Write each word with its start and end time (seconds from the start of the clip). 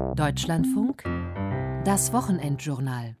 Deutschlandfunk 0.00 1.04
Das 1.84 2.12
Wochenendjournal 2.12 3.16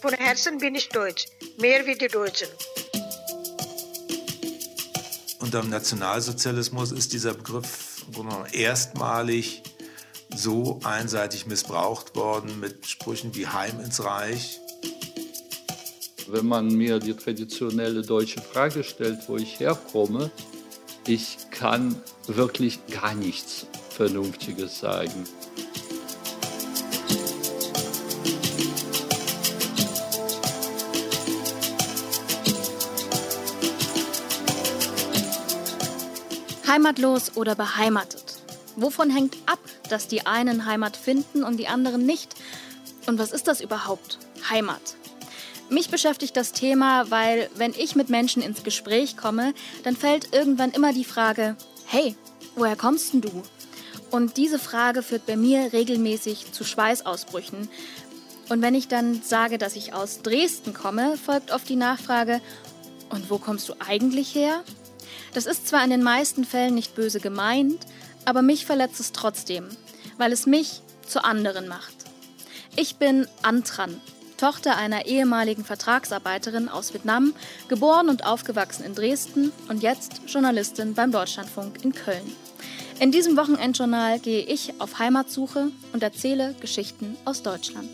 Von 0.00 0.12
Herzen 0.12 0.58
bin 0.58 0.76
ich 0.76 0.88
deutsch, 0.88 1.26
mehr 1.58 1.84
wie 1.86 1.96
die 1.96 2.06
Deutschen. 2.06 2.48
Unter 5.40 5.62
dem 5.62 5.70
Nationalsozialismus 5.70 6.92
ist 6.92 7.12
dieser 7.12 7.34
Begriff 7.34 8.06
erstmalig 8.52 9.62
so 10.34 10.78
einseitig 10.84 11.46
missbraucht 11.46 12.14
worden 12.14 12.60
mit 12.60 12.86
Sprüchen 12.86 13.34
wie 13.34 13.48
Heim 13.48 13.80
ins 13.80 14.02
Reich. 14.04 14.60
Wenn 16.28 16.46
man 16.46 16.68
mir 16.68 16.98
die 17.00 17.14
traditionelle 17.14 18.02
deutsche 18.02 18.40
Frage 18.40 18.84
stellt, 18.84 19.28
wo 19.28 19.36
ich 19.36 19.58
herkomme, 19.60 20.30
ich 21.06 21.38
kann 21.50 21.94
wirklich 22.26 22.84
gar 22.88 23.14
nichts 23.14 23.66
Vernünftiges 23.90 24.80
sagen. 24.80 25.24
Heimatlos 36.66 37.36
oder 37.36 37.54
beheimatet? 37.54 38.42
Wovon 38.76 39.08
hängt 39.10 39.36
ab, 39.46 39.58
dass 39.88 40.08
die 40.08 40.26
einen 40.26 40.66
Heimat 40.66 40.96
finden 40.96 41.42
und 41.42 41.56
die 41.56 41.68
anderen 41.68 42.04
nicht? 42.04 42.34
Und 43.06 43.18
was 43.18 43.32
ist 43.32 43.48
das 43.48 43.60
überhaupt? 43.60 44.18
Heimat. 44.50 44.96
Mich 45.68 45.90
beschäftigt 45.90 46.36
das 46.36 46.52
Thema, 46.52 47.10
weil 47.10 47.50
wenn 47.56 47.72
ich 47.72 47.96
mit 47.96 48.08
Menschen 48.08 48.40
ins 48.40 48.62
Gespräch 48.62 49.16
komme, 49.16 49.52
dann 49.82 49.96
fällt 49.96 50.32
irgendwann 50.32 50.70
immer 50.70 50.92
die 50.92 51.04
Frage, 51.04 51.56
hey, 51.86 52.14
woher 52.54 52.76
kommst 52.76 53.12
denn 53.12 53.20
du? 53.20 53.42
Und 54.10 54.36
diese 54.36 54.60
Frage 54.60 55.02
führt 55.02 55.26
bei 55.26 55.36
mir 55.36 55.72
regelmäßig 55.72 56.52
zu 56.52 56.62
Schweißausbrüchen. 56.62 57.68
Und 58.48 58.62
wenn 58.62 58.76
ich 58.76 58.86
dann 58.86 59.22
sage, 59.22 59.58
dass 59.58 59.74
ich 59.74 59.92
aus 59.92 60.22
Dresden 60.22 60.72
komme, 60.72 61.16
folgt 61.16 61.50
oft 61.50 61.68
die 61.68 61.76
Nachfrage, 61.76 62.40
und 63.08 63.30
wo 63.30 63.38
kommst 63.38 63.68
du 63.68 63.74
eigentlich 63.78 64.34
her? 64.34 64.62
Das 65.32 65.46
ist 65.46 65.68
zwar 65.68 65.82
in 65.84 65.90
den 65.90 66.02
meisten 66.02 66.44
Fällen 66.44 66.74
nicht 66.74 66.94
böse 66.94 67.20
gemeint, 67.20 67.86
aber 68.24 68.42
mich 68.42 68.66
verletzt 68.66 69.00
es 69.00 69.12
trotzdem, 69.12 69.68
weil 70.16 70.32
es 70.32 70.46
mich 70.46 70.82
zu 71.06 71.24
anderen 71.24 71.68
macht. 71.68 71.94
Ich 72.74 72.96
bin 72.96 73.26
Antran, 73.42 74.00
Tochter 74.36 74.76
einer 74.76 75.06
ehemaligen 75.06 75.64
Vertragsarbeiterin 75.64 76.68
aus 76.68 76.94
Vietnam, 76.94 77.34
geboren 77.68 78.08
und 78.08 78.26
aufgewachsen 78.26 78.84
in 78.84 78.94
Dresden 78.94 79.52
und 79.68 79.82
jetzt 79.82 80.20
Journalistin 80.26 80.94
beim 80.94 81.12
Deutschlandfunk 81.12 81.84
in 81.84 81.92
Köln. 81.92 82.32
In 82.98 83.12
diesem 83.12 83.36
Wochenendjournal 83.36 84.18
gehe 84.20 84.42
ich 84.42 84.80
auf 84.80 84.98
Heimatsuche 84.98 85.68
und 85.92 86.02
erzähle 86.02 86.54
Geschichten 86.60 87.16
aus 87.24 87.42
Deutschland. 87.42 87.90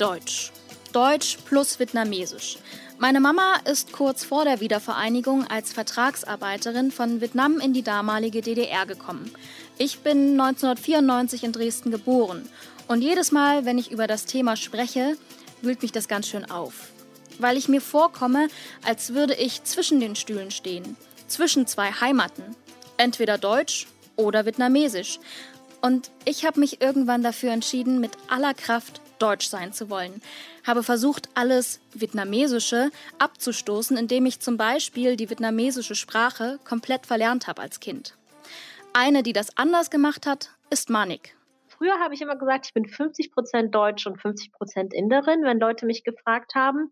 Deutsch. 0.00 0.50
Deutsch 0.94 1.36
plus 1.44 1.78
Vietnamesisch. 1.78 2.56
Meine 2.98 3.20
Mama 3.20 3.56
ist 3.66 3.92
kurz 3.92 4.24
vor 4.24 4.46
der 4.46 4.60
Wiedervereinigung 4.60 5.46
als 5.46 5.74
Vertragsarbeiterin 5.74 6.90
von 6.90 7.20
Vietnam 7.20 7.60
in 7.60 7.74
die 7.74 7.82
damalige 7.82 8.40
DDR 8.40 8.86
gekommen. 8.86 9.30
Ich 9.76 9.98
bin 9.98 10.40
1994 10.40 11.44
in 11.44 11.52
Dresden 11.52 11.90
geboren 11.90 12.48
und 12.88 13.02
jedes 13.02 13.30
Mal, 13.30 13.66
wenn 13.66 13.76
ich 13.76 13.90
über 13.90 14.06
das 14.06 14.24
Thema 14.24 14.56
spreche, 14.56 15.18
wühlt 15.60 15.82
mich 15.82 15.92
das 15.92 16.08
ganz 16.08 16.28
schön 16.28 16.50
auf. 16.50 16.72
Weil 17.38 17.58
ich 17.58 17.68
mir 17.68 17.82
vorkomme, 17.82 18.48
als 18.82 19.12
würde 19.12 19.34
ich 19.34 19.64
zwischen 19.64 20.00
den 20.00 20.16
Stühlen 20.16 20.50
stehen, 20.50 20.96
zwischen 21.26 21.66
zwei 21.66 21.92
Heimaten, 21.92 22.56
entweder 22.96 23.36
Deutsch 23.36 23.86
oder 24.16 24.46
Vietnamesisch. 24.46 25.20
Und 25.82 26.10
ich 26.24 26.46
habe 26.46 26.58
mich 26.58 26.80
irgendwann 26.80 27.22
dafür 27.22 27.52
entschieden, 27.52 28.00
mit 28.00 28.12
aller 28.28 28.54
Kraft 28.54 29.02
deutsch 29.20 29.46
sein 29.46 29.72
zu 29.72 29.90
wollen. 29.90 30.20
Habe 30.66 30.82
versucht, 30.82 31.28
alles 31.34 31.80
Vietnamesische 31.94 32.90
abzustoßen, 33.18 33.96
indem 33.96 34.26
ich 34.26 34.40
zum 34.40 34.56
Beispiel 34.56 35.16
die 35.16 35.30
vietnamesische 35.30 35.94
Sprache 35.94 36.58
komplett 36.64 37.06
verlernt 37.06 37.46
habe 37.46 37.62
als 37.62 37.80
Kind. 37.80 38.16
Eine, 38.92 39.22
die 39.22 39.32
das 39.32 39.56
anders 39.56 39.90
gemacht 39.90 40.26
hat, 40.26 40.50
ist 40.70 40.90
Manik. 40.90 41.36
Früher 41.68 41.98
habe 41.98 42.12
ich 42.12 42.20
immer 42.20 42.36
gesagt, 42.36 42.66
ich 42.66 42.74
bin 42.74 42.84
50% 42.84 43.70
Deutsch 43.70 44.06
und 44.06 44.18
50% 44.20 44.92
Inderin, 44.92 45.44
wenn 45.44 45.58
Leute 45.58 45.86
mich 45.86 46.04
gefragt 46.04 46.54
haben. 46.54 46.90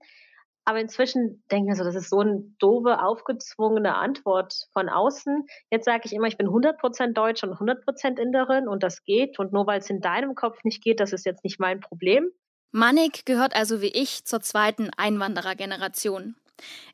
Aber 0.68 0.80
inzwischen 0.80 1.42
denke 1.50 1.72
ich 1.72 1.78
so, 1.78 1.84
das 1.84 1.94
ist 1.94 2.10
so 2.10 2.18
eine 2.18 2.42
doofe, 2.58 3.00
aufgezwungene 3.00 3.94
Antwort 3.94 4.66
von 4.74 4.90
außen. 4.90 5.46
Jetzt 5.70 5.86
sage 5.86 6.02
ich 6.04 6.12
immer, 6.12 6.26
ich 6.26 6.36
bin 6.36 6.46
100% 6.46 7.14
Deutsch 7.14 7.42
und 7.42 7.54
100% 7.54 8.20
Inderin 8.20 8.68
und 8.68 8.82
das 8.82 9.02
geht. 9.02 9.38
Und 9.38 9.50
nur 9.50 9.66
weil 9.66 9.78
es 9.78 9.88
in 9.88 10.02
deinem 10.02 10.34
Kopf 10.34 10.62
nicht 10.64 10.84
geht, 10.84 11.00
das 11.00 11.14
ist 11.14 11.24
jetzt 11.24 11.42
nicht 11.42 11.58
mein 11.58 11.80
Problem. 11.80 12.28
Manik 12.70 13.24
gehört 13.24 13.56
also 13.56 13.80
wie 13.80 13.86
ich 13.86 14.26
zur 14.26 14.42
zweiten 14.42 14.90
Einwanderergeneration. 14.94 16.34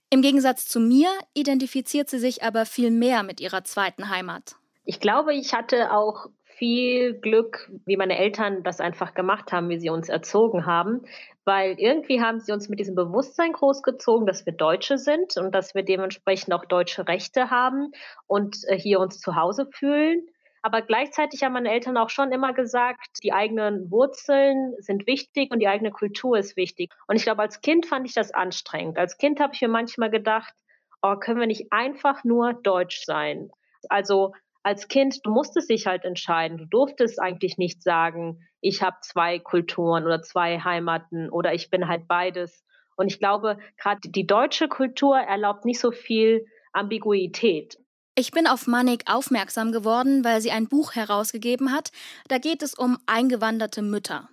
Im 0.08 0.22
Gegensatz 0.22 0.68
zu 0.68 0.78
mir 0.78 1.08
identifiziert 1.34 2.08
sie 2.08 2.20
sich 2.20 2.44
aber 2.44 2.66
viel 2.66 2.92
mehr 2.92 3.24
mit 3.24 3.40
ihrer 3.40 3.64
zweiten 3.64 4.08
Heimat. 4.08 4.54
Ich 4.84 5.00
glaube, 5.00 5.34
ich 5.34 5.52
hatte 5.52 5.90
auch 5.90 6.26
viel 6.56 7.14
Glück, 7.14 7.70
wie 7.84 7.96
meine 7.96 8.18
Eltern 8.18 8.62
das 8.62 8.80
einfach 8.80 9.14
gemacht 9.14 9.52
haben, 9.52 9.68
wie 9.68 9.78
sie 9.78 9.90
uns 9.90 10.08
erzogen 10.08 10.66
haben, 10.66 11.02
weil 11.44 11.78
irgendwie 11.78 12.20
haben 12.20 12.40
sie 12.40 12.52
uns 12.52 12.68
mit 12.68 12.78
diesem 12.78 12.94
Bewusstsein 12.94 13.52
großgezogen, 13.52 14.26
dass 14.26 14.46
wir 14.46 14.52
Deutsche 14.52 14.98
sind 14.98 15.36
und 15.36 15.54
dass 15.54 15.74
wir 15.74 15.82
dementsprechend 15.82 16.54
auch 16.54 16.64
deutsche 16.64 17.06
Rechte 17.06 17.50
haben 17.50 17.92
und 18.26 18.56
äh, 18.68 18.78
hier 18.78 19.00
uns 19.00 19.20
zu 19.20 19.36
Hause 19.36 19.66
fühlen. 19.72 20.26
Aber 20.62 20.80
gleichzeitig 20.80 21.42
haben 21.42 21.52
meine 21.52 21.70
Eltern 21.70 21.98
auch 21.98 22.08
schon 22.08 22.32
immer 22.32 22.54
gesagt, 22.54 23.22
die 23.22 23.34
eigenen 23.34 23.90
Wurzeln 23.90 24.74
sind 24.78 25.06
wichtig 25.06 25.52
und 25.52 25.58
die 25.60 25.68
eigene 25.68 25.90
Kultur 25.90 26.38
ist 26.38 26.56
wichtig. 26.56 26.90
Und 27.06 27.16
ich 27.16 27.24
glaube, 27.24 27.42
als 27.42 27.60
Kind 27.60 27.84
fand 27.84 28.08
ich 28.08 28.14
das 28.14 28.32
anstrengend. 28.32 28.96
Als 28.96 29.18
Kind 29.18 29.40
habe 29.40 29.52
ich 29.52 29.60
mir 29.60 29.68
manchmal 29.68 30.08
gedacht, 30.08 30.54
oh, 31.02 31.16
können 31.16 31.38
wir 31.38 31.46
nicht 31.46 31.70
einfach 31.70 32.24
nur 32.24 32.54
deutsch 32.54 33.04
sein? 33.04 33.50
Also 33.90 34.32
als 34.64 34.88
Kind, 34.88 35.24
du 35.24 35.30
musstest 35.30 35.70
dich 35.70 35.86
halt 35.86 36.04
entscheiden. 36.04 36.56
Du 36.56 36.64
durftest 36.64 37.20
eigentlich 37.20 37.58
nicht 37.58 37.82
sagen, 37.82 38.40
ich 38.60 38.82
habe 38.82 38.96
zwei 39.02 39.38
Kulturen 39.38 40.04
oder 40.04 40.22
zwei 40.22 40.58
Heimaten 40.58 41.28
oder 41.28 41.52
ich 41.52 41.70
bin 41.70 41.86
halt 41.86 42.08
beides. 42.08 42.64
Und 42.96 43.08
ich 43.08 43.18
glaube, 43.18 43.58
gerade 43.76 44.00
die 44.08 44.26
deutsche 44.26 44.68
Kultur 44.68 45.18
erlaubt 45.18 45.66
nicht 45.66 45.80
so 45.80 45.92
viel 45.92 46.46
Ambiguität. 46.72 47.78
Ich 48.16 48.30
bin 48.30 48.46
auf 48.46 48.66
Manik 48.66 49.02
aufmerksam 49.06 49.70
geworden, 49.70 50.24
weil 50.24 50.40
sie 50.40 50.50
ein 50.50 50.68
Buch 50.68 50.94
herausgegeben 50.94 51.72
hat. 51.72 51.90
Da 52.28 52.38
geht 52.38 52.62
es 52.62 52.72
um 52.74 52.98
eingewanderte 53.06 53.82
Mütter. 53.82 54.28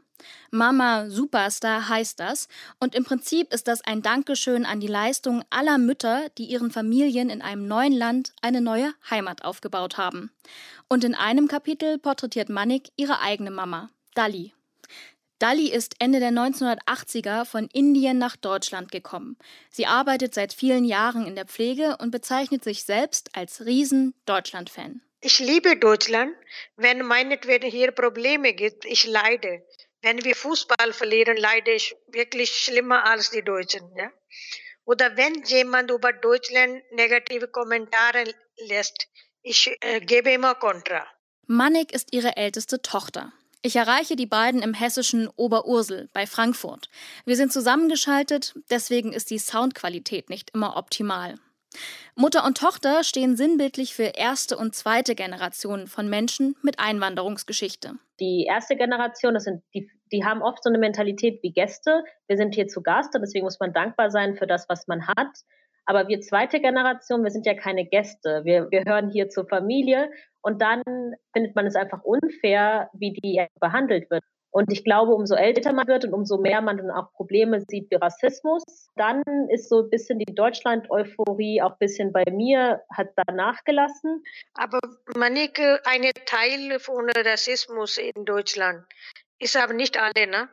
Mama 0.51 1.09
Superstar 1.09 1.89
heißt 1.89 2.19
das 2.19 2.47
und 2.79 2.95
im 2.95 3.03
Prinzip 3.03 3.53
ist 3.53 3.67
das 3.67 3.81
ein 3.81 4.01
Dankeschön 4.01 4.65
an 4.65 4.79
die 4.79 4.87
Leistung 4.87 5.43
aller 5.49 5.77
Mütter, 5.77 6.29
die 6.37 6.45
ihren 6.45 6.71
Familien 6.71 7.29
in 7.29 7.41
einem 7.41 7.67
neuen 7.67 7.93
Land 7.93 8.33
eine 8.41 8.61
neue 8.61 8.93
Heimat 9.09 9.43
aufgebaut 9.43 9.97
haben. 9.97 10.31
Und 10.87 11.03
in 11.03 11.15
einem 11.15 11.47
Kapitel 11.47 11.97
porträtiert 11.97 12.49
Manik 12.49 12.89
ihre 12.97 13.21
eigene 13.21 13.51
Mama, 13.51 13.89
Dali. 14.13 14.53
Dali 15.41 15.71
ist 15.71 15.95
Ende 15.97 16.19
der 16.19 16.29
1980er 16.29 17.45
von 17.45 17.67
Indien 17.73 18.19
nach 18.19 18.35
Deutschland 18.35 18.91
gekommen. 18.91 19.37
Sie 19.71 19.87
arbeitet 19.87 20.35
seit 20.35 20.53
vielen 20.53 20.85
Jahren 20.85 21.25
in 21.25 21.35
der 21.35 21.45
Pflege 21.45 21.97
und 21.97 22.11
bezeichnet 22.11 22.63
sich 22.63 22.83
selbst 22.83 23.35
als 23.35 23.65
Riesen-Deutschland-Fan. 23.65 25.01
Ich 25.19 25.39
liebe 25.39 25.77
Deutschland. 25.77 26.35
Wenn 26.77 27.03
meinetwegen 27.05 27.71
hier 27.71 27.91
Probleme 27.91 28.53
gibt, 28.53 28.85
ich 28.85 29.07
leide. 29.07 29.63
Wenn 30.01 30.23
wir 30.23 30.35
Fußball 30.35 30.93
verlieren, 30.93 31.37
leide 31.37 31.71
ich 31.71 31.95
wirklich 32.07 32.49
schlimmer 32.49 33.05
als 33.05 33.29
die 33.29 33.43
Deutschen. 33.43 33.95
Ja? 33.95 34.11
Oder 34.85 35.15
wenn 35.15 35.43
jemand 35.43 35.91
über 35.91 36.11
Deutschland 36.11 36.81
negative 36.91 37.47
Kommentare 37.47 38.23
lässt, 38.67 39.07
ich 39.43 39.71
äh, 39.81 39.99
gebe 39.99 40.31
immer 40.31 40.55
Kontra. 40.55 41.05
Manik 41.47 41.91
ist 41.91 42.13
ihre 42.13 42.37
älteste 42.37 42.81
Tochter. 42.81 43.31
Ich 43.63 43.75
erreiche 43.75 44.15
die 44.15 44.25
beiden 44.25 44.63
im 44.63 44.73
hessischen 44.73 45.27
Oberursel 45.35 46.09
bei 46.13 46.25
Frankfurt. 46.25 46.89
Wir 47.25 47.35
sind 47.35 47.53
zusammengeschaltet, 47.53 48.55
deswegen 48.71 49.13
ist 49.13 49.29
die 49.29 49.37
Soundqualität 49.37 50.29
nicht 50.29 50.49
immer 50.51 50.77
optimal. 50.77 51.37
Mutter 52.15 52.45
und 52.45 52.57
Tochter 52.57 53.03
stehen 53.03 53.35
sinnbildlich 53.35 53.95
für 53.95 54.11
erste 54.15 54.57
und 54.57 54.75
zweite 54.75 55.15
Generation 55.15 55.87
von 55.87 56.09
Menschen 56.09 56.55
mit 56.61 56.79
Einwanderungsgeschichte. 56.79 57.93
Die 58.19 58.45
erste 58.47 58.75
Generation, 58.75 59.33
das 59.33 59.45
sind 59.45 59.63
die, 59.73 59.89
die 60.11 60.25
haben 60.25 60.41
oft 60.41 60.63
so 60.63 60.69
eine 60.69 60.77
Mentalität 60.77 61.41
wie 61.41 61.51
Gäste. 61.51 62.03
Wir 62.27 62.37
sind 62.37 62.53
hier 62.53 62.67
zu 62.67 62.81
Gast 62.81 63.15
und 63.15 63.21
deswegen 63.21 63.45
muss 63.45 63.59
man 63.59 63.73
dankbar 63.73 64.11
sein 64.11 64.35
für 64.35 64.47
das, 64.47 64.67
was 64.69 64.87
man 64.87 65.07
hat. 65.07 65.31
Aber 65.85 66.07
wir 66.07 66.21
zweite 66.21 66.59
Generation, 66.59 67.23
wir 67.23 67.31
sind 67.31 67.45
ja 67.45 67.55
keine 67.55 67.85
Gäste. 67.85 68.41
Wir, 68.43 68.69
wir 68.69 68.83
hören 68.85 69.09
hier 69.09 69.29
zur 69.29 69.47
Familie 69.47 70.11
und 70.41 70.61
dann 70.61 70.83
findet 71.33 71.55
man 71.55 71.65
es 71.65 71.75
einfach 71.75 72.03
unfair, 72.03 72.89
wie 72.93 73.13
die 73.13 73.45
behandelt 73.59 74.09
wird. 74.11 74.23
Und 74.51 74.71
ich 74.71 74.83
glaube, 74.83 75.13
umso 75.13 75.35
älter 75.35 75.71
man 75.71 75.87
wird 75.87 76.05
und 76.05 76.13
umso 76.13 76.37
mehr 76.37 76.61
man 76.61 76.77
dann 76.77 76.91
auch 76.91 77.11
Probleme 77.13 77.61
sieht 77.69 77.89
wie 77.89 77.95
Rassismus, 77.95 78.63
dann 78.95 79.23
ist 79.49 79.69
so 79.69 79.83
ein 79.83 79.89
bisschen 79.89 80.19
die 80.19 80.35
Deutschland-Euphorie 80.35 81.61
auch 81.61 81.71
ein 81.71 81.77
bisschen 81.79 82.11
bei 82.11 82.23
mir, 82.29 82.81
hat 82.93 83.07
da 83.15 83.33
nachgelassen. 83.33 84.23
Aber 84.53 84.79
Manike, 85.15 85.79
eine 85.85 86.11
Teil 86.25 86.79
von 86.79 87.09
Rassismus 87.09 87.97
in 87.97 88.25
Deutschland 88.25 88.85
ist 89.39 89.55
aber 89.55 89.73
nicht 89.73 89.97
alle, 89.97 90.27
ne? 90.27 90.49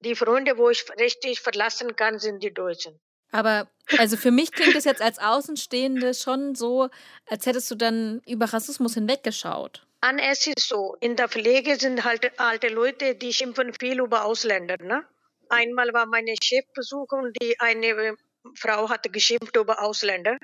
Die 0.00 0.14
Freunde, 0.14 0.56
wo 0.56 0.70
ich 0.70 0.84
richtig 0.98 1.40
verlassen 1.40 1.96
kann, 1.96 2.18
sind 2.18 2.42
die 2.42 2.54
Deutschen. 2.54 2.98
Aber 3.30 3.68
also 3.98 4.16
für 4.16 4.30
mich 4.30 4.52
klingt 4.52 4.76
es 4.76 4.84
jetzt 4.84 5.02
als 5.02 5.18
Außenstehende 5.18 6.14
schon 6.14 6.54
so, 6.54 6.88
als 7.26 7.46
hättest 7.46 7.70
du 7.70 7.74
dann 7.74 8.22
über 8.26 8.46
Rassismus 8.46 8.94
hinweggeschaut. 8.94 9.86
An 10.04 10.18
es 10.18 10.46
ist 10.46 10.68
so, 10.68 10.96
in 11.00 11.16
der 11.16 11.30
Pflege 11.30 11.76
sind 11.76 12.04
halt 12.04 12.38
alte 12.38 12.68
Leute, 12.68 13.14
die 13.14 13.32
schimpfen 13.32 13.72
viel 13.72 14.00
über 14.00 14.26
Ausländer. 14.26 14.76
Ne? 14.76 15.02
Einmal 15.48 15.94
war 15.94 16.04
meine 16.04 16.34
Chefbesuch 16.42 17.10
und 17.12 17.34
die 17.40 17.58
eine 17.58 18.14
Frau 18.54 18.90
hatte 18.90 19.08
geschimpft 19.08 19.56
über 19.56 19.80
Ausländer. 19.80 20.36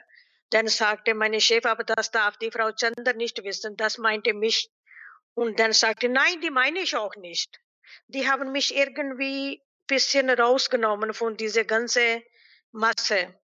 Dann 0.48 0.66
sagte 0.68 1.12
meine 1.12 1.42
Chef, 1.42 1.66
aber 1.66 1.84
das 1.84 2.10
darf 2.10 2.38
die 2.38 2.50
Frau 2.50 2.72
Chander 2.72 3.12
nicht 3.12 3.44
wissen, 3.44 3.76
das 3.76 3.98
meinte 3.98 4.32
mich. 4.32 4.70
Und 5.34 5.60
dann 5.60 5.74
sagte, 5.74 6.08
nein, 6.08 6.40
die 6.40 6.50
meine 6.50 6.78
ich 6.80 6.96
auch 6.96 7.16
nicht. 7.16 7.60
Die 8.08 8.26
haben 8.26 8.52
mich 8.52 8.74
irgendwie 8.74 9.60
ein 9.60 9.86
bisschen 9.86 10.30
rausgenommen 10.30 11.12
von 11.12 11.36
dieser 11.36 11.64
ganzen 11.64 12.22
Masse. 12.72 13.38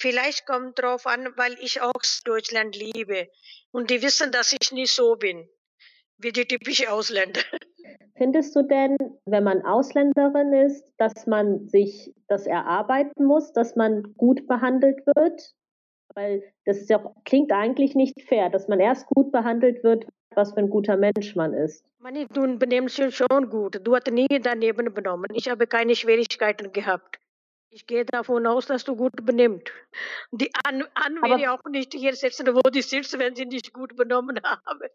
Vielleicht 0.00 0.46
kommt 0.46 0.78
drauf 0.78 1.06
an, 1.06 1.28
weil 1.36 1.54
ich 1.60 1.80
auch 1.80 2.02
Deutschland 2.24 2.76
liebe. 2.76 3.28
Und 3.72 3.90
die 3.90 4.02
wissen, 4.02 4.30
dass 4.30 4.52
ich 4.52 4.72
nicht 4.72 4.92
so 4.92 5.16
bin, 5.16 5.48
wie 6.18 6.32
die 6.32 6.46
typische 6.46 6.92
Ausländer. 6.92 7.40
Findest 8.16 8.54
du 8.56 8.62
denn, 8.62 8.96
wenn 9.26 9.44
man 9.44 9.62
Ausländerin 9.62 10.52
ist, 10.52 10.92
dass 10.98 11.26
man 11.26 11.68
sich 11.68 12.14
das 12.26 12.46
erarbeiten 12.46 13.24
muss, 13.24 13.52
dass 13.52 13.76
man 13.76 14.14
gut 14.16 14.46
behandelt 14.46 15.06
wird? 15.06 15.54
Weil 16.14 16.42
das 16.64 16.88
ja, 16.88 17.14
klingt 17.24 17.52
eigentlich 17.52 17.94
nicht 17.94 18.22
fair, 18.22 18.50
dass 18.50 18.66
man 18.66 18.80
erst 18.80 19.06
gut 19.06 19.30
behandelt 19.30 19.84
wird, 19.84 20.06
was 20.34 20.52
für 20.52 20.58
ein 20.58 20.70
guter 20.70 20.96
Mensch 20.96 21.36
man 21.36 21.54
ist. 21.54 21.84
Man, 21.98 22.14
du 22.32 22.58
benimmst 22.58 22.98
dich 22.98 23.16
schon 23.16 23.50
gut. 23.50 23.80
Du 23.84 23.94
hast 23.94 24.10
nie 24.10 24.26
daneben 24.42 24.92
benommen. 24.92 25.30
Ich 25.34 25.48
habe 25.48 25.66
keine 25.66 25.94
Schwierigkeiten 25.94 26.72
gehabt. 26.72 27.18
Ich 27.70 27.86
gehe 27.86 28.04
davon 28.04 28.46
aus, 28.46 28.66
dass 28.66 28.84
du 28.84 28.96
gut 28.96 29.24
benimmst. 29.26 29.70
Die 30.30 30.50
An 30.64 30.84
Anwälte 30.94 31.52
auch 31.52 31.62
nicht 31.68 31.92
hier 31.92 32.14
sitzen, 32.14 32.46
wo 32.54 32.60
die 32.70 32.80
sitzen, 32.80 33.20
wenn 33.20 33.36
sie 33.36 33.44
nicht 33.44 33.74
gut 33.74 33.94
benommen 33.94 34.40
haben. 34.44 34.88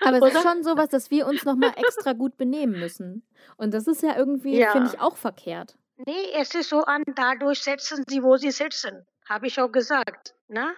Aber 0.00 0.26
es 0.26 0.34
ist 0.34 0.42
schon 0.42 0.62
sowas, 0.62 0.88
dass 0.88 1.10
wir 1.10 1.26
uns 1.26 1.44
nochmal 1.44 1.74
extra 1.76 2.14
gut 2.14 2.36
benehmen 2.36 2.80
müssen. 2.80 3.26
Und 3.56 3.74
das 3.74 3.86
ist 3.86 4.02
ja 4.02 4.16
irgendwie, 4.16 4.58
ja. 4.58 4.72
finde 4.72 4.90
ich, 4.92 5.00
auch 5.00 5.16
verkehrt. 5.16 5.76
Nee, 5.96 6.30
es 6.34 6.54
ist 6.54 6.70
so 6.70 6.82
an, 6.84 7.02
dadurch 7.14 7.62
setzen 7.62 8.04
sie, 8.08 8.22
wo 8.22 8.36
sie 8.36 8.50
sitzen. 8.50 9.06
Habe 9.28 9.46
ich 9.46 9.60
auch 9.60 9.70
gesagt. 9.70 10.34
Ne? 10.48 10.74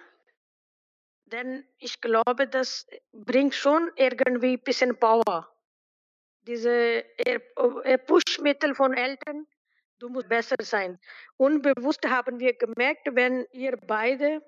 Denn 1.25 1.65
ich 1.77 2.01
glaube, 2.01 2.47
das 2.47 2.87
bringt 3.13 3.55
schon 3.55 3.89
irgendwie 3.95 4.53
ein 4.53 4.63
bisschen 4.63 4.97
Power. 4.97 5.49
Diese 6.41 7.03
Pushmittel 8.05 8.75
von 8.75 8.93
Eltern 8.93 9.47
Du 9.99 10.09
musst 10.09 10.29
besser 10.29 10.55
sein. 10.61 10.99
Unbewusst 11.37 12.07
haben 12.07 12.39
wir 12.39 12.53
gemerkt, 12.53 13.07
wenn 13.11 13.45
ihr 13.51 13.77
beide 13.77 14.41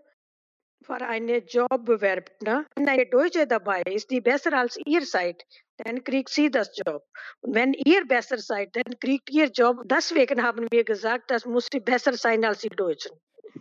für 0.84 0.96
einen 0.96 1.46
Job 1.48 1.86
bewerbt, 1.86 2.42
ne? 2.44 2.66
wenn 2.76 2.88
eine 2.88 3.06
Deutsche 3.08 3.48
dabei 3.48 3.82
ist, 3.82 4.12
die 4.12 4.22
besser 4.22 4.54
als 4.54 4.78
ihr 4.86 5.06
seid, 5.06 5.44
dann 5.78 6.04
kriegt 6.04 6.30
sie 6.30 6.52
das 6.52 6.72
Job. 6.78 7.04
Und 7.42 7.56
wenn 7.56 7.74
ihr 7.74 8.06
besser 8.08 8.38
seid, 8.38 8.76
dann 8.76 9.00
kriegt 9.00 9.30
ihr 9.32 9.48
Job. 9.48 9.78
Deswegen 9.86 10.42
haben 10.44 10.68
wir 10.72 10.84
gesagt, 10.84 11.32
das 11.32 11.46
muss 11.46 11.68
besser 11.84 12.14
sein 12.14 12.46
als 12.46 12.60
die 12.60 12.70
Deutschen. 12.70 13.12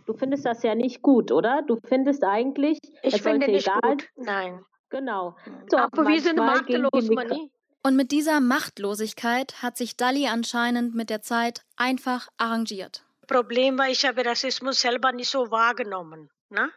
Du 0.05 0.13
findest 0.13 0.45
das 0.45 0.63
ja 0.63 0.75
nicht 0.75 1.01
gut, 1.01 1.31
oder? 1.31 1.63
Du 1.63 1.77
findest 1.87 2.23
eigentlich, 2.23 2.77
ich 3.01 3.15
es 3.15 3.21
finde 3.21 3.47
nicht 3.47 3.67
egal. 3.67 3.81
gut. 3.81 4.07
Nein. 4.15 4.63
Genau. 4.89 5.35
So, 5.69 5.77
Aber 5.77 6.07
wir 6.07 6.21
sind 6.21 6.37
machtlos, 6.37 7.09
Mani. 7.09 7.51
Und 7.81 7.95
mit 7.95 8.11
dieser 8.11 8.41
Machtlosigkeit 8.41 9.61
hat 9.61 9.77
sich 9.77 9.95
Dali 9.95 10.27
anscheinend 10.27 10.95
mit 10.95 11.09
der 11.09 11.21
Zeit 11.21 11.63
einfach 11.77 12.27
arrangiert. 12.37 13.05
Problem 13.27 13.77
war, 13.77 13.89
ich 13.89 14.05
habe 14.05 14.25
Rassismus 14.25 14.81
selber 14.81 15.11
nicht 15.11 15.29
so 15.29 15.49
wahrgenommen. 15.51 16.29
Ne? 16.49 16.71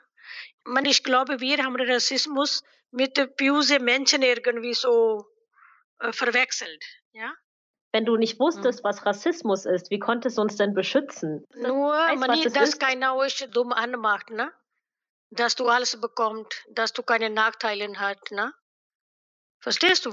Ich 0.85 1.03
glaube, 1.03 1.41
wir 1.41 1.65
haben 1.65 1.77
Rassismus 1.77 2.63
mit 2.93 3.37
böse 3.37 3.81
Menschen 3.81 4.23
irgendwie 4.23 4.75
so 4.75 5.27
äh, 5.99 6.13
verwechselt. 6.13 6.85
Ja? 7.13 7.33
Wenn 7.91 8.05
du 8.05 8.17
nicht 8.17 8.39
wusstest, 8.39 8.81
hm. 8.81 8.85
was 8.85 9.05
Rassismus 9.05 9.67
ist, 9.67 9.91
wie 9.91 9.99
konntest 9.99 10.39
du 10.39 10.43
uns 10.43 10.57
denn 10.57 10.75
beschützen? 10.75 11.45
Nur, 11.55 11.95
man, 12.17 12.43
das 12.43 12.53
dass 12.53 12.79
keiner 12.79 13.17
euch 13.17 13.49
dumm 13.51 13.73
anmacht, 13.73 14.31
ne? 14.31 14.53
dass 15.31 15.57
du 15.57 15.69
alles 15.69 16.01
bekommst, 16.01 16.65
dass 16.71 16.93
du 16.93 17.03
keine 17.03 17.31
Nachteile 17.31 17.89
hast. 17.99 18.31
Ne? 18.31 18.53
Verstehst 19.61 20.07
du? 20.07 20.13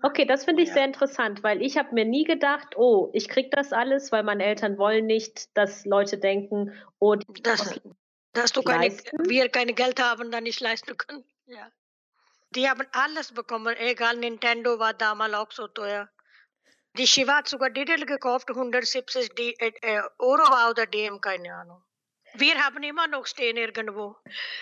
Okay, 0.00 0.24
das 0.24 0.44
finde 0.44 0.62
ich 0.62 0.68
ja. 0.68 0.74
sehr 0.74 0.84
interessant, 0.84 1.42
weil 1.42 1.62
ich 1.62 1.76
habe 1.76 1.94
mir 1.94 2.04
nie 2.04 2.24
gedacht, 2.24 2.76
oh, 2.76 3.10
ich 3.12 3.28
kriege 3.28 3.50
das 3.50 3.72
alles, 3.72 4.10
weil 4.10 4.22
meine 4.22 4.44
Eltern 4.44 4.78
wollen 4.78 5.06
nicht, 5.06 5.56
dass 5.56 5.84
Leute 5.84 6.18
denken, 6.18 6.72
oh, 6.98 7.14
das, 7.14 7.80
dass 8.32 8.52
du 8.52 8.62
keine, 8.62 8.96
wir 9.24 9.48
keine 9.48 9.74
Geld 9.74 10.00
haben, 10.02 10.30
dann 10.30 10.44
nicht 10.44 10.60
leisten 10.60 10.96
können. 10.96 11.24
Ja. 11.46 11.70
Die 12.50 12.68
haben 12.68 12.86
alles 12.92 13.32
bekommen, 13.32 13.76
egal 13.78 14.16
Nintendo 14.16 14.78
war 14.78 14.92
damals 14.92 15.34
auch 15.34 15.52
so 15.52 15.68
teuer. 15.68 16.08
Die 16.98 17.06
Shiva 17.06 17.36
hat 17.36 17.48
sogar 17.48 17.70
Digital 17.70 18.04
gekauft, 18.04 18.50
170 18.50 19.34
D 19.34 19.54
äh, 19.58 19.72
äh, 19.80 20.02
Euro 20.18 20.70
oder 20.70 20.86
DM, 20.86 21.20
keine 21.20 21.54
Ahnung. 21.54 21.82
Wir 22.34 22.54
haben 22.62 22.82
immer 22.82 23.06
noch 23.06 23.26
stehen 23.26 23.56
irgendwo. 23.56 24.16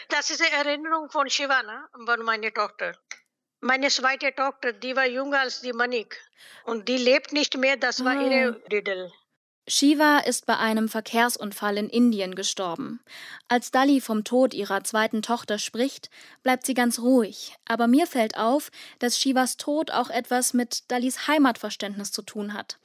Das 0.09 0.31
ist 0.31 0.41
eine 0.41 0.65
Erinnerung 0.65 1.11
von 1.11 1.29
Shiva, 1.29 1.63
ne? 1.63 1.89
von 2.07 2.23
meiner 2.23 2.53
Tochter. 2.53 2.97
Meine 3.63 3.89
zweite 3.89 4.35
Tochter, 4.35 4.73
die 4.73 4.97
war 4.97 5.07
jünger 5.07 5.41
als 5.41 5.61
die 5.61 5.75
Manik. 5.75 6.19
Und 6.65 6.89
die 6.89 6.97
lebt 6.97 7.33
nicht 7.33 7.59
mehr, 7.59 7.77
das 7.77 8.03
war 8.03 8.17
oh. 8.17 8.21
ihre 8.21 8.63
Riddle. 8.73 9.13
Shiva 9.69 10.19
ist 10.19 10.47
bei 10.47 10.57
einem 10.57 10.89
Verkehrsunfall 10.89 11.77
in 11.77 11.91
Indien 11.91 12.35
gestorben. 12.35 13.01
Als 13.49 13.71
Dali 13.71 14.01
vom 14.01 14.25
Tod 14.25 14.55
ihrer 14.55 14.83
zweiten 14.83 15.21
Tochter 15.21 15.59
spricht, 15.59 16.09
bleibt 16.43 16.65
sie 16.65 16.73
ganz 16.73 16.99
ruhig. 16.99 17.55
Aber 17.67 17.87
mir 17.87 18.07
fällt 18.07 18.39
auf, 18.39 18.71
dass 18.99 19.19
Shivas 19.19 19.59
Tod 19.59 19.91
auch 19.91 20.09
etwas 20.09 20.55
mit 20.55 20.91
Dalis 20.91 21.29
Heimatverständnis 21.29 22.11
zu 22.13 22.23
tun 22.23 22.55
hat. 22.55 22.79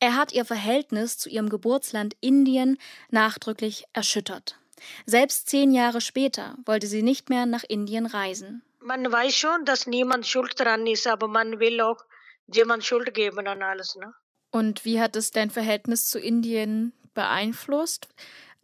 Er 0.00 0.16
hat 0.16 0.32
ihr 0.32 0.46
Verhältnis 0.46 1.18
zu 1.18 1.28
ihrem 1.28 1.50
Geburtsland 1.50 2.16
Indien 2.20 2.78
nachdrücklich 3.10 3.84
erschüttert. 3.92 4.58
Selbst 5.04 5.48
zehn 5.48 5.72
Jahre 5.72 6.00
später 6.00 6.56
wollte 6.64 6.86
sie 6.86 7.02
nicht 7.02 7.28
mehr 7.28 7.44
nach 7.44 7.62
Indien 7.62 8.06
reisen 8.06 8.64
man 8.82 9.10
weiß 9.10 9.34
schon, 9.34 9.64
dass 9.64 9.86
niemand 9.86 10.26
schuld 10.26 10.58
dran 10.58 10.86
ist, 10.86 11.06
aber 11.06 11.28
man 11.28 11.60
will 11.60 11.80
auch 11.80 12.04
jemand 12.46 12.84
Schuld 12.84 13.14
geben 13.14 13.46
an 13.46 13.62
alles. 13.62 13.96
Ne? 13.96 14.12
Und 14.50 14.84
wie 14.84 15.00
hat 15.00 15.16
es 15.16 15.30
dein 15.30 15.50
Verhältnis 15.50 16.08
zu 16.08 16.18
Indien 16.18 16.92
beeinflusst? 17.14 18.08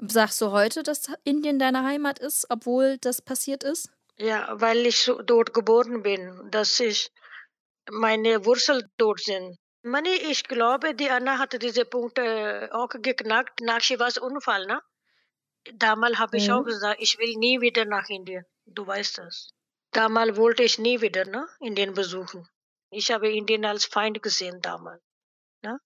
Sagst 0.01 0.41
du 0.41 0.53
heute, 0.53 0.83
dass 0.83 1.11
Indien 1.25 1.59
deine 1.59 1.85
Heimat 1.85 2.19
ist, 2.19 2.47
obwohl 2.51 2.99
das 2.99 3.23
passiert 3.23 3.65
ist? 3.65 3.91
Ja, 4.17 4.49
weil 4.61 4.87
ich 4.87 5.11
dort 5.25 5.55
geboren 5.55 6.03
bin, 6.03 6.51
dass 6.51 6.79
ich 6.81 7.11
meine 7.91 8.45
Wurzeln 8.45 8.89
dort 8.97 9.21
sind. 9.21 9.57
Mani, 9.83 10.11
ich 10.11 10.45
glaube, 10.45 10.95
die 10.95 11.09
Anna 11.09 11.39
hatte 11.39 11.59
diese 11.59 11.85
Punkte 11.85 12.69
auch 12.73 12.89
geknackt 12.89 13.61
nach 13.61 13.81
Shivas 13.81 14.19
Unfall. 14.19 14.67
Ne? 14.67 14.81
Damals 15.75 16.19
habe 16.19 16.37
ich 16.37 16.49
mhm. 16.49 16.55
auch 16.55 16.65
gesagt, 16.65 17.01
ich 17.01 17.19
will 17.19 17.35
nie 17.37 17.61
wieder 17.61 17.85
nach 17.85 18.09
Indien. 18.09 18.45
Du 18.67 18.87
weißt 18.87 19.19
das. 19.19 19.51
Damals 19.99 20.37
wollte 20.37 20.63
ich 20.63 20.79
nie 20.79 21.01
wieder 21.01 21.25
ne, 21.25 21.49
Indien 21.59 21.93
besuchen. 21.93 22.49
Ich 22.89 23.11
habe 23.11 23.33
Indien 23.33 23.65
als 23.65 23.85
Feind 23.85 24.23
gesehen 24.23 24.63
damals. 24.63 25.03
Ne? 25.63 25.81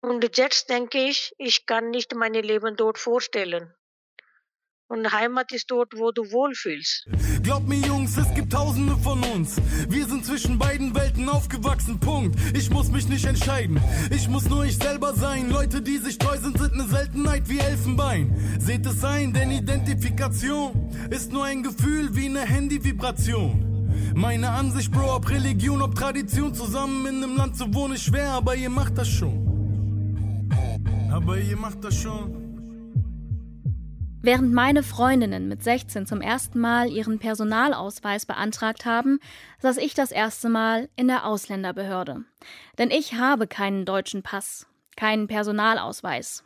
Und 0.00 0.36
jetzt 0.38 0.70
denke 0.70 0.98
ich, 1.08 1.34
ich 1.38 1.66
kann 1.66 1.90
nicht 1.90 2.14
mein 2.14 2.34
Leben 2.34 2.76
dort 2.76 2.98
vorstellen. 2.98 3.74
Und 4.90 5.12
Heimat 5.12 5.52
ist 5.52 5.70
dort, 5.70 5.96
wo 5.96 6.10
du 6.10 6.32
wohlfühlst. 6.32 7.06
Glaub 7.44 7.64
mir, 7.68 7.78
Jungs, 7.78 8.16
es 8.16 8.34
gibt 8.34 8.52
Tausende 8.52 8.96
von 8.96 9.22
uns. 9.22 9.54
Wir 9.88 10.04
sind 10.04 10.26
zwischen 10.26 10.58
beiden 10.58 10.92
Welten 10.96 11.28
aufgewachsen. 11.28 12.00
Punkt. 12.00 12.36
Ich 12.56 12.70
muss 12.70 12.90
mich 12.90 13.08
nicht 13.08 13.24
entscheiden. 13.24 13.80
Ich 14.10 14.28
muss 14.28 14.50
nur 14.50 14.64
ich 14.64 14.76
selber 14.76 15.14
sein. 15.14 15.48
Leute, 15.48 15.80
die 15.80 15.98
sich 15.98 16.18
treu 16.18 16.36
sind, 16.38 16.58
sind 16.58 16.72
eine 16.72 16.88
Seltenheit 16.88 17.48
wie 17.48 17.60
Elfenbein. 17.60 18.34
Seht 18.58 18.84
es 18.84 19.04
ein, 19.04 19.32
denn 19.32 19.52
Identifikation 19.52 20.90
ist 21.08 21.30
nur 21.30 21.44
ein 21.44 21.62
Gefühl 21.62 22.16
wie 22.16 22.26
eine 22.26 22.40
Handyvibration. 22.40 24.12
Meine 24.16 24.50
Ansicht, 24.50 24.90
Bro, 24.90 25.14
ob 25.14 25.30
Religion, 25.30 25.82
ob 25.82 25.94
Tradition, 25.94 26.52
zusammen 26.52 27.06
in 27.06 27.22
einem 27.22 27.36
Land 27.36 27.56
zu 27.56 27.72
wohnen 27.72 27.94
ist 27.94 28.02
schwer, 28.02 28.32
aber 28.32 28.56
ihr 28.56 28.70
macht 28.70 28.98
das 28.98 29.08
schon. 29.08 30.50
Aber 31.12 31.38
ihr 31.38 31.56
macht 31.56 31.84
das 31.84 31.94
schon. 31.94 32.49
Während 34.22 34.52
meine 34.52 34.82
Freundinnen 34.82 35.48
mit 35.48 35.62
16 35.62 36.04
zum 36.04 36.20
ersten 36.20 36.60
Mal 36.60 36.90
ihren 36.90 37.18
Personalausweis 37.18 38.26
beantragt 38.26 38.84
haben, 38.84 39.18
saß 39.60 39.78
ich 39.78 39.94
das 39.94 40.10
erste 40.10 40.50
Mal 40.50 40.90
in 40.94 41.08
der 41.08 41.24
Ausländerbehörde. 41.24 42.24
Denn 42.76 42.90
ich 42.90 43.14
habe 43.14 43.46
keinen 43.46 43.86
deutschen 43.86 44.22
Pass, 44.22 44.66
keinen 44.94 45.26
Personalausweis. 45.26 46.44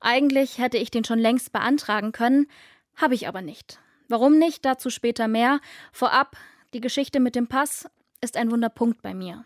Eigentlich 0.00 0.58
hätte 0.58 0.76
ich 0.76 0.90
den 0.90 1.04
schon 1.04 1.20
längst 1.20 1.52
beantragen 1.52 2.10
können, 2.10 2.48
habe 2.96 3.14
ich 3.14 3.28
aber 3.28 3.42
nicht. 3.42 3.78
Warum 4.08 4.36
nicht? 4.36 4.64
Dazu 4.64 4.90
später 4.90 5.28
mehr. 5.28 5.60
Vorab, 5.92 6.36
die 6.74 6.80
Geschichte 6.80 7.20
mit 7.20 7.36
dem 7.36 7.46
Pass 7.46 7.88
ist 8.22 8.36
ein 8.36 8.50
Wunderpunkt 8.50 9.02
bei 9.02 9.14
mir. 9.14 9.44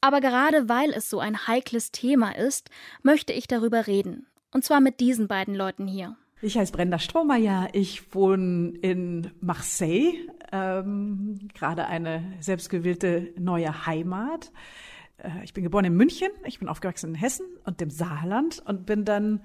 Aber 0.00 0.20
gerade 0.20 0.68
weil 0.68 0.90
es 0.90 1.08
so 1.08 1.20
ein 1.20 1.46
heikles 1.46 1.92
Thema 1.92 2.36
ist, 2.36 2.70
möchte 3.02 3.32
ich 3.32 3.46
darüber 3.46 3.86
reden. 3.86 4.26
Und 4.50 4.64
zwar 4.64 4.80
mit 4.80 4.98
diesen 4.98 5.28
beiden 5.28 5.54
Leuten 5.54 5.86
hier. 5.86 6.16
Ich 6.44 6.58
heiße 6.58 6.72
Brenda 6.72 6.98
Strohmeier. 6.98 7.68
Ich 7.72 8.16
wohne 8.16 8.70
in 8.82 9.30
Marseille, 9.40 10.26
ähm, 10.50 11.38
gerade 11.54 11.86
eine 11.86 12.34
selbstgewählte 12.40 13.32
neue 13.38 13.86
Heimat. 13.86 14.50
Äh, 15.18 15.44
ich 15.44 15.54
bin 15.54 15.62
geboren 15.62 15.84
in 15.84 15.94
München, 15.94 16.30
ich 16.44 16.58
bin 16.58 16.66
aufgewachsen 16.66 17.10
in 17.10 17.14
Hessen 17.14 17.46
und 17.64 17.80
dem 17.80 17.90
Saarland 17.90 18.60
und 18.66 18.86
bin 18.86 19.04
dann 19.04 19.42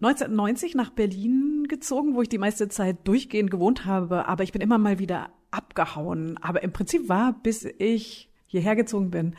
1990 0.00 0.76
nach 0.76 0.90
Berlin 0.90 1.66
gezogen, 1.68 2.14
wo 2.14 2.22
ich 2.22 2.28
die 2.28 2.38
meiste 2.38 2.68
Zeit 2.68 2.98
durchgehend 3.02 3.50
gewohnt 3.50 3.84
habe, 3.84 4.28
aber 4.28 4.44
ich 4.44 4.52
bin 4.52 4.62
immer 4.62 4.78
mal 4.78 5.00
wieder 5.00 5.30
abgehauen. 5.50 6.38
Aber 6.40 6.62
im 6.62 6.72
Prinzip 6.72 7.08
war, 7.08 7.32
bis 7.32 7.64
ich 7.64 8.30
hierher 8.46 8.76
gezogen 8.76 9.10
bin, 9.10 9.34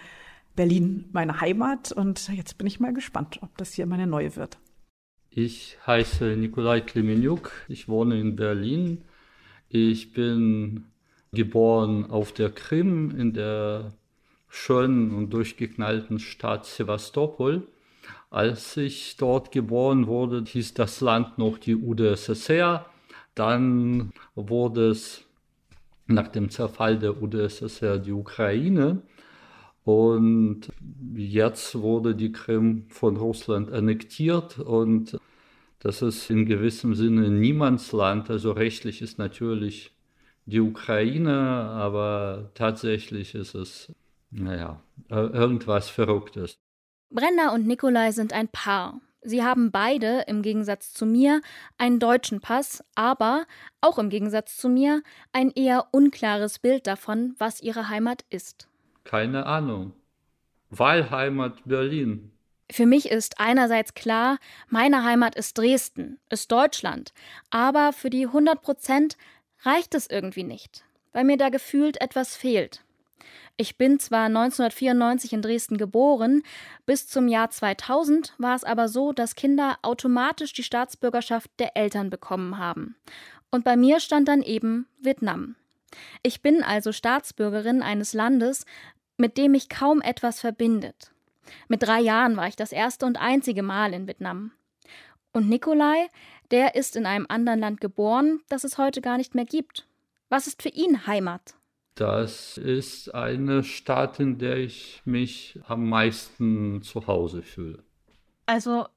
Berlin 0.58 1.06
meine 1.14 1.40
Heimat 1.40 1.94
und 1.94 2.28
jetzt 2.28 2.58
bin 2.58 2.68
ich 2.68 2.82
mal 2.82 2.94
gespannt, 2.94 3.40
ob 3.42 3.58
das 3.58 3.72
hier 3.72 3.86
meine 3.86 4.06
neue 4.06 4.36
wird. 4.36 4.60
Ich 5.36 5.80
heiße 5.88 6.36
Nikolai 6.38 6.82
Klemenjuk, 6.82 7.52
ich 7.68 7.90
wohne 7.90 8.20
in 8.20 8.36
Berlin. 8.36 9.02
Ich 9.68 10.14
bin 10.14 10.84
geboren 11.32 12.12
auf 12.12 12.34
der 12.34 12.52
Krim 12.52 13.10
in 13.18 13.34
der 13.34 13.94
schönen 14.48 15.10
und 15.10 15.32
durchgeknallten 15.32 16.20
Stadt 16.20 16.68
Sevastopol. 16.68 17.68
Als 18.30 18.78
ich 18.78 19.18
dort 19.18 19.52
geboren 19.52 20.06
wurde, 20.06 20.44
hieß 20.46 20.76
das 20.76 21.02
Land 21.02 21.40
noch 21.40 21.58
die 21.58 21.78
UdSSR. 21.78 22.86
Dann 23.34 24.14
wurde 24.36 24.90
es 24.90 25.26
nach 26.06 26.28
dem 26.28 26.52
Zerfall 26.52 27.00
der 27.00 27.20
UdSSR 27.20 27.98
die 27.98 28.12
Ukraine. 28.12 29.02
Und 29.84 30.70
jetzt 31.16 31.76
wurde 31.80 32.16
die 32.16 32.32
Krim 32.32 32.86
von 32.90 33.18
Russland 33.18 33.72
annektiert 33.72 34.60
und 34.60 35.20
das 35.80 36.02
ist 36.02 36.30
in 36.30 36.46
gewissem 36.46 36.96
Sinne 36.96 37.30
Niemandsland. 37.30 38.30
Also 38.30 38.52
rechtlich 38.52 39.02
ist 39.02 39.18
natürlich 39.18 39.94
die 40.46 40.62
Ukraine, 40.62 41.38
aber 41.38 42.52
tatsächlich 42.54 43.36
ist 43.36 43.56
es, 43.56 43.92
naja, 44.32 44.82
irgendwas 45.10 45.90
Verrücktes. 45.90 46.58
Brenda 47.10 47.54
und 47.54 47.68
Nikolai 47.68 48.12
sind 48.12 48.32
ein 48.32 48.48
Paar. 48.48 49.02
Sie 49.22 49.44
haben 49.44 49.72
beide, 49.72 50.24
im 50.28 50.42
Gegensatz 50.42 50.94
zu 50.94 51.06
mir, 51.06 51.42
einen 51.78 52.00
deutschen 52.00 52.42
Pass, 52.42 52.84
aber, 52.96 53.46
auch 53.80 53.98
im 53.98 54.10
Gegensatz 54.10 54.58
zu 54.58 54.68
mir, 54.68 55.02
ein 55.32 55.52
eher 55.52 55.88
unklares 55.92 56.60
Bild 56.60 56.88
davon, 56.88 57.36
was 57.38 57.62
ihre 57.62 57.88
Heimat 57.90 58.26
ist. 58.30 58.68
Keine 59.04 59.46
Ahnung. 59.46 59.94
Wahlheimat 60.70 61.60
Berlin. 61.66 62.32
Für 62.72 62.86
mich 62.86 63.12
ist 63.12 63.40
einerseits 63.40 63.94
klar, 63.94 64.40
meine 64.70 65.04
Heimat 65.04 65.36
ist 65.36 65.58
Dresden, 65.58 66.20
ist 66.30 66.52
Deutschland, 66.52 67.14
aber 67.50 67.94
für 67.94 68.10
die 68.10 68.26
100 68.26 68.62
Prozent 68.62 69.18
reicht 69.64 69.94
es 69.94 70.08
irgendwie 70.08 70.44
nicht, 70.44 70.84
weil 71.12 71.24
mir 71.24 71.38
da 71.38 71.50
gefühlt 71.50 72.02
etwas 72.02 72.36
fehlt. 72.36 72.84
Ich 73.56 73.78
bin 73.78 74.00
zwar 74.00 74.26
1994 74.26 75.34
in 75.34 75.44
Dresden 75.44 75.78
geboren, 75.78 76.42
bis 76.88 77.08
zum 77.08 77.28
Jahr 77.28 77.52
2000 77.52 78.34
war 78.40 78.56
es 78.56 78.64
aber 78.64 78.88
so, 78.88 79.12
dass 79.12 79.36
Kinder 79.36 79.78
automatisch 79.84 80.54
die 80.54 80.64
Staatsbürgerschaft 80.64 81.52
der 81.60 81.78
Eltern 81.78 82.10
bekommen 82.10 82.58
haben. 82.58 82.96
Und 83.52 83.64
bei 83.64 83.78
mir 83.78 84.00
stand 84.00 84.28
dann 84.28 84.42
eben 84.42 84.88
Vietnam. 85.00 85.56
Ich 86.24 86.42
bin 86.42 86.64
also 86.64 86.92
Staatsbürgerin 86.92 87.84
eines 87.84 88.14
Landes, 88.14 88.66
mit 89.24 89.38
dem 89.38 89.54
mich 89.54 89.70
kaum 89.70 90.02
etwas 90.02 90.42
verbindet. 90.42 91.14
Mit 91.70 91.82
drei 91.82 92.02
Jahren 92.02 92.36
war 92.36 92.50
ich 92.50 92.58
das 92.58 92.74
erste 92.74 93.06
und 93.06 93.16
einzige 93.16 93.64
Mal 93.64 93.94
in 93.94 94.06
Vietnam. 94.06 94.52
Und 95.32 95.48
Nikolai, 95.48 96.10
der 96.52 96.76
ist 96.76 96.98
in 96.98 97.06
einem 97.06 97.26
anderen 97.30 97.62
Land 97.62 97.80
geboren, 97.80 98.42
das 98.50 98.66
es 98.66 98.78
heute 98.78 99.00
gar 99.00 99.16
nicht 99.16 99.34
mehr 99.34 99.46
gibt. 99.46 99.88
Was 100.28 100.46
ist 100.46 100.62
für 100.62 100.68
ihn 100.68 101.08
Heimat? 101.08 101.56
Das 101.96 102.58
ist 102.58 103.16
eine 103.16 103.64
Stadt, 103.64 104.20
in 104.20 104.40
der 104.40 104.58
ich 104.58 105.02
mich 105.06 105.58
am 105.70 105.88
meisten 105.88 106.82
zu 106.82 107.08
Hause 107.08 107.44
fühle. 107.44 107.82
Also 108.46 108.88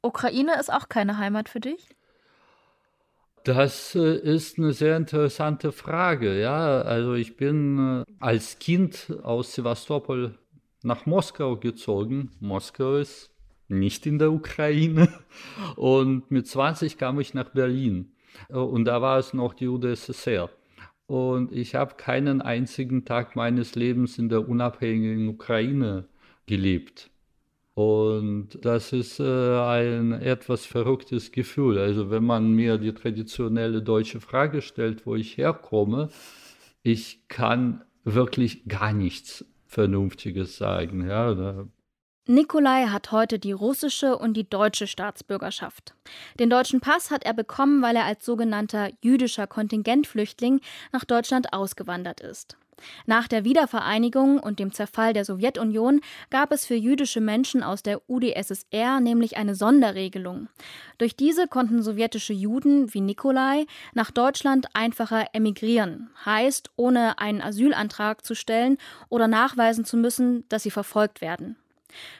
Ukraine 0.00 0.58
ist 0.58 0.72
auch 0.72 0.88
keine 0.88 1.18
Heimat 1.18 1.50
für 1.50 1.60
dich? 1.60 1.90
Das 3.46 3.94
äh, 3.94 4.16
ist 4.16 4.58
eine 4.58 4.72
sehr 4.72 4.96
interessante 4.96 5.70
Frage. 5.70 6.40
Ja, 6.40 6.80
also 6.80 7.14
ich 7.14 7.36
bin 7.36 7.78
äh, 7.78 8.04
als 8.18 8.58
Kind 8.58 9.12
aus 9.22 9.54
Sevastopol 9.54 10.34
nach 10.82 11.06
Moskau 11.06 11.54
gezogen. 11.54 12.32
Moskau 12.40 12.96
ist 12.96 13.30
nicht 13.68 14.04
in 14.04 14.18
der 14.18 14.32
Ukraine. 14.32 15.08
Und 15.76 16.28
mit 16.28 16.48
20 16.48 16.98
kam 16.98 17.20
ich 17.20 17.34
nach 17.34 17.50
Berlin. 17.50 18.16
Äh, 18.48 18.54
und 18.54 18.84
da 18.84 19.00
war 19.00 19.16
es 19.20 19.32
noch 19.32 19.54
die 19.54 19.68
UdSSR. 19.68 20.50
Und 21.06 21.52
ich 21.52 21.76
habe 21.76 21.94
keinen 21.94 22.42
einzigen 22.42 23.04
Tag 23.04 23.36
meines 23.36 23.76
Lebens 23.76 24.18
in 24.18 24.28
der 24.28 24.48
unabhängigen 24.48 25.28
Ukraine 25.28 26.08
gelebt. 26.46 27.10
Und 27.76 28.58
das 28.62 28.94
ist 28.94 29.20
äh, 29.20 29.58
ein 29.58 30.12
etwas 30.12 30.64
verrücktes 30.64 31.30
Gefühl. 31.30 31.78
Also 31.78 32.10
wenn 32.10 32.24
man 32.24 32.52
mir 32.52 32.78
die 32.78 32.94
traditionelle 32.94 33.82
deutsche 33.82 34.18
Frage 34.18 34.62
stellt, 34.62 35.04
wo 35.04 35.14
ich 35.14 35.36
herkomme, 35.36 36.08
ich 36.82 37.28
kann 37.28 37.84
wirklich 38.02 38.66
gar 38.66 38.94
nichts 38.94 39.44
Vernünftiges 39.66 40.56
sagen. 40.56 41.06
Ja, 41.06 41.66
Nikolai 42.26 42.86
hat 42.86 43.12
heute 43.12 43.38
die 43.38 43.52
russische 43.52 44.16
und 44.16 44.38
die 44.38 44.48
deutsche 44.48 44.86
Staatsbürgerschaft. 44.86 45.94
Den 46.40 46.48
deutschen 46.48 46.80
Pass 46.80 47.10
hat 47.10 47.26
er 47.26 47.34
bekommen, 47.34 47.82
weil 47.82 47.96
er 47.96 48.06
als 48.06 48.24
sogenannter 48.24 48.88
jüdischer 49.02 49.46
Kontingentflüchtling 49.46 50.60
nach 50.92 51.04
Deutschland 51.04 51.52
ausgewandert 51.52 52.20
ist. 52.20 52.56
Nach 53.06 53.26
der 53.28 53.44
Wiedervereinigung 53.44 54.38
und 54.38 54.58
dem 54.58 54.72
Zerfall 54.72 55.12
der 55.12 55.24
Sowjetunion 55.24 56.00
gab 56.30 56.52
es 56.52 56.66
für 56.66 56.74
jüdische 56.74 57.20
Menschen 57.20 57.62
aus 57.62 57.82
der 57.82 58.02
UdSSR 58.08 59.00
nämlich 59.00 59.36
eine 59.36 59.54
Sonderregelung. 59.54 60.48
Durch 60.98 61.16
diese 61.16 61.48
konnten 61.48 61.82
sowjetische 61.82 62.32
Juden 62.32 62.92
wie 62.92 63.00
Nikolai 63.00 63.66
nach 63.94 64.10
Deutschland 64.10 64.66
einfacher 64.74 65.26
emigrieren, 65.32 66.10
heißt 66.24 66.70
ohne 66.76 67.18
einen 67.18 67.40
Asylantrag 67.40 68.24
zu 68.24 68.34
stellen 68.34 68.78
oder 69.08 69.28
nachweisen 69.28 69.84
zu 69.84 69.96
müssen, 69.96 70.46
dass 70.48 70.62
sie 70.62 70.70
verfolgt 70.70 71.20
werden. 71.20 71.56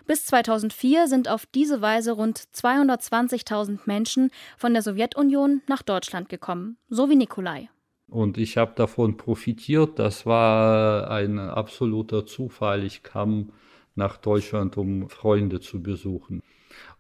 Bis 0.07 0.25
2004 0.27 1.07
sind 1.07 1.29
auf 1.29 1.45
diese 1.47 1.83
Weise 1.83 2.13
rund 2.13 2.39
220.000 2.55 3.81
Menschen 3.85 4.31
von 4.57 4.73
der 4.73 4.83
Sowjetunion 4.83 5.63
nach 5.67 5.83
Deutschland 5.83 6.29
gekommen, 6.29 6.79
so 6.89 7.11
wie 7.11 7.17
Nikolai. 7.17 7.69
Und 8.09 8.39
ich 8.39 8.57
habe 8.57 8.73
davon 8.77 9.17
profitiert. 9.17 9.99
Das 9.99 10.27
war 10.27 11.11
ein 11.11 11.39
absoluter 11.39 12.25
Zufall. 12.27 12.85
Ich 12.85 13.03
kam 13.03 13.53
nach 13.95 14.17
Deutschland, 14.17 14.77
um 14.77 15.09
Freunde 15.09 15.61
zu 15.61 15.83
besuchen. 15.83 16.43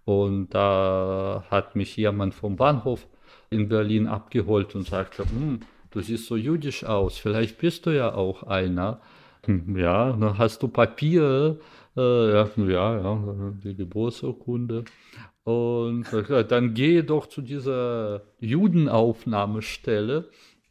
Und 0.05 0.51
da 0.55 1.45
hat 1.51 1.77
mich 1.77 1.97
jemand 1.97 2.35
vom 2.35 2.57
Bahnhof 2.57 3.07
in 3.51 3.69
Berlin 3.69 4.07
abgeholt 4.07 4.75
und 4.75 4.87
sagte, 4.87 5.25
hm, 5.25 5.61
du 5.91 6.01
siehst 6.01 6.27
so 6.27 6.37
jüdisch 6.37 6.85
aus, 6.85 7.19
vielleicht 7.19 7.59
bist 7.59 7.87
du 7.87 7.91
ja 7.91 8.15
auch 8.15 8.43
einer. 8.45 9.01
Hm, 9.45 9.77
ja, 9.77 10.13
dann 10.13 10.39
hast 10.39 10.63
du 10.63 10.69
Papier, 10.69 11.59
äh, 11.97 12.33
ja, 12.33 12.49
ja, 12.57 13.01
ja, 13.01 13.53
die 13.65 13.75
Geburtsurkunde. 13.75 14.85
Und 15.45 16.13
äh, 16.13 16.45
dann 16.45 16.75
gehe 16.75 17.05
doch 17.05 17.27
zu 17.27 17.41
dieser 17.41 18.23
Judenaufnahmestelle. 18.41 20.29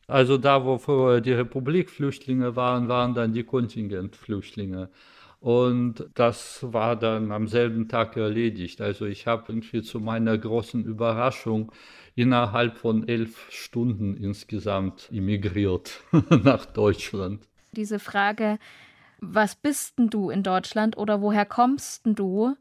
Also 0.07 0.37
da, 0.37 0.63
wo 0.65 0.77
vorher 0.77 1.21
die 1.21 1.33
Republikflüchtlinge 1.33 2.55
waren, 2.55 2.87
waren 2.87 3.13
dann 3.13 3.33
die 3.33 3.43
Kontingentflüchtlinge. 3.43 4.89
Und 5.39 6.09
das 6.15 6.65
war 6.73 6.95
dann 6.95 7.31
am 7.31 7.47
selben 7.47 7.87
Tag 7.87 8.17
erledigt. 8.17 8.81
Also 8.81 9.05
ich 9.05 9.27
habe 9.27 9.45
irgendwie 9.49 9.81
zu 9.83 9.99
meiner 9.99 10.37
großen 10.37 10.83
Überraschung 10.83 11.71
innerhalb 12.15 12.77
von 12.77 13.07
elf 13.07 13.45
Stunden 13.51 14.15
insgesamt 14.17 15.09
emigriert 15.11 16.01
nach 16.43 16.65
Deutschland. 16.65 17.47
Diese 17.73 17.99
Frage, 17.99 18.57
was 19.19 19.55
bist 19.55 19.99
denn 19.99 20.09
du 20.09 20.29
in 20.29 20.43
Deutschland 20.43 20.97
oder 20.97 21.21
woher 21.21 21.45
kommst 21.45 22.05
denn 22.05 22.15
du? 22.15 22.55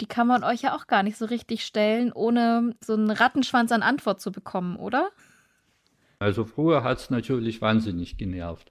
Die 0.00 0.06
kann 0.06 0.26
man 0.26 0.42
euch 0.42 0.62
ja 0.62 0.74
auch 0.74 0.86
gar 0.86 1.02
nicht 1.02 1.16
so 1.16 1.26
richtig 1.26 1.64
stellen, 1.64 2.10
ohne 2.12 2.74
so 2.80 2.94
einen 2.94 3.10
Rattenschwanz 3.10 3.70
an 3.70 3.82
Antwort 3.82 4.20
zu 4.20 4.32
bekommen, 4.32 4.76
oder? 4.76 5.10
Also 6.18 6.44
früher 6.44 6.82
hat 6.84 6.98
es 6.98 7.10
natürlich 7.10 7.60
wahnsinnig 7.60 8.16
genervt. 8.16 8.70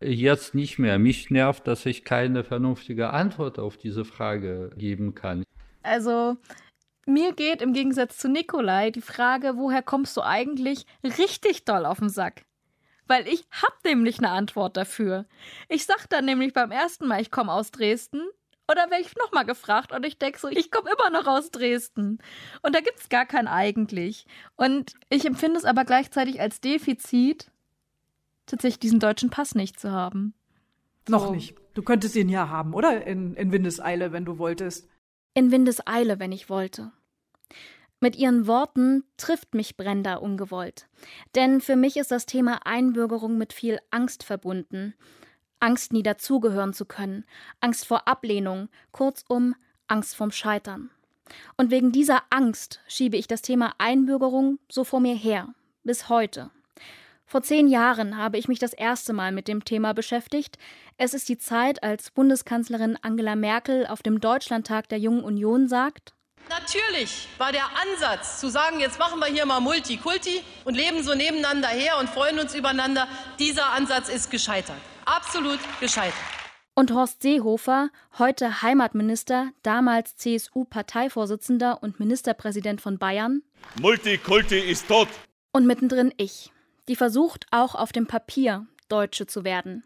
Jetzt 0.00 0.54
nicht 0.54 0.78
mehr. 0.78 0.98
Mich 0.98 1.30
nervt, 1.30 1.66
dass 1.66 1.86
ich 1.86 2.04
keine 2.04 2.44
vernünftige 2.44 3.10
Antwort 3.10 3.58
auf 3.58 3.76
diese 3.76 4.04
Frage 4.04 4.70
geben 4.76 5.14
kann. 5.14 5.44
Also 5.82 6.36
mir 7.06 7.32
geht 7.32 7.62
im 7.62 7.72
Gegensatz 7.72 8.18
zu 8.18 8.28
Nikolai 8.28 8.90
die 8.90 9.00
Frage, 9.00 9.54
woher 9.56 9.82
kommst 9.82 10.16
du 10.16 10.22
eigentlich, 10.22 10.86
richtig 11.04 11.64
doll 11.64 11.86
auf 11.86 11.98
den 11.98 12.08
Sack. 12.08 12.44
Weil 13.06 13.26
ich 13.26 13.44
hab 13.50 13.84
nämlich 13.84 14.18
eine 14.18 14.30
Antwort 14.30 14.76
dafür. 14.76 15.26
Ich 15.68 15.84
sag 15.84 16.08
dann 16.10 16.24
nämlich 16.24 16.52
beim 16.52 16.70
ersten 16.70 17.06
Mal, 17.08 17.20
ich 17.20 17.30
komme 17.30 17.52
aus 17.52 17.70
Dresden. 17.70 18.22
Oder 18.70 18.90
werde 18.90 19.02
ich 19.02 19.16
nochmal 19.16 19.44
gefragt 19.44 19.90
und 19.90 20.06
ich 20.06 20.18
denke 20.18 20.38
so, 20.38 20.46
ich 20.46 20.70
komme 20.70 20.90
immer 20.90 21.10
noch 21.10 21.26
aus 21.26 21.50
Dresden. 21.50 22.18
Und 22.62 22.74
da 22.74 22.80
gibt 22.80 23.00
es 23.00 23.08
gar 23.08 23.26
kein 23.26 23.48
eigentlich. 23.48 24.26
Und 24.56 24.94
ich 25.08 25.24
empfinde 25.26 25.58
es 25.58 25.64
aber 25.64 25.84
gleichzeitig 25.84 26.40
als 26.40 26.60
Defizit, 26.60 27.50
tatsächlich 28.46 28.78
diesen 28.78 29.00
deutschen 29.00 29.30
Pass 29.30 29.54
nicht 29.56 29.80
zu 29.80 29.90
haben. 29.90 30.34
Noch 31.08 31.26
so. 31.26 31.32
nicht. 31.32 31.56
Du 31.74 31.82
könntest 31.82 32.14
ihn 32.14 32.28
ja 32.28 32.48
haben, 32.48 32.74
oder? 32.74 33.06
In, 33.06 33.34
in 33.34 33.50
Windeseile, 33.50 34.12
wenn 34.12 34.24
du 34.24 34.38
wolltest. 34.38 34.88
In 35.34 35.50
Windeseile, 35.50 36.20
wenn 36.20 36.30
ich 36.30 36.48
wollte. 36.48 36.92
Mit 37.98 38.16
ihren 38.16 38.46
Worten 38.46 39.04
trifft 39.16 39.54
mich 39.54 39.76
Brenda 39.76 40.14
ungewollt. 40.14 40.88
Denn 41.34 41.60
für 41.60 41.76
mich 41.76 41.96
ist 41.96 42.10
das 42.10 42.24
Thema 42.24 42.66
Einbürgerung 42.66 43.36
mit 43.36 43.52
viel 43.52 43.78
Angst 43.90 44.22
verbunden. 44.22 44.94
Angst, 45.60 45.92
nie 45.92 46.02
dazugehören 46.02 46.72
zu 46.72 46.84
können, 46.84 47.24
Angst 47.60 47.86
vor 47.86 48.08
Ablehnung, 48.08 48.68
kurzum 48.92 49.54
Angst 49.86 50.16
vorm 50.16 50.32
Scheitern. 50.32 50.90
Und 51.56 51.70
wegen 51.70 51.92
dieser 51.92 52.22
Angst 52.30 52.80
schiebe 52.88 53.16
ich 53.16 53.28
das 53.28 53.42
Thema 53.42 53.72
Einbürgerung 53.78 54.58
so 54.68 54.84
vor 54.84 55.00
mir 55.00 55.14
her, 55.14 55.54
bis 55.84 56.08
heute. 56.08 56.50
Vor 57.26 57.42
zehn 57.42 57.68
Jahren 57.68 58.16
habe 58.16 58.38
ich 58.38 58.48
mich 58.48 58.58
das 58.58 58.72
erste 58.72 59.12
Mal 59.12 59.30
mit 59.30 59.46
dem 59.46 59.64
Thema 59.64 59.94
beschäftigt. 59.94 60.58
Es 60.96 61.14
ist 61.14 61.28
die 61.28 61.38
Zeit, 61.38 61.82
als 61.84 62.10
Bundeskanzlerin 62.10 62.98
Angela 63.02 63.36
Merkel 63.36 63.86
auf 63.86 64.02
dem 64.02 64.20
Deutschlandtag 64.20 64.88
der 64.88 64.98
Jungen 64.98 65.22
Union 65.22 65.68
sagt, 65.68 66.12
Natürlich 66.48 67.28
war 67.38 67.52
der 67.52 67.66
Ansatz 67.80 68.40
zu 68.40 68.48
sagen, 68.48 68.80
jetzt 68.80 68.98
machen 68.98 69.20
wir 69.20 69.26
hier 69.26 69.46
mal 69.46 69.60
Multikulti 69.60 70.42
und 70.64 70.74
leben 70.74 71.04
so 71.04 71.14
nebeneinander 71.14 71.68
her 71.68 71.98
und 72.00 72.10
freuen 72.10 72.40
uns 72.40 72.56
übereinander, 72.56 73.06
dieser 73.38 73.70
Ansatz 73.70 74.08
ist 74.08 74.32
gescheitert. 74.32 74.80
Absolut 75.04 75.58
gescheitert. 75.80 76.14
Und 76.74 76.92
Horst 76.92 77.22
Seehofer, 77.22 77.90
heute 78.18 78.62
Heimatminister, 78.62 79.50
damals 79.62 80.16
CSU-Parteivorsitzender 80.16 81.82
und 81.82 82.00
Ministerpräsident 82.00 82.80
von 82.80 82.98
Bayern. 82.98 83.42
Multikulti 83.80 84.58
ist 84.58 84.88
tot. 84.88 85.08
Und 85.52 85.66
mittendrin 85.66 86.14
ich, 86.16 86.52
die 86.88 86.96
versucht, 86.96 87.46
auch 87.50 87.74
auf 87.74 87.92
dem 87.92 88.06
Papier 88.06 88.66
Deutsche 88.88 89.26
zu 89.26 89.44
werden. 89.44 89.84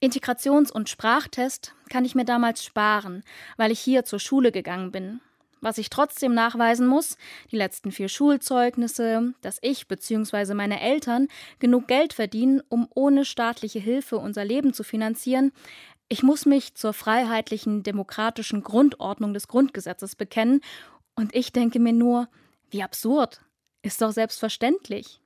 Integrations- 0.00 0.70
und 0.70 0.88
Sprachtest 0.88 1.74
kann 1.90 2.04
ich 2.04 2.14
mir 2.14 2.24
damals 2.24 2.64
sparen, 2.64 3.24
weil 3.56 3.70
ich 3.70 3.80
hier 3.80 4.04
zur 4.04 4.20
Schule 4.20 4.52
gegangen 4.52 4.92
bin. 4.92 5.20
Was 5.60 5.78
ich 5.78 5.90
trotzdem 5.90 6.34
nachweisen 6.34 6.86
muss, 6.86 7.16
die 7.50 7.56
letzten 7.56 7.90
vier 7.90 8.08
Schulzeugnisse, 8.08 9.34
dass 9.40 9.58
ich 9.60 9.88
bzw. 9.88 10.54
meine 10.54 10.80
Eltern 10.80 11.28
genug 11.58 11.88
Geld 11.88 12.12
verdienen, 12.12 12.62
um 12.68 12.88
ohne 12.94 13.24
staatliche 13.24 13.80
Hilfe 13.80 14.18
unser 14.18 14.44
Leben 14.44 14.72
zu 14.72 14.84
finanzieren, 14.84 15.52
ich 16.08 16.22
muss 16.22 16.46
mich 16.46 16.74
zur 16.74 16.94
freiheitlichen 16.94 17.82
demokratischen 17.82 18.62
Grundordnung 18.62 19.34
des 19.34 19.48
Grundgesetzes 19.48 20.16
bekennen, 20.16 20.60
und 21.14 21.34
ich 21.34 21.52
denke 21.52 21.80
mir 21.80 21.92
nur, 21.92 22.28
wie 22.70 22.84
absurd, 22.84 23.40
ist 23.82 24.00
doch 24.00 24.12
selbstverständlich. 24.12 25.20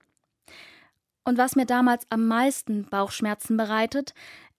Und 1.23 1.37
was 1.37 1.55
mir 1.55 1.67
damals 1.67 2.07
am 2.09 2.27
meisten 2.27 2.87
Bauchschmerzen 2.87 3.59
bereitet, 3.59 4.15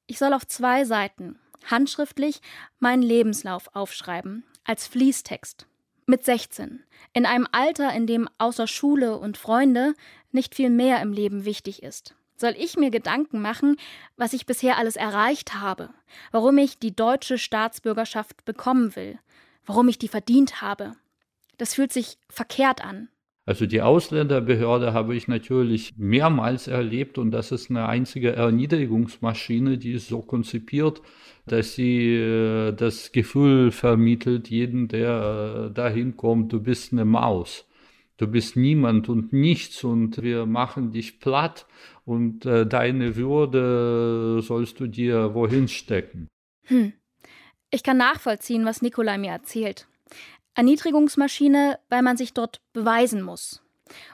ich 0.06 0.20
soll 0.20 0.34
auf 0.34 0.46
zwei 0.46 0.86
Seiten, 0.86 1.40
handschriftlich, 1.66 2.40
meinen 2.80 3.02
Lebenslauf 3.02 3.76
aufschreiben, 3.76 4.46
als 4.66 4.88
Fließtext. 4.88 5.68
Mit 6.06 6.26
16, 6.26 6.84
in 7.14 7.26
einem 7.26 7.48
Alter, 7.52 7.94
in 7.94 8.08
dem 8.08 8.28
außer 8.38 8.68
Schule 8.68 9.18
und 9.18 9.38
Freunde 9.38 9.94
nicht 10.32 10.56
viel 10.56 10.70
mehr 10.70 11.02
im 11.02 11.14
Leben 11.14 11.46
wichtig 11.46 11.82
ist. 11.82 12.16
Soll 12.36 12.56
ich 12.58 12.76
mir 12.76 12.90
Gedanken 12.90 13.42
machen, 13.42 13.78
was 14.18 14.34
ich 14.34 14.46
bisher 14.46 14.78
alles 14.78 14.96
erreicht 14.96 15.54
habe, 15.54 15.94
warum 16.32 16.58
ich 16.58 16.78
die 16.78 16.96
deutsche 16.96 17.38
Staatsbürgerschaft 17.38 18.44
bekommen 18.44 18.96
will, 18.96 19.18
warum 19.66 19.88
ich 19.88 19.98
die 19.98 20.10
verdient 20.10 20.62
habe? 20.62 20.94
Das 21.58 21.76
fühlt 21.76 21.94
sich 21.94 22.18
verkehrt 22.28 22.84
an. 22.84 23.08
Also 23.46 23.66
die 23.66 23.82
Ausländerbehörde 23.82 24.94
habe 24.94 25.16
ich 25.16 25.28
natürlich 25.28 25.94
mehrmals 25.98 26.68
erlebt 26.68 27.18
und 27.18 27.32
das 27.32 27.52
ist 27.52 27.70
eine 27.70 27.88
einzige 27.88 28.34
Erniedrigungsmaschine, 28.34 29.78
die 29.78 29.92
ist 29.92 30.08
so 30.08 30.22
konzipiert, 30.22 31.02
dass 31.46 31.76
sie 31.76 32.16
äh, 32.16 32.72
das 32.72 33.12
Gefühl 33.12 33.72
vermittelt, 33.72 34.50
jeden, 34.50 34.88
der 34.88 35.68
äh, 35.72 35.74
dahin 35.74 36.16
kommt, 36.16 36.54
du 36.54 36.62
bist 36.62 36.94
eine 36.94 37.04
Maus. 37.04 37.68
Du 38.16 38.28
bist 38.28 38.56
niemand 38.56 39.10
und 39.10 39.34
nichts 39.34 39.84
und 39.84 40.22
wir 40.22 40.46
machen 40.46 40.92
dich 40.92 41.20
platt 41.20 41.66
und 42.06 42.46
äh, 42.46 42.66
deine 42.66 43.18
Würde 43.18 44.42
sollst 44.42 44.80
du 44.80 44.88
dir 44.88 45.34
wohin 45.34 45.68
stecken. 45.68 46.28
Hm. 46.68 46.94
Ich 47.72 47.84
kann 47.84 47.98
nachvollziehen, 47.98 48.66
was 48.66 48.82
Nikolai 48.82 49.18
mir 49.18 49.32
erzählt. 49.32 49.88
Erniedrigungsmaschine, 50.56 51.80
weil 51.90 52.02
man 52.02 52.18
sich 52.18 52.34
dort 52.34 52.62
beweisen 52.74 53.22
muss. 53.22 53.62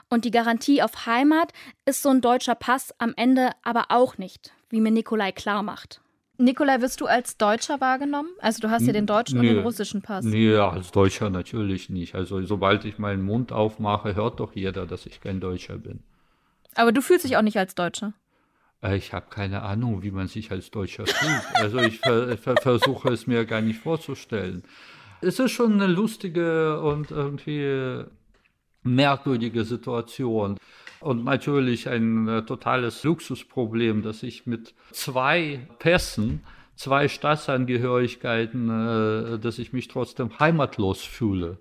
Und 0.08 0.24
die 0.24 0.30
Garantie 0.30 0.82
auf 0.82 1.06
Heimat 1.06 1.52
ist 1.84 2.02
so 2.02 2.10
ein 2.10 2.20
deutscher 2.20 2.54
Pass 2.54 2.94
am 2.98 3.14
Ende 3.16 3.50
aber 3.62 3.86
auch 3.88 4.18
nicht, 4.18 4.52
wie 4.68 4.80
mir 4.80 4.90
Nikolai 4.90 5.32
klar 5.32 5.62
macht. 5.62 6.00
Nikolai, 6.38 6.80
wirst 6.80 7.00
du 7.02 7.06
als 7.06 7.36
Deutscher 7.36 7.80
wahrgenommen? 7.80 8.30
Also 8.40 8.60
du 8.60 8.70
hast 8.70 8.86
ja 8.86 8.94
den 8.94 9.06
deutschen 9.06 9.40
nee, 9.40 9.50
und 9.50 9.56
den 9.56 9.62
russischen 9.62 10.00
Pass. 10.00 10.24
Nee, 10.24 10.56
als 10.56 10.90
Deutscher 10.90 11.28
natürlich 11.28 11.90
nicht. 11.90 12.14
Also 12.14 12.42
sobald 12.42 12.86
ich 12.86 12.98
meinen 12.98 13.22
Mund 13.22 13.52
aufmache, 13.52 14.14
hört 14.14 14.40
doch 14.40 14.54
jeder, 14.54 14.86
dass 14.86 15.04
ich 15.04 15.20
kein 15.20 15.40
Deutscher 15.40 15.76
bin. 15.76 16.00
Aber 16.74 16.92
du 16.92 17.02
fühlst 17.02 17.24
dich 17.24 17.36
auch 17.36 17.42
nicht 17.42 17.58
als 17.58 17.74
Deutscher? 17.74 18.14
Äh, 18.82 18.96
ich 18.96 19.12
habe 19.12 19.26
keine 19.28 19.62
Ahnung, 19.62 20.02
wie 20.02 20.10
man 20.10 20.28
sich 20.28 20.50
als 20.50 20.70
Deutscher 20.70 21.06
fühlt. 21.06 21.42
Also 21.54 21.78
ich 21.78 21.98
ver 21.98 22.36
ver 22.38 22.56
versuche 22.56 23.10
es 23.10 23.26
mir 23.26 23.44
gar 23.44 23.60
nicht 23.60 23.80
vorzustellen. 23.80 24.62
Es 25.22 25.38
ist 25.38 25.52
schon 25.52 25.74
eine 25.74 25.86
lustige 25.86 26.80
und 26.80 27.10
irgendwie 27.10 28.04
merkwürdige 28.82 29.64
Situation. 29.64 30.56
Und 31.00 31.24
natürlich 31.24 31.88
ein 31.88 32.28
äh, 32.28 32.42
totales 32.42 33.04
Luxusproblem, 33.04 34.02
dass 34.02 34.22
ich 34.22 34.46
mit 34.46 34.74
zwei 34.92 35.66
Pässen, 35.78 36.42
zwei 36.74 37.08
Staatsangehörigkeiten, 37.08 38.68
äh, 38.68 39.38
dass 39.38 39.58
ich 39.58 39.72
mich 39.72 39.88
trotzdem 39.88 40.38
heimatlos 40.38 41.02
fühle. 41.02 41.58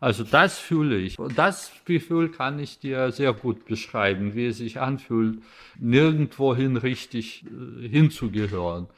Also 0.00 0.24
das 0.24 0.58
fühle 0.58 0.96
ich. 0.96 1.16
Das 1.36 1.70
Gefühl 1.84 2.30
kann 2.30 2.58
ich 2.58 2.78
dir 2.78 3.12
sehr 3.12 3.32
gut 3.32 3.66
beschreiben, 3.66 4.34
wie 4.34 4.46
es 4.46 4.58
sich 4.58 4.80
anfühlt, 4.80 5.38
nirgendwohin 5.78 6.76
richtig 6.76 7.44
äh, 7.44 7.88
hinzugehören. 7.88 8.88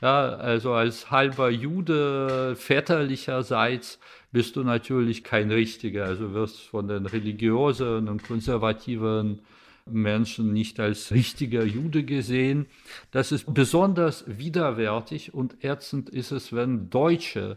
Ja, 0.00 0.28
also 0.36 0.72
als 0.72 1.10
halber 1.10 1.50
Jude 1.50 2.54
väterlicherseits 2.56 3.98
bist 4.30 4.56
du 4.56 4.62
natürlich 4.62 5.24
kein 5.24 5.50
Richtiger. 5.50 6.04
Also 6.04 6.34
wirst 6.34 6.60
von 6.60 6.86
den 6.88 7.06
religiösen 7.06 8.08
und 8.08 8.22
konservativen 8.22 9.40
Menschen 9.86 10.52
nicht 10.52 10.78
als 10.80 11.10
richtiger 11.10 11.64
Jude 11.64 12.04
gesehen. 12.04 12.66
Das 13.10 13.32
ist 13.32 13.52
besonders 13.52 14.24
widerwärtig 14.26 15.34
und 15.34 15.64
ätzend 15.64 16.10
ist 16.10 16.30
es, 16.30 16.52
wenn 16.52 16.90
Deutsche, 16.90 17.56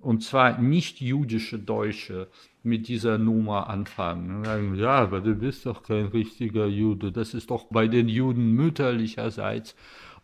und 0.00 0.22
zwar 0.22 0.58
nicht 0.58 1.00
jüdische 1.00 1.58
Deutsche, 1.58 2.28
mit 2.62 2.88
dieser 2.88 3.18
Nummer 3.18 3.68
anfangen. 3.68 4.74
Ja, 4.76 4.90
aber 4.90 5.20
du 5.20 5.34
bist 5.34 5.66
doch 5.66 5.82
kein 5.82 6.06
richtiger 6.06 6.66
Jude. 6.66 7.12
Das 7.12 7.34
ist 7.34 7.50
doch 7.50 7.64
bei 7.70 7.88
den 7.88 8.08
Juden 8.08 8.52
mütterlicherseits 8.52 9.74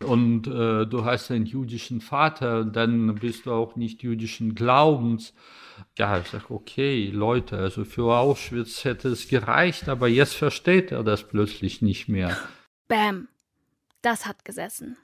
und 0.02 0.46
äh, 0.46 0.86
du 0.86 1.04
hast 1.04 1.30
einen 1.30 1.46
jüdischen 1.46 2.00
Vater 2.00 2.64
dann 2.64 3.14
bist 3.16 3.46
du 3.46 3.52
auch 3.52 3.76
nicht 3.76 4.02
jüdischen 4.02 4.54
Glaubens. 4.54 5.34
Ja, 5.98 6.18
ich 6.18 6.28
sage, 6.28 6.46
okay, 6.50 7.10
Leute, 7.12 7.56
also 7.58 7.84
für 7.84 8.16
Auschwitz 8.16 8.84
hätte 8.84 9.08
es 9.08 9.28
gereicht, 9.28 9.88
aber 9.88 10.08
jetzt 10.08 10.34
versteht 10.34 10.92
er 10.92 11.02
das 11.02 11.24
plötzlich 11.24 11.82
nicht 11.82 12.08
mehr. 12.08 12.36
Bam, 12.88 13.28
das 14.02 14.26
hat 14.26 14.44
gesessen. 14.44 14.96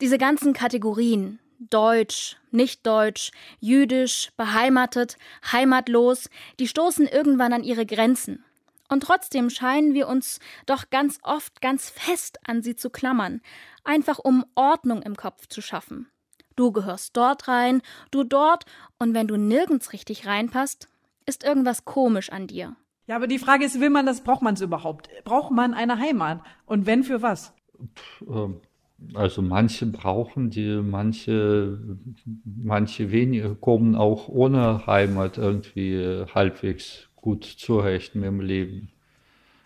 Diese 0.00 0.18
ganzen 0.18 0.52
Kategorien, 0.52 1.40
Deutsch, 1.58 2.36
nicht 2.50 2.86
Deutsch, 2.86 3.30
jüdisch, 3.60 4.30
beheimatet, 4.36 5.16
heimatlos, 5.50 6.28
die 6.58 6.68
stoßen 6.68 7.06
irgendwann 7.06 7.52
an 7.52 7.64
ihre 7.64 7.86
Grenzen. 7.86 8.44
Und 8.88 9.02
trotzdem 9.02 9.50
scheinen 9.50 9.94
wir 9.94 10.08
uns 10.08 10.40
doch 10.66 10.90
ganz 10.90 11.18
oft 11.22 11.60
ganz 11.60 11.90
fest 11.90 12.38
an 12.46 12.62
sie 12.62 12.76
zu 12.76 12.90
klammern, 12.90 13.40
einfach 13.82 14.18
um 14.18 14.44
Ordnung 14.54 15.02
im 15.02 15.16
Kopf 15.16 15.46
zu 15.48 15.62
schaffen. 15.62 16.08
Du 16.56 16.70
gehörst 16.70 17.16
dort 17.16 17.48
rein, 17.48 17.82
du 18.10 18.22
dort, 18.22 18.64
und 18.98 19.14
wenn 19.14 19.26
du 19.26 19.36
nirgends 19.36 19.92
richtig 19.92 20.26
reinpasst, 20.26 20.88
ist 21.26 21.44
irgendwas 21.44 21.84
komisch 21.84 22.30
an 22.30 22.46
dir. 22.46 22.76
Ja, 23.06 23.16
aber 23.16 23.26
die 23.26 23.38
Frage 23.38 23.64
ist, 23.64 23.80
will 23.80 23.90
man 23.90 24.06
das, 24.06 24.22
braucht 24.22 24.42
man 24.42 24.54
es 24.54 24.60
überhaupt? 24.60 25.08
Braucht 25.24 25.50
man 25.50 25.74
eine 25.74 25.98
Heimat? 25.98 26.40
Und 26.64 26.86
wenn 26.86 27.02
für 27.02 27.22
was? 27.22 27.52
Ähm, 28.26 28.60
also 29.12 29.42
manche 29.42 29.86
brauchen 29.86 30.50
die, 30.50 30.80
manche, 30.82 31.78
manche 32.44 33.10
wenige 33.10 33.54
kommen 33.56 33.94
auch 33.94 34.28
ohne 34.28 34.86
Heimat 34.86 35.36
irgendwie 35.36 36.24
halbwegs 36.34 37.08
gut 37.24 37.44
zurecht 37.44 38.14
mit 38.14 38.26
dem 38.26 38.40
Leben. 38.40 38.90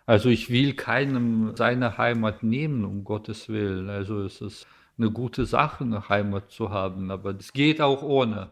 Also 0.07 0.29
ich 0.29 0.49
will 0.49 0.75
keinem 0.75 1.57
seine 1.57 1.99
Heimat 1.99 2.45
nehmen, 2.45 2.85
um 2.85 3.03
Gottes 3.03 3.49
Willen. 3.49 3.91
Also 3.91 4.23
es 4.23 4.41
ist 4.41 4.65
eine 4.97 5.11
gute 5.11 5.45
Sache, 5.45 5.83
eine 5.83 6.09
Heimat 6.09 6.53
zu 6.53 6.71
haben, 6.71 7.11
aber 7.11 7.31
es 7.31 7.53
geht 7.53 7.81
auch 7.81 8.05
ohne. 8.05 8.51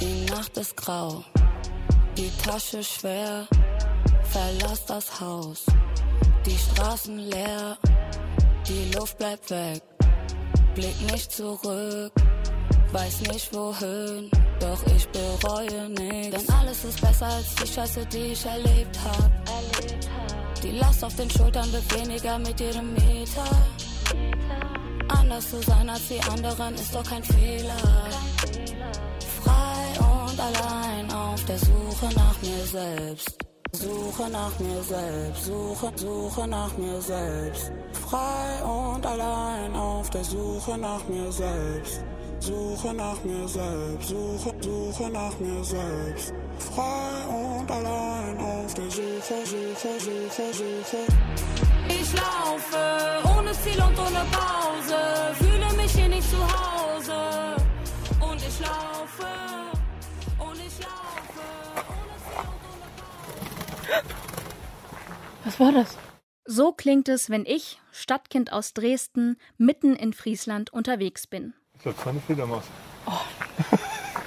Die 0.00 0.30
Nacht 0.30 0.56
ist 0.56 0.76
grau, 0.76 1.24
die 2.16 2.30
Tasche 2.40 2.84
schwer, 2.84 3.48
verlass 4.22 4.86
das 4.86 5.20
Haus, 5.20 5.66
die 6.46 6.56
Straßen 6.56 7.18
leer, 7.18 7.78
die 8.68 8.96
Luft 8.96 9.18
bleibt 9.18 9.50
weg, 9.50 9.82
blick 10.76 11.12
nicht 11.12 11.32
zurück, 11.32 12.12
weiß 12.92 13.20
nicht 13.32 13.52
wohin, 13.54 14.30
doch 14.60 14.80
ich 14.94 15.08
bereue 15.08 15.88
nichts. 15.90 16.44
Denn 16.44 16.54
alles 16.54 16.84
ist 16.84 17.00
besser 17.00 17.26
als 17.26 17.54
die 17.56 17.66
Scheiße, 17.66 18.06
die 18.06 18.32
ich 18.32 18.44
erlebt 18.44 18.98
hab. 19.04 19.30
Die 20.62 20.72
Last 20.72 21.04
auf 21.04 21.14
den 21.16 21.30
Schultern 21.30 21.70
wird 21.72 22.00
weniger 22.00 22.38
mit 22.38 22.58
jedem 22.58 22.94
Meter. 22.94 23.44
Anders 25.08 25.50
zu 25.50 25.62
sein 25.62 25.88
als 25.88 26.08
die 26.08 26.20
anderen 26.20 26.74
ist 26.74 26.94
doch 26.94 27.04
kein 27.04 27.22
Fehler. 27.22 28.08
Frei 29.42 30.00
und 30.00 30.40
allein 30.40 31.10
auf 31.12 31.44
der 31.44 31.58
Suche 31.58 32.08
nach 32.14 32.40
mir 32.42 32.64
selbst. 32.64 33.38
Suche 33.72 34.30
nach 34.30 34.58
mir 34.58 34.82
selbst, 34.82 35.44
suche, 35.44 35.92
suche 35.96 36.46
nach 36.48 36.76
mir 36.78 37.00
selbst. 37.00 37.72
Frei 38.08 38.64
und 38.64 39.04
allein 39.04 39.74
auf 39.74 40.08
der 40.10 40.24
Suche 40.24 40.78
nach 40.78 41.06
mir 41.08 41.30
selbst. 41.30 42.00
Suche 42.46 42.94
nach 42.94 43.24
mir 43.24 43.48
selbst, 43.48 44.08
suche, 44.08 44.54
suche 44.60 45.10
nach 45.10 45.36
mir 45.40 45.64
selbst. 45.64 46.32
Frei 46.60 47.26
und 47.26 47.68
allein 47.68 48.38
auf 48.38 48.72
der 48.72 48.88
Suche, 48.88 49.44
Suche, 49.44 49.98
Suche, 49.98 50.54
Suche. 50.54 51.02
Ich 51.88 52.12
laufe 52.14 53.36
ohne 53.36 53.50
Ziel 53.50 53.82
und 53.82 53.98
ohne 53.98 54.24
Pause, 54.30 54.96
fühle 55.34 55.82
mich 55.82 55.90
hier 55.90 56.08
nicht 56.08 56.30
zu 56.30 56.38
Hause. 56.38 57.56
Und 58.20 58.36
ich 58.36 58.60
laufe, 58.60 59.26
und 60.38 60.56
ich 60.68 60.78
laufe 60.78 61.42
ohne 61.98 62.16
Ziel 62.22 62.46
und 62.46 62.62
ohne 62.70 62.86
Pause. 63.02 64.04
Was 65.44 65.58
war 65.58 65.72
das? 65.72 65.98
So 66.44 66.70
klingt 66.70 67.08
es, 67.08 67.28
wenn 67.28 67.44
ich, 67.44 67.80
Stadtkind 67.90 68.52
aus 68.52 68.72
Dresden, 68.72 69.36
mitten 69.58 69.96
in 69.96 70.12
Friesland 70.12 70.72
unterwegs 70.72 71.26
bin. 71.26 71.54
Ich 71.86 71.94
glaube, 71.94 71.98
es 72.00 72.06
war 72.06 72.12
eine 72.12 72.20
Fledermaus. 72.20 72.64
Oh. 73.06 73.12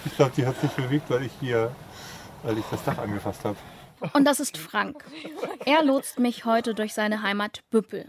Ich 0.06 0.15
glaube, 0.15 0.32
die 0.38 0.45
hat 0.45 0.60
sich 0.62 0.72
bewegt, 0.72 1.10
weil 1.10 1.24
ich 1.24 1.32
hier, 1.41 1.76
weil 2.43 2.58
ich 2.58 2.63
das 2.72 2.82
Dach 2.86 2.98
angefasst 2.98 3.43
habe. 3.43 3.58
Und 4.13 4.24
das 4.24 4.39
ist 4.39 4.58
Frank. 4.58 5.04
Er 5.65 5.84
lotst 5.84 6.19
mich 6.19 6.45
heute 6.45 6.74
durch 6.74 6.93
seine 6.93 7.22
Heimat 7.22 7.63
Büppel. 7.69 8.06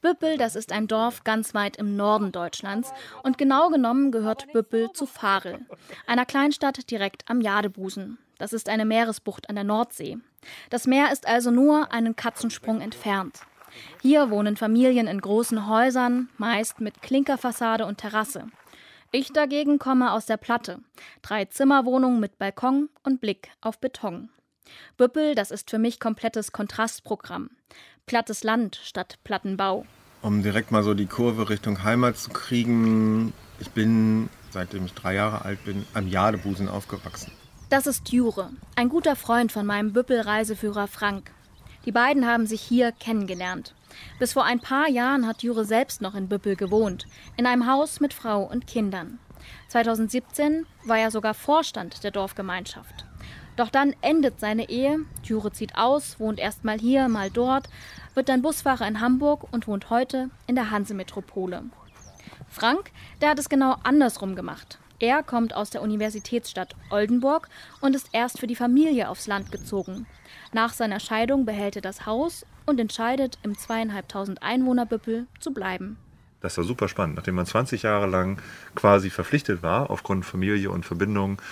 Büppel, 0.00 0.38
das 0.38 0.56
ist 0.56 0.72
ein 0.72 0.86
Dorf 0.86 1.24
ganz 1.24 1.52
weit 1.52 1.76
im 1.76 1.94
Norden 1.94 2.32
Deutschlands 2.32 2.92
und 3.22 3.36
genau 3.36 3.68
genommen 3.68 4.12
gehört 4.12 4.50
Büppel 4.54 4.90
zu 4.92 5.04
Farel, 5.04 5.66
einer 6.06 6.24
Kleinstadt 6.24 6.90
direkt 6.90 7.24
am 7.28 7.42
Jadebusen. 7.42 8.16
Das 8.38 8.54
ist 8.54 8.70
eine 8.70 8.86
Meeresbucht 8.86 9.50
an 9.50 9.56
der 9.56 9.64
Nordsee. 9.64 10.16
Das 10.70 10.86
Meer 10.86 11.12
ist 11.12 11.28
also 11.28 11.50
nur 11.50 11.92
einen 11.92 12.16
Katzensprung 12.16 12.80
entfernt. 12.80 13.40
Hier 14.00 14.30
wohnen 14.30 14.56
Familien 14.56 15.06
in 15.06 15.20
großen 15.20 15.68
Häusern, 15.68 16.30
meist 16.38 16.80
mit 16.80 17.02
Klinkerfassade 17.02 17.84
und 17.84 17.98
Terrasse. 17.98 18.46
Ich 19.12 19.32
dagegen 19.32 19.78
komme 19.78 20.12
aus 20.12 20.26
der 20.26 20.36
Platte. 20.36 20.80
Drei 21.22 21.44
Zimmerwohnungen 21.44 22.20
mit 22.20 22.38
Balkon 22.38 22.88
und 23.04 23.20
Blick 23.20 23.50
auf 23.60 23.78
Beton. 23.78 24.30
Büppel, 24.96 25.34
das 25.34 25.50
ist 25.50 25.70
für 25.70 25.78
mich 25.78 26.00
komplettes 26.00 26.52
Kontrastprogramm. 26.52 27.50
Plattes 28.06 28.42
Land 28.42 28.80
statt 28.82 29.18
Plattenbau. 29.24 29.86
Um 30.22 30.42
direkt 30.42 30.72
mal 30.72 30.82
so 30.82 30.94
die 30.94 31.06
Kurve 31.06 31.48
Richtung 31.48 31.84
Heimat 31.84 32.16
zu 32.16 32.30
kriegen, 32.30 33.32
ich 33.60 33.70
bin, 33.70 34.28
seitdem 34.50 34.86
ich 34.86 34.94
drei 34.94 35.14
Jahre 35.14 35.44
alt 35.44 35.64
bin, 35.64 35.86
am 35.94 36.08
Jadebusen 36.08 36.68
aufgewachsen. 36.68 37.30
Das 37.68 37.86
ist 37.86 38.12
Jure, 38.12 38.50
ein 38.74 38.88
guter 38.88 39.16
Freund 39.16 39.52
von 39.52 39.66
meinem 39.66 39.92
Büppel-Reiseführer 39.92 40.88
Frank. 40.88 41.32
Die 41.86 41.92
beiden 41.92 42.26
haben 42.26 42.46
sich 42.46 42.60
hier 42.60 42.90
kennengelernt. 42.92 43.74
Bis 44.18 44.32
vor 44.32 44.44
ein 44.44 44.60
paar 44.60 44.88
Jahren 44.88 45.26
hat 45.26 45.42
Jure 45.42 45.64
selbst 45.64 46.02
noch 46.02 46.14
in 46.14 46.28
Büppel 46.28 46.56
gewohnt, 46.56 47.06
in 47.36 47.46
einem 47.46 47.70
Haus 47.70 48.00
mit 48.00 48.12
Frau 48.12 48.42
und 48.42 48.66
Kindern. 48.66 49.20
2017 49.68 50.66
war 50.84 50.98
er 50.98 51.12
sogar 51.12 51.32
Vorstand 51.32 52.02
der 52.02 52.10
Dorfgemeinschaft. 52.10 53.04
Doch 53.54 53.70
dann 53.70 53.94
endet 54.02 54.40
seine 54.40 54.68
Ehe, 54.68 54.98
Jure 55.22 55.52
zieht 55.52 55.78
aus, 55.78 56.18
wohnt 56.18 56.40
erst 56.40 56.64
mal 56.64 56.78
hier, 56.78 57.08
mal 57.08 57.30
dort, 57.30 57.68
wird 58.14 58.28
dann 58.28 58.42
Busfahrer 58.42 58.86
in 58.86 59.00
Hamburg 59.00 59.46
und 59.52 59.68
wohnt 59.68 59.88
heute 59.88 60.30
in 60.46 60.56
der 60.56 60.70
Hansemetropole. 60.70 61.62
Frank, 62.48 62.90
der 63.20 63.30
hat 63.30 63.38
es 63.38 63.48
genau 63.48 63.76
andersrum 63.84 64.34
gemacht. 64.34 64.78
Er 64.98 65.22
kommt 65.22 65.54
aus 65.54 65.70
der 65.70 65.82
Universitätsstadt 65.82 66.74
Oldenburg 66.90 67.48
und 67.80 67.94
ist 67.94 68.08
erst 68.12 68.38
für 68.38 68.46
die 68.46 68.56
Familie 68.56 69.08
aufs 69.10 69.26
Land 69.26 69.52
gezogen. 69.52 70.06
Nach 70.52 70.72
seiner 70.72 71.00
Scheidung 71.00 71.44
behält 71.44 71.76
er 71.76 71.82
das 71.82 72.06
Haus 72.06 72.46
und 72.64 72.80
entscheidet, 72.80 73.38
im 73.42 73.58
zweieinhalbtausend 73.58 74.42
Einwohnerbüppel 74.42 75.26
zu 75.38 75.52
bleiben. 75.52 75.98
Das 76.40 76.56
war 76.56 76.64
super 76.64 76.88
spannend. 76.88 77.16
Nachdem 77.16 77.34
man 77.34 77.46
20 77.46 77.82
Jahre 77.82 78.06
lang 78.06 78.40
quasi 78.74 79.10
verpflichtet 79.10 79.62
war, 79.62 79.90
aufgrund 79.90 80.24
Familie 80.24 80.70
und 80.70 80.86
Verbindung 80.86 81.42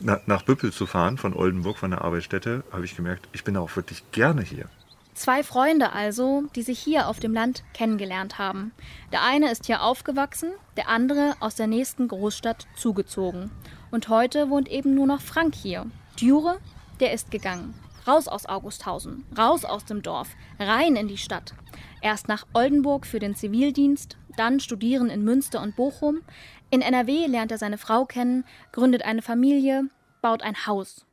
nach 0.00 0.42
Büppel 0.42 0.72
zu 0.72 0.86
fahren, 0.86 1.16
von 1.16 1.32
Oldenburg, 1.32 1.78
von 1.78 1.90
der 1.90 2.02
Arbeitsstätte, 2.02 2.62
habe 2.70 2.84
ich 2.84 2.96
gemerkt, 2.96 3.28
ich 3.32 3.44
bin 3.44 3.56
auch 3.56 3.74
wirklich 3.76 4.04
gerne 4.12 4.42
hier. 4.42 4.68
Zwei 5.16 5.42
Freunde 5.42 5.94
also, 5.94 6.42
die 6.54 6.60
sich 6.60 6.78
hier 6.78 7.08
auf 7.08 7.20
dem 7.20 7.32
Land 7.32 7.64
kennengelernt 7.72 8.36
haben. 8.36 8.72
Der 9.12 9.22
eine 9.22 9.50
ist 9.50 9.64
hier 9.64 9.82
aufgewachsen, 9.82 10.50
der 10.76 10.90
andere 10.90 11.34
aus 11.40 11.54
der 11.54 11.66
nächsten 11.66 12.06
Großstadt 12.06 12.66
zugezogen. 12.76 13.50
Und 13.90 14.10
heute 14.10 14.50
wohnt 14.50 14.68
eben 14.68 14.94
nur 14.94 15.06
noch 15.06 15.22
Frank 15.22 15.54
hier. 15.54 15.86
Djure, 16.20 16.58
der 17.00 17.14
ist 17.14 17.30
gegangen. 17.30 17.72
Raus 18.06 18.28
aus 18.28 18.44
Augusthausen, 18.44 19.24
raus 19.38 19.64
aus 19.64 19.86
dem 19.86 20.02
Dorf, 20.02 20.28
rein 20.58 20.96
in 20.96 21.08
die 21.08 21.16
Stadt. 21.16 21.54
Erst 22.02 22.28
nach 22.28 22.46
Oldenburg 22.52 23.06
für 23.06 23.18
den 23.18 23.34
Zivildienst, 23.34 24.18
dann 24.36 24.60
studieren 24.60 25.08
in 25.08 25.24
Münster 25.24 25.62
und 25.62 25.76
Bochum. 25.76 26.20
In 26.68 26.82
NRW 26.82 27.26
lernt 27.26 27.50
er 27.50 27.58
seine 27.58 27.78
Frau 27.78 28.04
kennen, 28.04 28.44
gründet 28.70 29.02
eine 29.02 29.22
Familie, 29.22 29.84
baut 30.20 30.42
ein 30.42 30.66
Haus. 30.66 31.05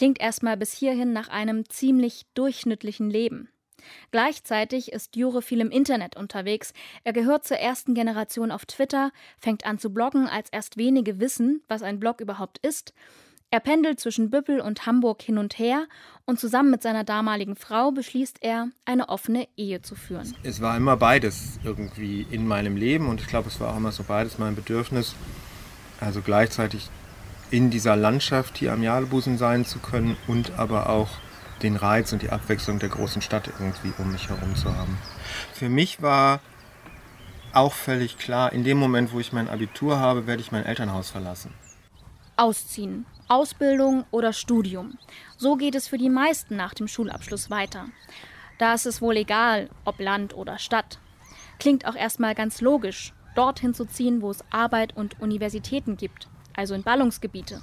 Klingt 0.00 0.18
erstmal 0.18 0.56
bis 0.56 0.72
hierhin 0.72 1.12
nach 1.12 1.28
einem 1.28 1.68
ziemlich 1.68 2.24
durchschnittlichen 2.32 3.10
Leben. 3.10 3.50
Gleichzeitig 4.10 4.92
ist 4.92 5.14
Jure 5.14 5.42
viel 5.42 5.60
im 5.60 5.70
Internet 5.70 6.16
unterwegs. 6.16 6.72
Er 7.04 7.12
gehört 7.12 7.46
zur 7.46 7.58
ersten 7.58 7.92
Generation 7.92 8.50
auf 8.50 8.64
Twitter, 8.64 9.12
fängt 9.38 9.66
an 9.66 9.78
zu 9.78 9.92
bloggen, 9.92 10.26
als 10.26 10.48
erst 10.52 10.78
wenige 10.78 11.20
wissen, 11.20 11.62
was 11.68 11.82
ein 11.82 12.00
Blog 12.00 12.22
überhaupt 12.22 12.56
ist. 12.66 12.94
Er 13.50 13.60
pendelt 13.60 14.00
zwischen 14.00 14.30
Büppel 14.30 14.62
und 14.62 14.86
Hamburg 14.86 15.20
hin 15.20 15.36
und 15.36 15.58
her 15.58 15.86
und 16.24 16.40
zusammen 16.40 16.70
mit 16.70 16.80
seiner 16.80 17.04
damaligen 17.04 17.54
Frau 17.54 17.92
beschließt 17.92 18.38
er, 18.40 18.70
eine 18.86 19.10
offene 19.10 19.48
Ehe 19.58 19.82
zu 19.82 19.96
führen. 19.96 20.34
Es 20.42 20.62
war 20.62 20.78
immer 20.78 20.96
beides 20.96 21.60
irgendwie 21.62 22.26
in 22.30 22.48
meinem 22.48 22.78
Leben 22.78 23.06
und 23.06 23.20
ich 23.20 23.26
glaube, 23.26 23.48
es 23.48 23.60
war 23.60 23.70
auch 23.74 23.76
immer 23.76 23.92
so 23.92 24.02
beides 24.02 24.38
mein 24.38 24.54
Bedürfnis. 24.54 25.14
Also 26.00 26.22
gleichzeitig 26.22 26.88
in 27.50 27.70
dieser 27.70 27.96
Landschaft 27.96 28.58
hier 28.58 28.72
am 28.72 28.82
Jadebusen 28.82 29.38
sein 29.38 29.64
zu 29.64 29.78
können 29.78 30.16
und 30.26 30.58
aber 30.58 30.88
auch 30.88 31.08
den 31.62 31.76
Reiz 31.76 32.12
und 32.12 32.22
die 32.22 32.30
Abwechslung 32.30 32.78
der 32.78 32.88
großen 32.88 33.22
Stadt 33.22 33.48
irgendwie 33.48 33.92
um 33.98 34.12
mich 34.12 34.28
herum 34.28 34.56
zu 34.56 34.74
haben. 34.74 34.96
Für 35.52 35.68
mich 35.68 36.00
war 36.00 36.40
auch 37.52 37.72
völlig 37.72 38.16
klar, 38.16 38.52
in 38.52 38.64
dem 38.64 38.78
Moment, 38.78 39.12
wo 39.12 39.20
ich 39.20 39.32
mein 39.32 39.48
Abitur 39.48 39.98
habe, 39.98 40.26
werde 40.26 40.40
ich 40.40 40.52
mein 40.52 40.64
Elternhaus 40.64 41.10
verlassen. 41.10 41.52
Ausziehen, 42.36 43.04
Ausbildung 43.28 44.04
oder 44.10 44.32
Studium. 44.32 44.96
So 45.36 45.56
geht 45.56 45.74
es 45.74 45.88
für 45.88 45.98
die 45.98 46.08
meisten 46.08 46.56
nach 46.56 46.74
dem 46.74 46.88
Schulabschluss 46.88 47.50
weiter. 47.50 47.86
Da 48.58 48.74
ist 48.74 48.86
es 48.86 49.02
wohl 49.02 49.16
egal, 49.16 49.68
ob 49.84 50.00
Land 50.00 50.34
oder 50.34 50.58
Stadt. 50.58 50.98
Klingt 51.58 51.86
auch 51.86 51.96
erstmal 51.96 52.34
ganz 52.34 52.60
logisch, 52.60 53.12
dorthin 53.34 53.74
zu 53.74 53.84
ziehen, 53.84 54.22
wo 54.22 54.30
es 54.30 54.44
Arbeit 54.50 54.96
und 54.96 55.20
Universitäten 55.20 55.96
gibt, 55.96 56.28
also 56.60 56.74
in 56.74 56.82
Ballungsgebiete. 56.82 57.62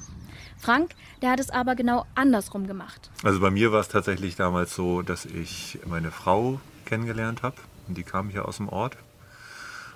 Frank, 0.58 0.96
der 1.22 1.30
hat 1.30 1.40
es 1.40 1.52
aber 1.52 1.76
genau 1.76 2.08
andersrum 2.16 2.66
gemacht. 2.66 3.12
Also 3.24 3.40
bei 3.40 3.52
mir 3.52 3.72
war 3.72 3.80
es 3.80 3.90
tatsächlich 3.90 4.36
damals 4.36 4.74
so, 4.74 5.04
dass 5.04 5.26
ich 5.26 5.78
meine 5.86 6.10
Frau 6.10 6.60
kennengelernt 6.86 7.44
habe. 7.44 7.58
Die 7.88 8.02
kam 8.02 8.30
hier 8.30 8.48
aus 8.48 8.58
dem 8.58 8.68
Ort. 8.68 8.98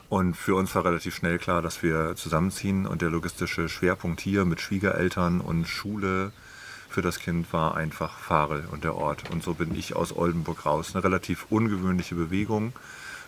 Und 0.08 0.36
für 0.36 0.56
uns 0.56 0.76
war 0.76 0.86
relativ 0.86 1.16
schnell 1.16 1.40
klar, 1.40 1.64
dass 1.64 1.82
wir 1.82 2.16
zusammenziehen. 2.16 2.86
Und 2.86 3.02
der 3.02 3.10
logistische 3.10 3.70
Schwerpunkt 3.70 4.22
hier 4.22 4.46
mit 4.46 4.62
Schwiegereltern 4.62 5.42
und 5.42 5.68
Schule 5.68 6.32
für 6.88 7.02
das 7.02 7.20
Kind 7.20 7.52
war 7.54 7.76
einfach 7.76 8.20
Fahre 8.20 8.66
und 8.72 8.84
der 8.84 8.96
Ort. 8.96 9.32
Und 9.32 9.42
so 9.42 9.56
bin 9.56 9.74
ich 9.74 9.96
aus 9.96 10.16
Oldenburg 10.16 10.66
raus. 10.68 10.94
Eine 10.94 11.04
relativ 11.04 11.48
ungewöhnliche 11.50 12.14
Bewegung. 12.14 12.74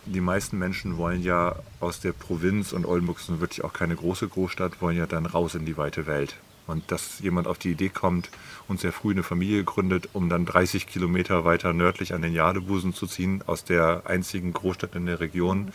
Die 0.05 0.21
meisten 0.21 0.59
Menschen 0.59 0.97
wollen 0.97 1.23
ja 1.23 1.55
aus 1.79 2.01
der 2.01 2.11
Provinz 2.11 2.73
und 2.73 2.85
Oldenburg 2.85 3.19
ist 3.19 3.39
wirklich 3.39 3.63
auch 3.63 3.71
keine 3.71 3.95
große 3.95 4.27
Großstadt, 4.27 4.81
wollen 4.81 4.97
ja 4.97 5.05
dann 5.05 5.25
raus 5.25 5.55
in 5.55 5.65
die 5.65 5.77
weite 5.77 6.05
Welt. 6.07 6.35
Und 6.67 6.91
dass 6.91 7.19
jemand 7.19 7.47
auf 7.47 7.57
die 7.57 7.71
Idee 7.71 7.89
kommt 7.89 8.29
und 8.67 8.79
sehr 8.79 8.93
früh 8.93 9.11
eine 9.11 9.23
Familie 9.23 9.63
gründet, 9.63 10.09
um 10.13 10.29
dann 10.29 10.45
30 10.45 10.87
Kilometer 10.87 11.45
weiter 11.45 11.73
nördlich 11.73 12.13
an 12.13 12.21
den 12.21 12.33
Jadebusen 12.33 12.93
zu 12.93 13.07
ziehen, 13.07 13.43
aus 13.47 13.63
der 13.63 14.03
einzigen 14.05 14.53
Großstadt 14.53 14.95
in 14.95 15.05
der 15.05 15.19
Region, 15.19 15.73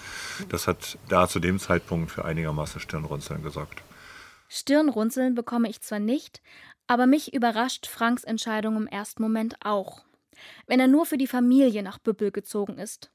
das 0.48 0.66
hat 0.66 0.98
da 1.08 1.28
zu 1.28 1.40
dem 1.40 1.58
Zeitpunkt 1.58 2.10
für 2.10 2.24
einigermaßen 2.24 2.80
Stirnrunzeln 2.80 3.42
gesorgt. 3.42 3.82
Stirnrunzeln 4.48 5.34
bekomme 5.34 5.68
ich 5.68 5.82
zwar 5.82 6.00
nicht, 6.00 6.42
aber 6.86 7.06
mich 7.06 7.34
überrascht 7.34 7.86
Franks 7.86 8.24
Entscheidung 8.24 8.76
im 8.76 8.86
ersten 8.86 9.22
Moment 9.22 9.56
auch. 9.62 10.04
Wenn 10.66 10.80
er 10.80 10.88
nur 10.88 11.04
für 11.04 11.18
die 11.18 11.26
Familie 11.26 11.82
nach 11.82 11.98
Büppel 11.98 12.30
gezogen 12.30 12.78
ist. 12.78 13.10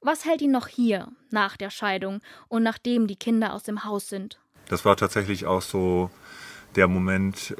Was 0.00 0.24
hält 0.24 0.42
ihn 0.42 0.52
noch 0.52 0.68
hier, 0.68 1.08
nach 1.30 1.56
der 1.56 1.70
Scheidung 1.70 2.20
und 2.48 2.62
nachdem 2.62 3.08
die 3.08 3.16
Kinder 3.16 3.52
aus 3.52 3.64
dem 3.64 3.84
Haus 3.84 4.08
sind? 4.08 4.38
Das 4.68 4.84
war 4.84 4.96
tatsächlich 4.96 5.46
auch 5.46 5.62
so 5.62 6.10
der 6.76 6.86
Moment, 6.86 7.56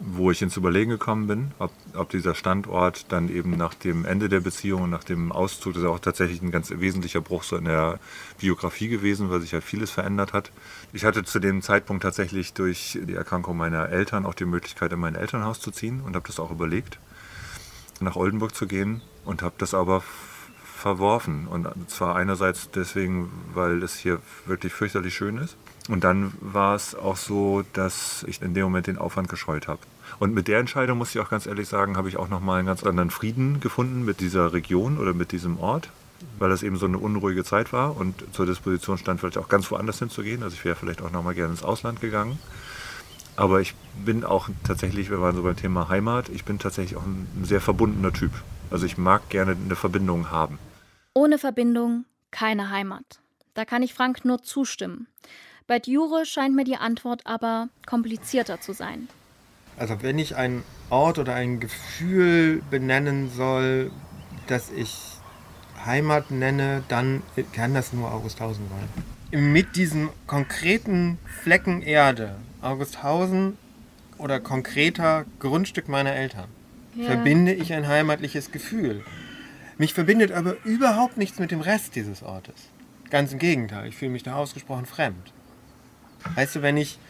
wo 0.00 0.30
ich 0.30 0.40
ins 0.40 0.56
Überlegen 0.56 0.90
gekommen 0.90 1.26
bin, 1.26 1.52
ob, 1.58 1.70
ob, 1.94 2.08
dieser 2.08 2.34
Standort 2.34 3.12
dann 3.12 3.28
eben 3.28 3.50
nach 3.56 3.74
dem 3.74 4.04
Ende 4.04 4.28
der 4.28 4.40
Beziehung 4.40 4.88
nach 4.88 5.04
dem 5.04 5.30
Auszug, 5.30 5.74
das 5.74 5.82
ist 5.82 5.88
auch 5.88 5.98
tatsächlich 5.98 6.40
ein 6.42 6.50
ganz 6.50 6.70
wesentlicher 6.70 7.20
Bruch 7.20 7.42
so 7.42 7.56
in 7.56 7.66
der 7.66 8.00
Biografie 8.40 8.88
gewesen, 8.88 9.30
weil 9.30 9.40
sich 9.40 9.52
ja 9.52 9.60
vieles 9.60 9.90
verändert 9.90 10.32
hat. 10.32 10.50
Ich 10.92 11.04
hatte 11.04 11.22
zu 11.22 11.38
dem 11.38 11.60
Zeitpunkt 11.60 12.02
tatsächlich 12.02 12.54
durch 12.54 12.98
die 13.00 13.14
Erkrankung 13.14 13.56
meiner 13.56 13.90
Eltern 13.90 14.24
auch 14.24 14.34
die 14.34 14.46
Möglichkeit, 14.46 14.92
in 14.92 14.98
mein 14.98 15.14
Elternhaus 15.14 15.60
zu 15.60 15.70
ziehen 15.70 16.00
und 16.00 16.16
habe 16.16 16.26
das 16.26 16.40
auch 16.40 16.50
überlegt, 16.50 16.98
nach 18.00 18.16
Oldenburg 18.16 18.54
zu 18.54 18.66
gehen 18.66 19.02
und 19.24 19.42
habe 19.42 19.54
das 19.58 19.74
aber 19.74 20.02
verworfen. 20.82 21.46
Und 21.46 21.68
zwar 21.88 22.16
einerseits 22.16 22.70
deswegen, 22.70 23.30
weil 23.54 23.82
es 23.82 23.96
hier 23.96 24.18
wirklich 24.46 24.72
fürchterlich 24.72 25.14
schön 25.14 25.38
ist 25.38 25.56
und 25.88 26.04
dann 26.04 26.32
war 26.40 26.74
es 26.74 26.94
auch 26.94 27.16
so, 27.16 27.64
dass 27.72 28.24
ich 28.28 28.40
in 28.40 28.54
dem 28.54 28.64
Moment 28.64 28.86
den 28.86 28.98
Aufwand 28.98 29.28
gescheut 29.28 29.66
habe. 29.66 29.80
Und 30.18 30.34
mit 30.34 30.46
der 30.46 30.58
Entscheidung, 30.58 30.98
muss 30.98 31.14
ich 31.14 31.20
auch 31.20 31.30
ganz 31.30 31.46
ehrlich 31.46 31.68
sagen, 31.68 31.96
habe 31.96 32.08
ich 32.08 32.16
auch 32.16 32.28
nochmal 32.28 32.58
einen 32.58 32.66
ganz 32.66 32.84
anderen 32.84 33.10
Frieden 33.10 33.60
gefunden 33.60 34.04
mit 34.04 34.20
dieser 34.20 34.52
Region 34.52 34.98
oder 34.98 35.14
mit 35.14 35.32
diesem 35.32 35.58
Ort, 35.58 35.90
weil 36.38 36.50
das 36.50 36.62
eben 36.62 36.76
so 36.76 36.86
eine 36.86 36.98
unruhige 36.98 37.42
Zeit 37.44 37.72
war 37.72 37.96
und 37.96 38.14
zur 38.32 38.46
Disposition 38.46 38.98
stand, 38.98 39.20
vielleicht 39.20 39.38
auch 39.38 39.48
ganz 39.48 39.70
woanders 39.70 39.98
hinzugehen. 39.98 40.42
Also 40.42 40.54
ich 40.54 40.64
wäre 40.64 40.76
vielleicht 40.76 41.02
auch 41.02 41.10
nochmal 41.10 41.34
gerne 41.34 41.52
ins 41.52 41.64
Ausland 41.64 42.00
gegangen. 42.00 42.38
Aber 43.34 43.60
ich 43.60 43.74
bin 44.04 44.24
auch 44.24 44.50
tatsächlich, 44.62 45.10
wir 45.10 45.20
waren 45.20 45.34
so 45.34 45.42
beim 45.42 45.56
Thema 45.56 45.88
Heimat, 45.88 46.28
ich 46.28 46.44
bin 46.44 46.58
tatsächlich 46.58 46.96
auch 46.96 47.06
ein 47.06 47.26
sehr 47.42 47.62
verbundener 47.62 48.12
Typ. 48.12 48.32
Also 48.70 48.86
ich 48.86 48.98
mag 48.98 49.28
gerne 49.30 49.56
eine 49.56 49.74
Verbindung 49.74 50.30
haben. 50.30 50.58
Ohne 51.14 51.38
Verbindung 51.38 52.04
keine 52.30 52.70
Heimat. 52.70 53.20
Da 53.54 53.64
kann 53.64 53.82
ich 53.82 53.92
Frank 53.92 54.24
nur 54.24 54.42
zustimmen. 54.42 55.08
Bei 55.66 55.78
Djure 55.78 56.24
scheint 56.26 56.54
mir 56.54 56.64
die 56.64 56.76
Antwort 56.76 57.26
aber 57.26 57.68
komplizierter 57.86 58.60
zu 58.60 58.72
sein. 58.72 59.08
Also 59.76 60.02
wenn 60.02 60.18
ich 60.18 60.36
einen 60.36 60.64
Ort 60.90 61.18
oder 61.18 61.34
ein 61.34 61.60
Gefühl 61.60 62.62
benennen 62.70 63.30
soll, 63.30 63.90
das 64.46 64.70
ich 64.70 64.96
Heimat 65.84 66.30
nenne, 66.30 66.82
dann 66.88 67.22
kann 67.52 67.74
das 67.74 67.92
nur 67.92 68.12
Augusthausen 68.12 68.64
sein. 68.68 69.52
Mit 69.52 69.76
diesem 69.76 70.10
konkreten 70.26 71.18
Flecken 71.42 71.82
Erde, 71.82 72.36
Augusthausen 72.60 73.56
oder 74.18 74.40
konkreter 74.40 75.24
Grundstück 75.38 75.88
meiner 75.88 76.12
Eltern, 76.12 76.48
ja. 76.94 77.06
verbinde 77.06 77.52
ich 77.52 77.72
ein 77.72 77.88
heimatliches 77.88 78.52
Gefühl. 78.52 79.04
Mich 79.82 79.94
verbindet 79.94 80.30
aber 80.30 80.54
überhaupt 80.62 81.16
nichts 81.16 81.40
mit 81.40 81.50
dem 81.50 81.60
Rest 81.60 81.96
dieses 81.96 82.22
Ortes. 82.22 82.54
Ganz 83.10 83.32
im 83.32 83.40
Gegenteil, 83.40 83.88
ich 83.88 83.96
fühle 83.96 84.12
mich 84.12 84.22
da 84.22 84.36
ausgesprochen 84.36 84.86
fremd. 84.86 85.32
Weißt 86.36 86.54
du, 86.54 86.62
wenn 86.62 86.76
ich 86.76 87.00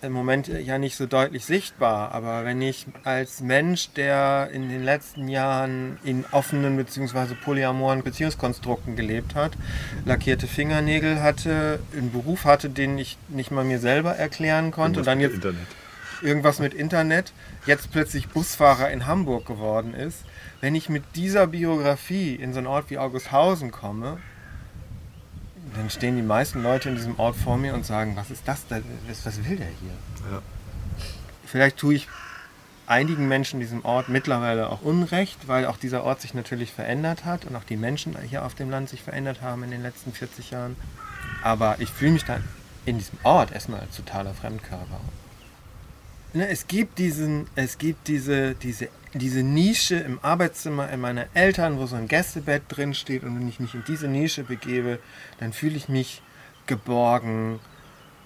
im 0.00 0.12
Moment 0.12 0.46
ja 0.46 0.78
nicht 0.78 0.94
so 0.94 1.06
deutlich 1.06 1.44
sichtbar, 1.44 2.12
aber 2.12 2.44
wenn 2.44 2.62
ich 2.62 2.86
als 3.02 3.40
Mensch, 3.40 3.90
der 3.94 4.48
in 4.52 4.68
den 4.68 4.84
letzten 4.84 5.26
Jahren 5.26 5.98
in 6.04 6.24
offenen 6.30 6.76
bzw. 6.76 7.34
polyamoren 7.34 8.04
Beziehungskonstrukten 8.04 8.94
gelebt 8.94 9.34
hat, 9.34 9.54
lackierte 10.04 10.46
Fingernägel 10.46 11.20
hatte, 11.20 11.80
einen 11.96 12.12
Beruf 12.12 12.44
hatte, 12.44 12.70
den 12.70 12.96
ich 12.96 13.18
nicht 13.26 13.50
mal 13.50 13.64
mir 13.64 13.80
selber 13.80 14.14
erklären 14.14 14.70
konnte, 14.70 15.00
und 15.00 15.06
dann 15.08 15.18
jetzt 15.18 15.34
Internet. 15.34 15.66
Irgendwas 16.22 16.58
mit 16.58 16.74
Internet, 16.74 17.32
jetzt 17.66 17.90
plötzlich 17.92 18.28
Busfahrer 18.28 18.90
in 18.90 19.06
Hamburg 19.06 19.46
geworden 19.46 19.94
ist, 19.94 20.24
wenn 20.60 20.74
ich 20.74 20.88
mit 20.88 21.04
dieser 21.14 21.46
Biografie 21.46 22.34
in 22.34 22.52
so 22.52 22.58
einen 22.58 22.66
Ort 22.66 22.90
wie 22.90 22.98
Augusthausen 22.98 23.70
komme, 23.70 24.18
dann 25.76 25.90
stehen 25.90 26.16
die 26.16 26.22
meisten 26.22 26.62
Leute 26.62 26.88
in 26.88 26.96
diesem 26.96 27.18
Ort 27.18 27.36
vor 27.36 27.56
mir 27.56 27.74
und 27.74 27.86
sagen, 27.86 28.16
was 28.16 28.30
ist 28.30 28.46
das? 28.46 28.64
Was 28.70 29.44
will 29.44 29.56
der 29.56 29.66
hier? 29.66 30.32
Ja. 30.32 30.42
Vielleicht 31.46 31.76
tue 31.76 31.94
ich 31.94 32.08
einigen 32.86 33.28
Menschen 33.28 33.56
in 33.56 33.60
diesem 33.60 33.84
Ort 33.84 34.08
mittlerweile 34.08 34.68
auch 34.68 34.82
Unrecht, 34.82 35.46
weil 35.46 35.66
auch 35.66 35.76
dieser 35.76 36.02
Ort 36.02 36.20
sich 36.20 36.34
natürlich 36.34 36.72
verändert 36.72 37.24
hat 37.24 37.44
und 37.44 37.54
auch 37.54 37.64
die 37.64 37.76
Menschen 37.76 38.16
hier 38.28 38.44
auf 38.44 38.54
dem 38.54 38.68
Land 38.68 38.88
sich 38.88 39.02
verändert 39.02 39.42
haben 39.42 39.62
in 39.62 39.70
den 39.70 39.82
letzten 39.82 40.12
40 40.12 40.50
Jahren. 40.50 40.76
Aber 41.42 41.76
ich 41.78 41.90
fühle 41.90 42.12
mich 42.12 42.24
dann 42.24 42.42
in 42.84 42.98
diesem 42.98 43.18
Ort 43.22 43.52
erstmal 43.52 43.80
als 43.80 43.96
totaler 43.96 44.34
Fremdkörper. 44.34 45.00
Ne, 46.32 46.48
es 46.48 46.66
gibt 46.66 46.98
diesen, 46.98 47.46
es 47.56 47.78
gibt 47.78 48.08
diese, 48.08 48.54
diese 48.54 48.88
diese 49.14 49.42
Nische 49.42 49.96
im 49.96 50.18
Arbeitszimmer 50.22 50.88
in 50.90 51.00
meiner 51.00 51.26
Eltern, 51.34 51.78
wo 51.78 51.86
so 51.86 51.96
ein 51.96 52.08
Gästebett 52.08 52.62
drin 52.68 52.94
steht 52.94 53.24
und 53.24 53.38
wenn 53.38 53.48
ich 53.48 53.60
mich 53.60 53.74
in 53.74 53.84
diese 53.86 54.08
Nische 54.08 54.44
begebe, 54.44 54.98
dann 55.38 55.52
fühle 55.52 55.76
ich 55.76 55.88
mich 55.88 56.22
geborgen, 56.66 57.58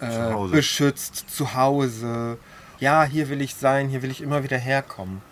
äh, 0.01 0.11
zu 0.11 0.51
beschützt, 0.51 1.31
zu 1.31 1.55
Hause. 1.55 2.38
Ja, 2.81 3.05
hier 3.05 3.31
will 3.31 3.40
ich 3.40 3.55
sein, 3.55 3.88
hier 3.88 4.03
will 4.03 4.11
ich 4.11 4.21
immer 4.21 4.43
wieder 4.43 4.59
herkommen. 4.59 5.23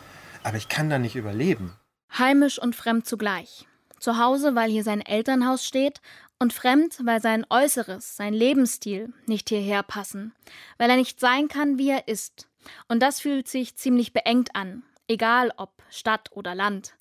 Aber 0.42 0.56
ich 0.56 0.68
kann 0.68 0.88
da 0.88 0.98
nicht 0.98 1.16
überleben. 1.16 1.76
Heimisch 2.16 2.58
und 2.58 2.74
fremd 2.74 3.06
zugleich. 3.06 3.66
Zu 3.98 4.18
Hause, 4.18 4.54
weil 4.54 4.70
hier 4.70 4.84
sein 4.84 5.00
Elternhaus 5.00 5.64
steht 5.64 6.00
und 6.38 6.52
fremd, 6.52 6.98
weil 7.04 7.20
sein 7.20 7.46
Äußeres, 7.50 8.16
sein 8.16 8.34
Lebensstil 8.34 9.12
nicht 9.26 9.48
hierher 9.50 9.82
passen, 9.82 10.32
weil 10.78 10.90
er 10.90 10.96
nicht 10.96 11.20
sein 11.20 11.48
kann, 11.48 11.78
wie 11.78 11.90
er 11.90 12.08
ist. 12.08 12.48
Und 12.88 13.02
das 13.02 13.20
fühlt 13.20 13.48
sich 13.48 13.76
ziemlich 13.76 14.12
beengt 14.12 14.54
an, 14.54 14.82
egal 15.08 15.52
ob 15.56 15.82
Stadt 15.90 16.30
oder 16.32 16.54
Land. 16.54 16.94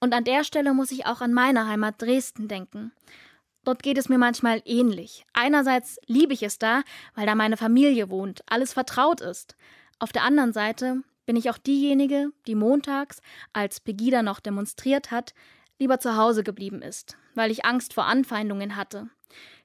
Und 0.00 0.14
an 0.14 0.24
der 0.24 0.44
Stelle 0.44 0.74
muss 0.74 0.90
ich 0.90 1.06
auch 1.06 1.20
an 1.20 1.32
meine 1.32 1.66
Heimat 1.66 2.00
Dresden 2.00 2.48
denken. 2.48 2.92
Dort 3.64 3.82
geht 3.82 3.98
es 3.98 4.08
mir 4.08 4.18
manchmal 4.18 4.62
ähnlich. 4.64 5.26
Einerseits 5.34 5.98
liebe 6.06 6.32
ich 6.32 6.42
es 6.42 6.58
da, 6.58 6.82
weil 7.14 7.26
da 7.26 7.34
meine 7.34 7.56
Familie 7.56 8.08
wohnt, 8.08 8.42
alles 8.46 8.72
vertraut 8.72 9.20
ist. 9.20 9.56
Auf 9.98 10.12
der 10.12 10.22
anderen 10.22 10.52
Seite 10.52 11.02
bin 11.26 11.36
ich 11.36 11.50
auch 11.50 11.58
diejenige, 11.58 12.30
die 12.46 12.54
montags, 12.54 13.20
als 13.52 13.80
Pegida 13.80 14.22
noch 14.22 14.40
demonstriert 14.40 15.10
hat, 15.10 15.34
lieber 15.78 16.00
zu 16.00 16.16
Hause 16.16 16.42
geblieben 16.42 16.80
ist, 16.80 17.18
weil 17.34 17.50
ich 17.50 17.64
Angst 17.66 17.92
vor 17.92 18.06
Anfeindungen 18.06 18.76
hatte. 18.76 19.10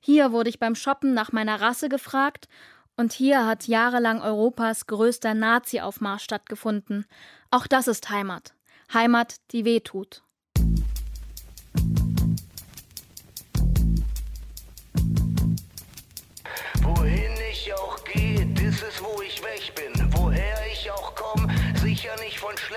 Hier 0.01 0.33
wurde 0.33 0.49
ich 0.49 0.59
beim 0.59 0.75
Shoppen 0.75 1.13
nach 1.13 1.31
meiner 1.31 1.61
Rasse 1.61 1.87
gefragt 1.87 2.49
und 2.97 3.13
hier 3.13 3.45
hat 3.45 3.67
jahrelang 3.67 4.21
Europas 4.21 4.87
größter 4.87 5.33
Nazi-Aufmarsch 5.33 6.23
stattgefunden. 6.23 7.05
Auch 7.51 7.67
das 7.67 7.87
ist 7.87 8.09
Heimat. 8.09 8.53
Heimat, 8.93 9.35
die 9.51 9.65
weh 9.65 9.79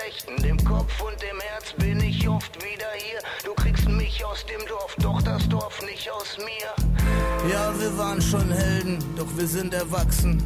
Schlechten. 0.06 0.42
Dem 0.42 0.64
Kopf 0.64 1.00
und 1.02 1.20
dem 1.20 1.40
Herz 1.40 1.72
bin 1.78 2.00
ich 2.00 2.28
oft 2.28 2.54
wieder 2.56 2.86
hier. 2.96 3.18
Du 3.44 3.54
kriegst 3.54 3.88
mich 3.88 4.24
aus 4.24 4.44
dem 4.46 4.66
Dorf, 4.66 4.94
doch 4.98 5.20
das 5.22 5.48
Dorf 5.48 5.80
nicht 5.82 6.10
aus 6.10 6.38
mir. 6.38 7.50
Ja, 7.50 7.72
wir 7.78 7.96
waren 7.98 8.20
schon 8.20 8.50
Helden, 8.50 8.98
doch 9.16 9.26
wir 9.36 9.46
sind 9.46 9.74
erwachsen. 9.74 10.42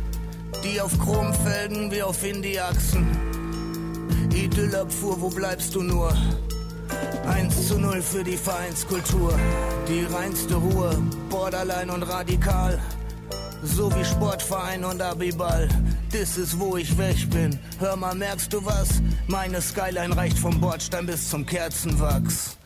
Die 0.65 0.81
auf 0.81 0.99
Chromfelgen, 0.99 1.91
wie 1.91 2.03
auf 2.03 2.25
Indie-Achsen. 2.25 3.07
Wo 5.03 5.29
bleibst 5.29 5.75
du 5.75 5.83
nur? 5.83 6.15
1 7.27 7.69
zu 7.69 7.79
0 7.79 8.01
für 8.03 8.25
die 8.25 8.37
Vereinskultur. 8.37 9.39
Die 9.89 10.05
reinste 10.05 10.55
Ruhe, 10.55 10.97
Borderline 11.29 11.93
und 11.93 12.03
radikal. 12.03 12.81
So 13.63 13.95
wie 13.95 14.05
Sportverein 14.05 14.85
und 14.85 15.03
Abiball. 15.03 15.69
Das 16.13 16.37
ist, 16.37 16.59
wo 16.59 16.77
ich 16.77 16.99
weg 16.99 17.31
bin. 17.31 17.57
Hör 17.79 17.95
mal, 17.95 18.17
merkst 18.17 18.53
du 18.53 18.65
was? 18.65 19.01
Meine 19.29 19.61
Skyline 19.63 20.17
reicht 20.17 20.39
vom 20.39 20.61
Bordstein 20.61 21.07
bis 21.07 21.31
zum 21.31 21.47
Kerzenwachs. 21.47 22.57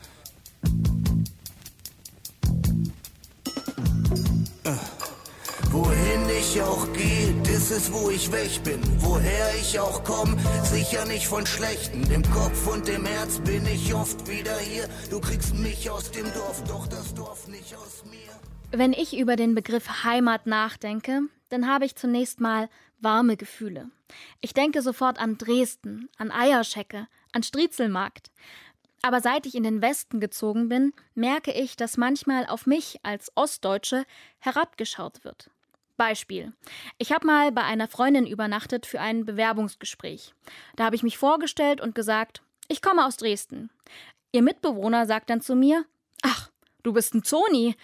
Wohin 5.70 6.28
ich 6.38 6.62
auch 6.62 6.90
gehe, 6.94 7.34
das 7.42 7.70
ist, 7.70 7.92
wo 7.92 8.08
ich 8.08 8.32
weg 8.32 8.62
bin. 8.64 8.80
Woher 9.00 9.54
ich 9.60 9.78
auch 9.78 10.02
komme, 10.04 10.36
sicher 10.62 11.04
nicht 11.04 11.26
von 11.26 11.44
Schlechten. 11.44 12.10
Im 12.10 12.22
Kopf 12.30 12.66
und 12.66 12.88
im 12.88 13.04
Herz 13.04 13.40
bin 13.40 13.66
ich 13.66 13.92
oft 13.92 14.26
wieder 14.26 14.56
hier. 14.58 14.88
Du 15.10 15.20
kriegst 15.20 15.54
mich 15.54 15.90
aus 15.90 16.10
dem 16.10 16.32
Dorf, 16.32 16.62
doch 16.66 16.86
das 16.86 17.12
Dorf 17.12 17.46
nicht 17.48 17.74
aus 17.76 18.04
mir. 18.10 18.32
Wenn 18.70 18.92
ich 18.92 19.18
über 19.18 19.36
den 19.36 19.54
Begriff 19.54 20.02
Heimat 20.04 20.46
nachdenke, 20.46 21.22
dann 21.50 21.68
habe 21.68 21.84
ich 21.84 21.94
zunächst 21.94 22.40
mal 22.40 22.68
warme 22.98 23.36
Gefühle. 23.36 23.90
Ich 24.40 24.54
denke 24.54 24.82
sofort 24.82 25.18
an 25.18 25.38
Dresden, 25.38 26.08
an 26.16 26.30
Eierschecke, 26.30 27.08
an 27.32 27.42
Striezelmarkt. 27.42 28.30
Aber 29.02 29.20
seit 29.20 29.44
ich 29.44 29.54
in 29.54 29.64
den 29.64 29.82
Westen 29.82 30.18
gezogen 30.18 30.68
bin, 30.68 30.92
merke 31.14 31.52
ich, 31.52 31.76
dass 31.76 31.98
manchmal 31.98 32.46
auf 32.46 32.66
mich 32.66 33.00
als 33.02 33.30
Ostdeutsche 33.34 34.04
herabgeschaut 34.38 35.24
wird. 35.24 35.50
Beispiel. 35.96 36.52
Ich 36.98 37.12
habe 37.12 37.26
mal 37.26 37.52
bei 37.52 37.62
einer 37.62 37.86
Freundin 37.86 38.26
übernachtet 38.26 38.86
für 38.86 39.00
ein 39.00 39.24
Bewerbungsgespräch. 39.24 40.34
Da 40.76 40.84
habe 40.84 40.96
ich 40.96 41.02
mich 41.02 41.18
vorgestellt 41.18 41.80
und 41.80 41.94
gesagt, 41.94 42.42
ich 42.68 42.82
komme 42.82 43.06
aus 43.06 43.16
Dresden. 43.16 43.70
Ihr 44.32 44.42
Mitbewohner 44.42 45.06
sagt 45.06 45.30
dann 45.30 45.40
zu 45.40 45.54
mir, 45.54 45.84
ach, 46.22 46.50
du 46.82 46.92
bist 46.92 47.14
ein 47.14 47.22
Zoni. 47.22 47.76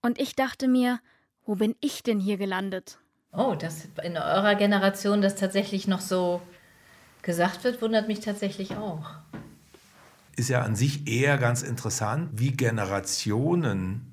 Und 0.00 0.20
ich 0.20 0.36
dachte 0.36 0.68
mir, 0.68 1.00
wo 1.44 1.56
bin 1.56 1.74
ich 1.80 2.02
denn 2.02 2.20
hier 2.20 2.36
gelandet? 2.36 2.98
Oh, 3.38 3.54
dass 3.54 3.86
in 4.02 4.16
eurer 4.16 4.56
Generation 4.56 5.22
das 5.22 5.36
tatsächlich 5.36 5.86
noch 5.86 6.00
so 6.00 6.42
gesagt 7.22 7.62
wird, 7.62 7.80
wundert 7.80 8.08
mich 8.08 8.18
tatsächlich 8.18 8.76
auch. 8.76 9.10
Ist 10.34 10.48
ja 10.48 10.62
an 10.62 10.74
sich 10.74 11.06
eher 11.06 11.38
ganz 11.38 11.62
interessant, 11.62 12.30
wie 12.32 12.50
Generationen 12.50 14.12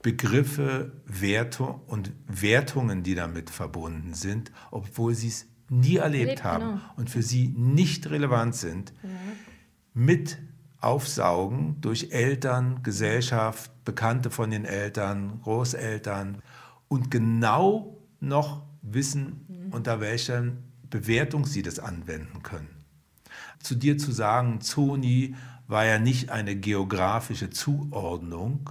Begriffe, 0.00 0.92
Werte 1.04 1.64
und 1.64 2.10
Wertungen, 2.26 3.02
die 3.02 3.14
damit 3.14 3.50
verbunden 3.50 4.14
sind, 4.14 4.50
obwohl 4.70 5.14
sie 5.14 5.28
es 5.28 5.46
nie 5.68 5.96
erlebt 5.96 6.28
Erlebt, 6.28 6.44
haben 6.44 6.64
genau. 6.64 6.80
und 6.96 7.10
für 7.10 7.22
sie 7.22 7.48
nicht 7.48 8.08
relevant 8.08 8.54
sind, 8.54 8.94
ja. 9.02 9.10
mit 9.92 10.38
aufsaugen 10.80 11.82
durch 11.82 12.12
Eltern, 12.12 12.82
Gesellschaft, 12.82 13.70
Bekannte 13.84 14.30
von 14.30 14.50
den 14.50 14.64
Eltern, 14.64 15.40
Großeltern 15.42 16.42
und 16.88 17.10
genau 17.10 17.98
noch 18.20 18.62
wissen, 18.82 19.68
unter 19.70 20.00
welcher 20.00 20.52
Bewertung 20.90 21.46
sie 21.46 21.62
das 21.62 21.78
anwenden 21.78 22.42
können. 22.42 22.68
Zu 23.58 23.74
dir 23.74 23.98
zu 23.98 24.12
sagen, 24.12 24.60
Zoni 24.60 25.34
war 25.66 25.84
ja 25.84 25.98
nicht 25.98 26.30
eine 26.30 26.56
geografische 26.56 27.50
Zuordnung, 27.50 28.70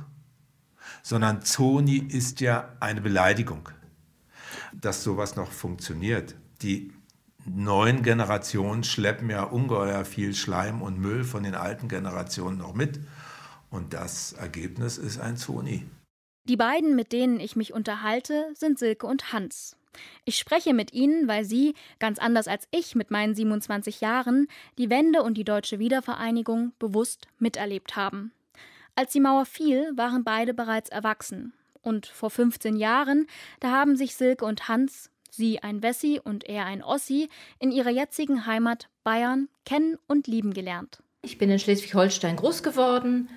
sondern 1.01 1.41
Zoni 1.41 1.97
ist 1.97 2.39
ja 2.41 2.69
eine 2.79 3.01
Beleidigung, 3.01 3.69
dass 4.73 5.03
sowas 5.03 5.35
noch 5.35 5.51
funktioniert. 5.51 6.35
Die 6.61 6.93
neuen 7.45 8.03
Generationen 8.03 8.83
schleppen 8.83 9.29
ja 9.29 9.43
ungeheuer 9.43 10.05
viel 10.05 10.33
Schleim 10.33 10.81
und 10.81 10.99
Müll 10.99 11.23
von 11.23 11.43
den 11.43 11.55
alten 11.55 11.87
Generationen 11.87 12.57
noch 12.57 12.73
mit. 12.73 13.01
Und 13.69 13.93
das 13.93 14.33
Ergebnis 14.33 14.97
ist 14.97 15.19
ein 15.19 15.35
Zoni. 15.35 15.85
Die 16.45 16.57
beiden, 16.57 16.95
mit 16.95 17.13
denen 17.13 17.39
ich 17.39 17.55
mich 17.55 17.73
unterhalte, 17.73 18.51
sind 18.53 18.77
Silke 18.77 19.07
und 19.07 19.31
Hans. 19.31 19.77
Ich 20.25 20.37
spreche 20.37 20.73
mit 20.73 20.91
ihnen, 20.91 21.27
weil 21.27 21.45
sie, 21.45 21.73
ganz 21.99 22.19
anders 22.19 22.49
als 22.49 22.67
ich 22.71 22.95
mit 22.95 23.11
meinen 23.11 23.33
27 23.33 24.01
Jahren, 24.01 24.47
die 24.77 24.89
Wende 24.89 25.23
und 25.23 25.35
die 25.35 25.45
deutsche 25.45 25.79
Wiedervereinigung 25.79 26.73
bewusst 26.79 27.27
miterlebt 27.39 27.95
haben. 27.95 28.33
Als 28.95 29.13
die 29.13 29.21
Mauer 29.21 29.45
fiel, 29.45 29.91
waren 29.95 30.25
beide 30.25 30.53
bereits 30.53 30.89
erwachsen. 30.89 31.53
Und 31.81 32.07
vor 32.07 32.29
15 32.29 32.75
Jahren, 32.75 33.27
da 33.61 33.71
haben 33.71 33.95
sich 33.95 34.15
Silke 34.15 34.43
und 34.43 34.67
Hans, 34.67 35.11
sie 35.29 35.63
ein 35.63 35.81
Wessi 35.81 36.19
und 36.21 36.43
er 36.43 36.65
ein 36.65 36.83
Ossi, 36.83 37.29
in 37.59 37.71
ihrer 37.71 37.89
jetzigen 37.89 38.45
Heimat 38.45 38.89
Bayern 39.05 39.47
kennen 39.65 39.97
und 40.07 40.27
lieben 40.27 40.53
gelernt. 40.53 41.01
Ich 41.21 41.37
bin 41.37 41.49
in 41.49 41.59
Schleswig-Holstein 41.59 42.35
groß 42.35 42.63
geworden 42.63 43.29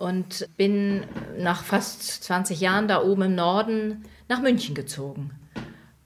und 0.00 0.48
bin 0.56 1.04
nach 1.38 1.62
fast 1.62 2.24
20 2.24 2.58
Jahren 2.58 2.88
da 2.88 3.02
oben 3.02 3.22
im 3.22 3.34
Norden 3.34 4.04
nach 4.28 4.40
München 4.40 4.74
gezogen 4.74 5.30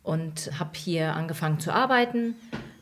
und 0.02 0.50
habe 0.58 0.72
hier 0.74 1.14
angefangen 1.14 1.60
zu 1.60 1.72
arbeiten, 1.72 2.34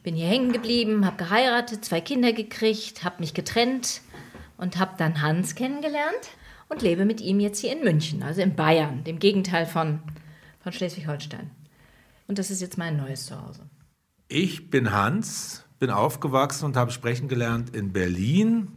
bin 0.02 0.14
hier 0.14 0.26
hängen 0.26 0.52
geblieben, 0.52 1.04
habe 1.04 1.18
geheiratet, 1.18 1.84
zwei 1.84 2.00
Kinder 2.00 2.32
gekriegt, 2.32 3.04
habe 3.04 3.16
mich 3.20 3.34
getrennt 3.34 4.00
und 4.56 4.78
habe 4.78 4.92
dann 4.96 5.20
Hans 5.20 5.54
kennengelernt 5.54 6.30
und 6.70 6.80
lebe 6.80 7.04
mit 7.04 7.20
ihm 7.20 7.40
jetzt 7.40 7.58
hier 7.58 7.72
in 7.72 7.84
München, 7.84 8.22
also 8.22 8.40
in 8.40 8.56
Bayern, 8.56 9.04
dem 9.04 9.18
Gegenteil 9.18 9.66
von, 9.66 10.00
von 10.60 10.72
Schleswig-Holstein. 10.72 11.50
Und 12.26 12.38
das 12.38 12.50
ist 12.50 12.62
jetzt 12.62 12.78
mein 12.78 12.96
neues 12.96 13.26
Zuhause. 13.26 13.68
Ich 14.28 14.70
bin 14.70 14.92
Hans, 14.92 15.66
bin 15.78 15.90
aufgewachsen 15.90 16.64
und 16.64 16.76
habe 16.78 16.90
sprechen 16.90 17.28
gelernt 17.28 17.76
in 17.76 17.92
Berlin. 17.92 18.68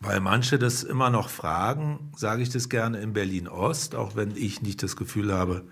Weil 0.00 0.20
manche 0.20 0.58
das 0.58 0.82
immer 0.82 1.10
noch 1.10 1.28
fragen, 1.28 2.12
sage 2.16 2.42
ich 2.42 2.50
das 2.50 2.68
gerne 2.68 2.98
in 2.98 3.12
Berlin-Ost, 3.12 3.94
auch 3.94 4.14
wenn 4.14 4.36
ich 4.36 4.62
nicht 4.62 4.82
das 4.82 4.96
Gefühl 4.96 5.32
habe, 5.32 5.66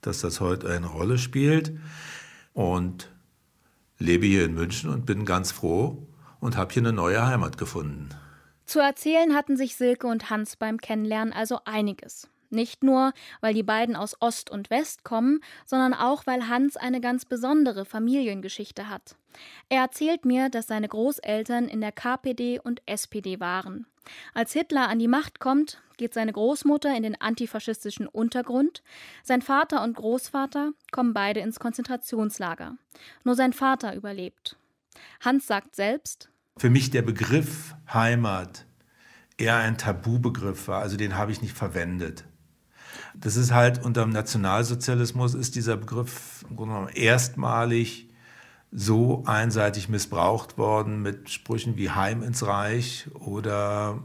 dass 0.00 0.20
das 0.20 0.40
heute 0.40 0.68
eine 0.68 0.86
Rolle 0.86 1.18
spielt. 1.18 1.72
Und 2.54 3.10
lebe 3.98 4.26
hier 4.26 4.44
in 4.44 4.54
München 4.54 4.90
und 4.90 5.06
bin 5.06 5.24
ganz 5.24 5.52
froh 5.52 6.06
und 6.40 6.56
habe 6.56 6.72
hier 6.72 6.82
eine 6.82 6.92
neue 6.92 7.24
Heimat 7.26 7.58
gefunden. 7.58 8.08
Zu 8.66 8.80
erzählen 8.80 9.34
hatten 9.34 9.56
sich 9.56 9.76
Silke 9.76 10.06
und 10.06 10.30
Hans 10.30 10.56
beim 10.56 10.78
Kennenlernen 10.78 11.32
also 11.32 11.60
einiges. 11.64 12.28
Nicht 12.50 12.82
nur, 12.82 13.12
weil 13.40 13.54
die 13.54 13.62
beiden 13.62 13.96
aus 13.96 14.16
Ost 14.20 14.50
und 14.50 14.70
West 14.70 15.04
kommen, 15.04 15.40
sondern 15.66 15.94
auch, 15.94 16.26
weil 16.26 16.48
Hans 16.48 16.76
eine 16.76 17.00
ganz 17.00 17.24
besondere 17.24 17.84
Familiengeschichte 17.84 18.88
hat. 18.88 19.16
Er 19.68 19.82
erzählt 19.82 20.24
mir, 20.24 20.48
dass 20.48 20.66
seine 20.66 20.88
Großeltern 20.88 21.68
in 21.68 21.80
der 21.80 21.92
KPD 21.92 22.58
und 22.58 22.82
SPD 22.86 23.40
waren. 23.40 23.86
Als 24.32 24.52
Hitler 24.52 24.88
an 24.88 24.98
die 24.98 25.08
Macht 25.08 25.40
kommt, 25.40 25.82
geht 25.98 26.14
seine 26.14 26.32
Großmutter 26.32 26.96
in 26.96 27.02
den 27.02 27.20
antifaschistischen 27.20 28.06
Untergrund, 28.06 28.82
sein 29.22 29.42
Vater 29.42 29.82
und 29.82 29.96
Großvater 29.96 30.72
kommen 30.90 31.12
beide 31.12 31.40
ins 31.40 31.60
Konzentrationslager. 31.60 32.76
Nur 33.24 33.34
sein 33.34 33.52
Vater 33.52 33.94
überlebt. 33.94 34.56
Hans 35.20 35.46
sagt 35.46 35.76
selbst, 35.76 36.30
für 36.56 36.70
mich 36.70 36.90
der 36.90 37.02
Begriff 37.02 37.74
Heimat 37.92 38.66
eher 39.36 39.56
ein 39.56 39.78
Tabubegriff 39.78 40.66
war, 40.66 40.80
also 40.80 40.96
den 40.96 41.16
habe 41.16 41.30
ich 41.30 41.40
nicht 41.40 41.56
verwendet. 41.56 42.24
Das 43.14 43.36
ist 43.36 43.52
halt 43.52 43.84
unter 43.84 44.02
dem 44.02 44.10
Nationalsozialismus 44.10 45.34
ist 45.34 45.54
dieser 45.54 45.76
Begriff 45.76 46.44
im 46.48 46.56
Grunde 46.56 46.74
genommen 46.74 46.92
erstmalig 46.94 48.08
so 48.70 49.24
einseitig 49.26 49.88
missbraucht 49.88 50.58
worden 50.58 51.02
mit 51.02 51.30
Sprüchen 51.30 51.76
wie 51.76 51.90
Heim 51.90 52.22
ins 52.22 52.46
Reich 52.46 53.08
oder 53.14 54.02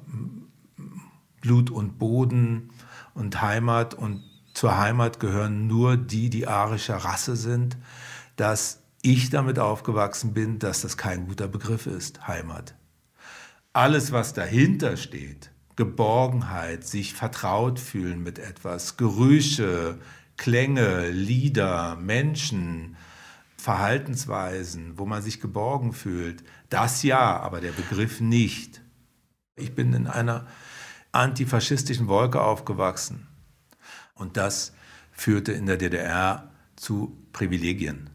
Blut 1.41 1.69
und 1.69 1.99
Boden 1.99 2.69
und 3.13 3.41
Heimat 3.41 3.93
und 3.93 4.23
zur 4.53 4.77
Heimat 4.77 5.19
gehören 5.19 5.67
nur 5.67 5.97
die, 5.97 6.29
die 6.29 6.47
arischer 6.47 6.97
Rasse 6.97 7.35
sind, 7.35 7.77
dass 8.35 8.83
ich 9.01 9.29
damit 9.29 9.59
aufgewachsen 9.59 10.33
bin, 10.33 10.59
dass 10.59 10.81
das 10.81 10.95
kein 10.95 11.27
guter 11.27 11.47
Begriff 11.47 11.87
ist, 11.87 12.27
Heimat. 12.27 12.75
Alles, 13.73 14.11
was 14.11 14.33
dahinter 14.33 14.95
steht, 14.95 15.51
Geborgenheit, 15.75 16.85
sich 16.85 17.13
vertraut 17.13 17.79
fühlen 17.79 18.21
mit 18.21 18.39
etwas, 18.39 18.97
Gerüche, 18.97 19.99
Klänge, 20.37 21.09
Lieder, 21.09 21.95
Menschen, 21.95 22.95
Verhaltensweisen, 23.57 24.97
wo 24.97 25.05
man 25.05 25.21
sich 25.21 25.39
geborgen 25.39 25.93
fühlt, 25.93 26.43
das 26.69 27.01
ja, 27.03 27.39
aber 27.39 27.61
der 27.61 27.71
Begriff 27.71 28.19
nicht. 28.19 28.81
Ich 29.55 29.73
bin 29.73 29.93
in 29.93 30.07
einer 30.07 30.47
antifaschistischen 31.11 32.07
Wolke 32.07 32.41
aufgewachsen 32.41 33.27
und 34.15 34.35
das 34.37 34.73
führte 35.11 35.53
in 35.53 35.65
der 35.65 35.77
DDR 35.77 36.51
zu 36.75 37.17
Privilegien. 37.31 38.09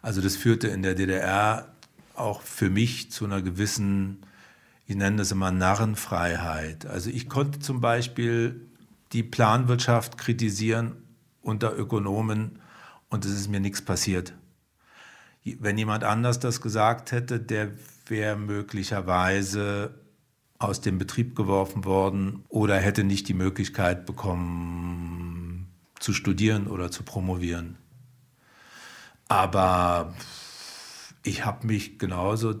Also 0.00 0.20
das 0.20 0.36
führte 0.36 0.68
in 0.68 0.82
der 0.82 0.94
DDR 0.94 1.74
auch 2.14 2.42
für 2.42 2.70
mich 2.70 3.10
zu 3.10 3.24
einer 3.24 3.42
gewissen, 3.42 4.24
ich 4.86 4.96
nenne 4.96 5.16
das 5.16 5.32
immer 5.32 5.50
Narrenfreiheit. 5.50 6.86
Also 6.86 7.10
ich 7.10 7.28
konnte 7.28 7.58
zum 7.58 7.80
Beispiel 7.80 8.68
die 9.12 9.22
Planwirtschaft 9.22 10.18
kritisieren 10.18 10.96
unter 11.40 11.76
Ökonomen 11.76 12.58
und 13.08 13.24
es 13.24 13.32
ist 13.32 13.48
mir 13.48 13.60
nichts 13.60 13.82
passiert. 13.82 14.34
Wenn 15.44 15.78
jemand 15.78 16.04
anders 16.04 16.38
das 16.40 16.60
gesagt 16.60 17.12
hätte, 17.12 17.38
der 17.38 17.72
wäre 18.06 18.36
möglicherweise 18.36 19.94
aus 20.58 20.80
dem 20.80 20.98
Betrieb 20.98 21.36
geworfen 21.36 21.84
worden 21.84 22.44
oder 22.48 22.76
hätte 22.76 23.04
nicht 23.04 23.28
die 23.28 23.34
Möglichkeit 23.34 24.06
bekommen 24.06 25.68
zu 25.98 26.12
studieren 26.12 26.66
oder 26.66 26.90
zu 26.90 27.02
promovieren. 27.02 27.76
Aber 29.28 30.14
ich 31.22 31.44
habe 31.44 31.66
mich 31.66 31.98
genauso 31.98 32.54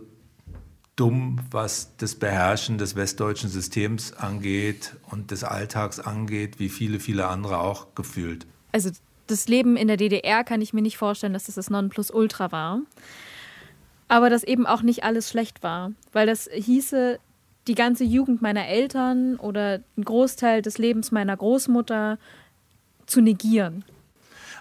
dumm, 0.96 1.40
was 1.50 1.96
das 1.96 2.14
Beherrschen 2.14 2.78
des 2.78 2.94
westdeutschen 2.96 3.50
Systems 3.50 4.12
angeht 4.12 4.96
und 5.10 5.30
des 5.30 5.44
Alltags 5.44 5.98
angeht, 5.98 6.58
wie 6.58 6.68
viele, 6.68 7.00
viele 7.00 7.26
andere 7.26 7.58
auch 7.58 7.94
gefühlt. 7.94 8.46
Also 8.72 8.90
das 9.26 9.48
Leben 9.48 9.76
in 9.76 9.88
der 9.88 9.96
DDR 9.96 10.44
kann 10.44 10.60
ich 10.60 10.72
mir 10.72 10.82
nicht 10.82 10.98
vorstellen, 10.98 11.32
dass 11.32 11.44
das 11.44 11.56
das 11.56 11.70
Nonplusultra 11.70 12.52
war. 12.52 12.80
Aber 14.08 14.30
dass 14.30 14.44
eben 14.44 14.66
auch 14.66 14.82
nicht 14.82 15.02
alles 15.02 15.30
schlecht 15.30 15.62
war. 15.62 15.92
Weil 16.12 16.26
das 16.26 16.48
hieße, 16.52 17.18
die 17.66 17.74
ganze 17.74 18.04
Jugend 18.04 18.42
meiner 18.42 18.66
Eltern 18.66 19.36
oder 19.36 19.80
ein 19.96 20.04
Großteil 20.04 20.62
des 20.62 20.78
Lebens 20.78 21.10
meiner 21.10 21.36
Großmutter 21.36 22.18
zu 23.06 23.20
negieren. 23.20 23.84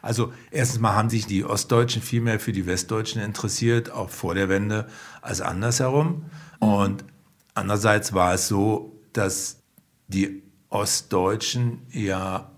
Also 0.04 0.34
erstens 0.51 0.82
mal 0.82 0.95
haben 0.95 1.10
sich 1.10 1.26
die 1.28 1.45
Ostdeutschen 1.45 2.01
viel 2.01 2.20
mehr 2.20 2.38
für 2.38 2.51
die 2.51 2.68
Westdeutschen 2.68 3.22
interessiert, 3.22 3.89
auch 3.89 4.10
vor 4.10 4.36
der 4.36 4.49
Wende, 4.49 4.86
als 5.22 5.39
andersherum. 5.39 6.26
Und 6.60 7.06
andererseits 7.54 8.12
war 8.12 8.34
es 8.34 8.49
so, 8.49 8.99
dass 9.14 9.62
die 10.10 10.43
Ostdeutschen 10.70 11.84
ja 11.89 12.51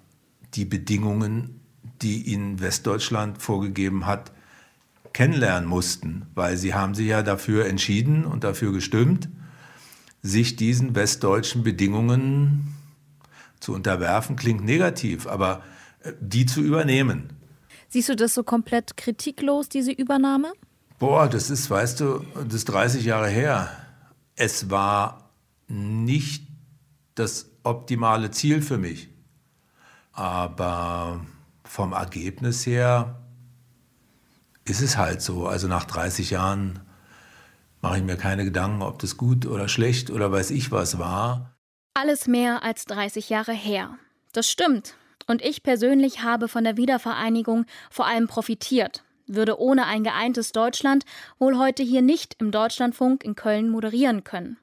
die 0.56 0.66
Bedingungen, 0.66 1.62
die 2.02 2.24
ihnen 2.24 2.60
Westdeutschland 2.62 3.40
vorgegeben 3.40 4.08
hat, 4.08 4.32
kennenlernen 5.14 5.70
mussten, 5.70 6.26
weil 6.34 6.58
sie 6.58 6.74
haben 6.74 6.96
sich 6.96 7.08
ja 7.08 7.22
dafür 7.22 7.68
entschieden 7.68 8.26
und 8.26 8.44
dafür 8.44 8.74
gestimmt, 8.74 9.30
sich 10.24 10.56
diesen 10.56 10.96
westdeutschen 10.96 11.62
Bedingungen 11.62 12.74
zu 13.60 13.72
unterwerfen, 13.72 14.36
klingt 14.36 14.66
negativ, 14.66 15.28
aber 15.28 15.62
äh, 16.02 16.14
die 16.20 16.48
zu 16.48 16.62
übernehmen. 16.62 17.35
Siehst 17.96 18.10
du 18.10 18.16
das 18.18 18.34
so 18.34 18.44
komplett 18.44 18.98
kritiklos, 18.98 19.70
diese 19.70 19.94
Übernahme? 19.94 20.52
Boah, 21.00 21.30
das 21.30 21.50
ist, 21.50 21.70
weißt 21.70 22.02
du, 22.02 22.26
das 22.44 22.54
ist 22.54 22.66
30 22.66 23.06
Jahre 23.06 23.30
her. 23.30 23.70
Es 24.36 24.70
war 24.70 25.32
nicht 25.70 26.46
das 27.16 27.52
optimale 27.64 28.32
Ziel 28.32 28.62
für 28.62 28.78
mich. 28.78 29.08
Aber 30.12 31.26
vom 31.64 31.94
Ergebnis 31.94 32.66
her 32.66 33.22
ist 34.66 34.82
es 34.82 34.98
halt 34.98 35.22
so. 35.22 35.48
Also 35.48 35.70
nach 35.70 35.86
30 35.86 36.32
Jahren 36.32 36.82
mache 37.80 38.00
ich 38.00 38.04
mir 38.04 38.18
keine 38.18 38.44
Gedanken, 38.44 38.82
ob 38.82 39.00
das 39.00 39.16
gut 39.16 39.46
oder 39.46 39.70
schlecht 39.70 40.10
oder 40.10 40.34
weiß 40.34 40.52
ich 40.52 40.70
was 40.70 41.00
war. 41.00 41.56
Alles 41.94 42.28
mehr 42.28 42.62
als 42.62 42.84
30 42.84 43.30
Jahre 43.30 43.54
her. 43.54 43.98
Das 44.34 44.50
stimmt. 44.50 44.98
Und 45.28 45.44
ich 45.44 45.64
persönlich 45.64 46.24
habe 46.24 46.48
von 46.48 46.64
der 46.64 46.78
Wiedervereinigung 46.78 47.66
vor 47.90 48.06
allem 48.06 48.28
profitiert, 48.28 49.04
würde 49.28 49.60
ohne 49.60 49.86
ein 49.86 50.04
geeintes 50.04 50.52
Deutschland 50.52 51.06
wohl 51.40 51.58
heute 51.58 51.84
hier 51.84 52.02
nicht 52.02 52.36
im 52.40 52.52
Deutschlandfunk 52.52 53.24
in 53.24 53.36
Köln 53.36 53.70
moderieren 53.70 54.24
können. 54.24 54.58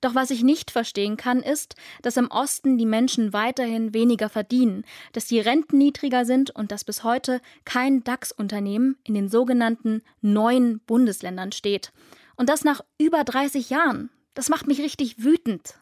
Doch 0.00 0.14
was 0.14 0.30
ich 0.30 0.44
nicht 0.44 0.70
verstehen 0.70 1.16
kann, 1.16 1.42
ist, 1.42 1.74
dass 2.02 2.16
im 2.16 2.30
Osten 2.30 2.78
die 2.78 2.86
Menschen 2.86 3.32
weiterhin 3.32 3.92
weniger 3.92 4.28
verdienen, 4.28 4.84
dass 5.12 5.26
die 5.26 5.40
Renten 5.40 5.78
niedriger 5.78 6.24
sind 6.24 6.50
und 6.50 6.70
dass 6.70 6.84
bis 6.84 7.02
heute 7.02 7.40
kein 7.64 8.04
DAX-Unternehmen 8.04 8.96
in 9.02 9.14
den 9.14 9.28
sogenannten 9.28 10.02
neuen 10.20 10.78
Bundesländern 10.86 11.50
steht. 11.50 11.92
Und 12.36 12.48
das 12.48 12.62
nach 12.62 12.80
über 12.98 13.24
30 13.24 13.70
Jahren. 13.70 14.10
Das 14.34 14.48
macht 14.48 14.68
mich 14.68 14.78
richtig 14.80 15.24
wütend. 15.24 15.74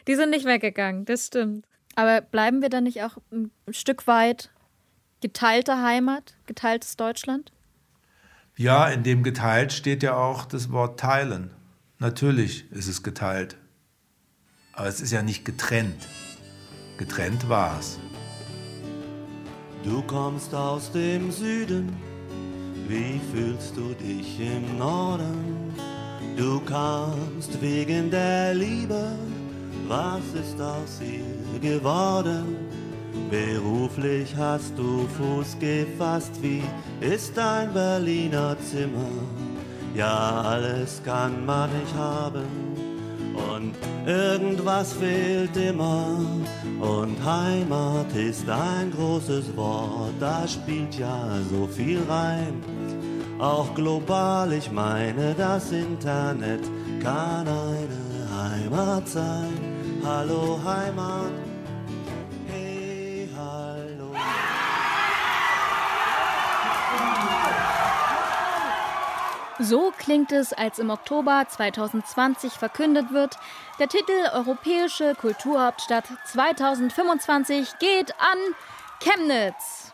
die 0.07 0.15
sind 0.15 0.31
nicht 0.31 0.45
weggegangen, 0.45 1.05
das 1.05 1.27
stimmt. 1.27 1.65
Aber 1.95 2.21
bleiben 2.21 2.61
wir 2.61 2.69
dann 2.69 2.85
nicht 2.85 3.03
auch 3.03 3.17
ein 3.31 3.51
Stück 3.69 4.07
weit 4.07 4.49
geteilte 5.21 5.81
Heimat, 5.81 6.35
geteiltes 6.45 6.97
Deutschland? 6.97 7.51
Ja, 8.57 8.87
in 8.87 9.03
dem 9.03 9.23
geteilt 9.23 9.71
steht 9.71 10.03
ja 10.03 10.15
auch 10.15 10.45
das 10.45 10.71
Wort 10.71 10.99
teilen. 10.99 11.51
Natürlich 11.99 12.69
ist 12.71 12.87
es 12.87 13.03
geteilt. 13.03 13.57
Aber 14.73 14.87
es 14.87 15.01
ist 15.01 15.11
ja 15.11 15.21
nicht 15.21 15.45
getrennt. 15.45 16.07
Getrennt 16.97 17.47
war 17.49 17.77
es. 17.79 17.99
Du 19.83 20.01
kommst 20.03 20.53
aus 20.53 20.91
dem 20.91 21.31
Süden, 21.31 21.91
wie 22.87 23.19
fühlst 23.33 23.75
du 23.75 23.93
dich 23.93 24.39
im 24.39 24.77
Norden? 24.77 25.73
Du 26.37 26.59
kamst 26.61 27.59
wegen 27.61 28.11
der 28.11 28.53
Liebe, 28.53 29.11
was 29.87 30.21
ist 30.39 30.61
aus 30.61 31.01
ihr 31.01 31.59
geworden? 31.59 32.55
Beruflich 33.29 34.35
hast 34.35 34.77
du 34.77 35.07
Fuß 35.17 35.57
gefasst, 35.59 36.31
wie 36.41 36.63
ist 37.01 37.35
dein 37.35 37.73
Berliner 37.73 38.55
Zimmer? 38.59 39.09
Ja, 39.95 40.41
alles 40.41 41.01
kann 41.03 41.45
man 41.45 41.69
nicht 41.77 41.93
haben 41.95 42.45
und 43.33 43.75
irgendwas 44.05 44.93
fehlt 44.93 45.55
immer. 45.57 46.17
Und 46.79 47.23
Heimat 47.23 48.13
ist 48.15 48.49
ein 48.49 48.91
großes 48.91 49.55
Wort, 49.55 50.13
da 50.19 50.47
spielt 50.47 50.97
ja 50.97 51.39
so 51.51 51.67
viel 51.67 52.01
rein. 52.09 52.61
Auch 53.39 53.73
global, 53.73 54.53
ich 54.53 54.71
meine, 54.71 55.33
das 55.35 55.71
Internet 55.71 56.61
kann 57.01 57.47
eine 57.47 58.29
Heimat 58.43 59.07
sein. 59.07 59.53
Hallo 60.03 60.59
Heimat. 60.63 61.50
So 69.63 69.93
klingt 69.95 70.31
es, 70.31 70.53
als 70.53 70.79
im 70.79 70.89
Oktober 70.89 71.45
2020 71.47 72.53
verkündet 72.53 73.13
wird, 73.13 73.37
der 73.77 73.89
Titel 73.89 74.11
Europäische 74.33 75.13
Kulturhauptstadt 75.13 76.05
2025 76.25 77.77
geht 77.77 78.11
an 78.17 78.37
Chemnitz. 79.03 79.93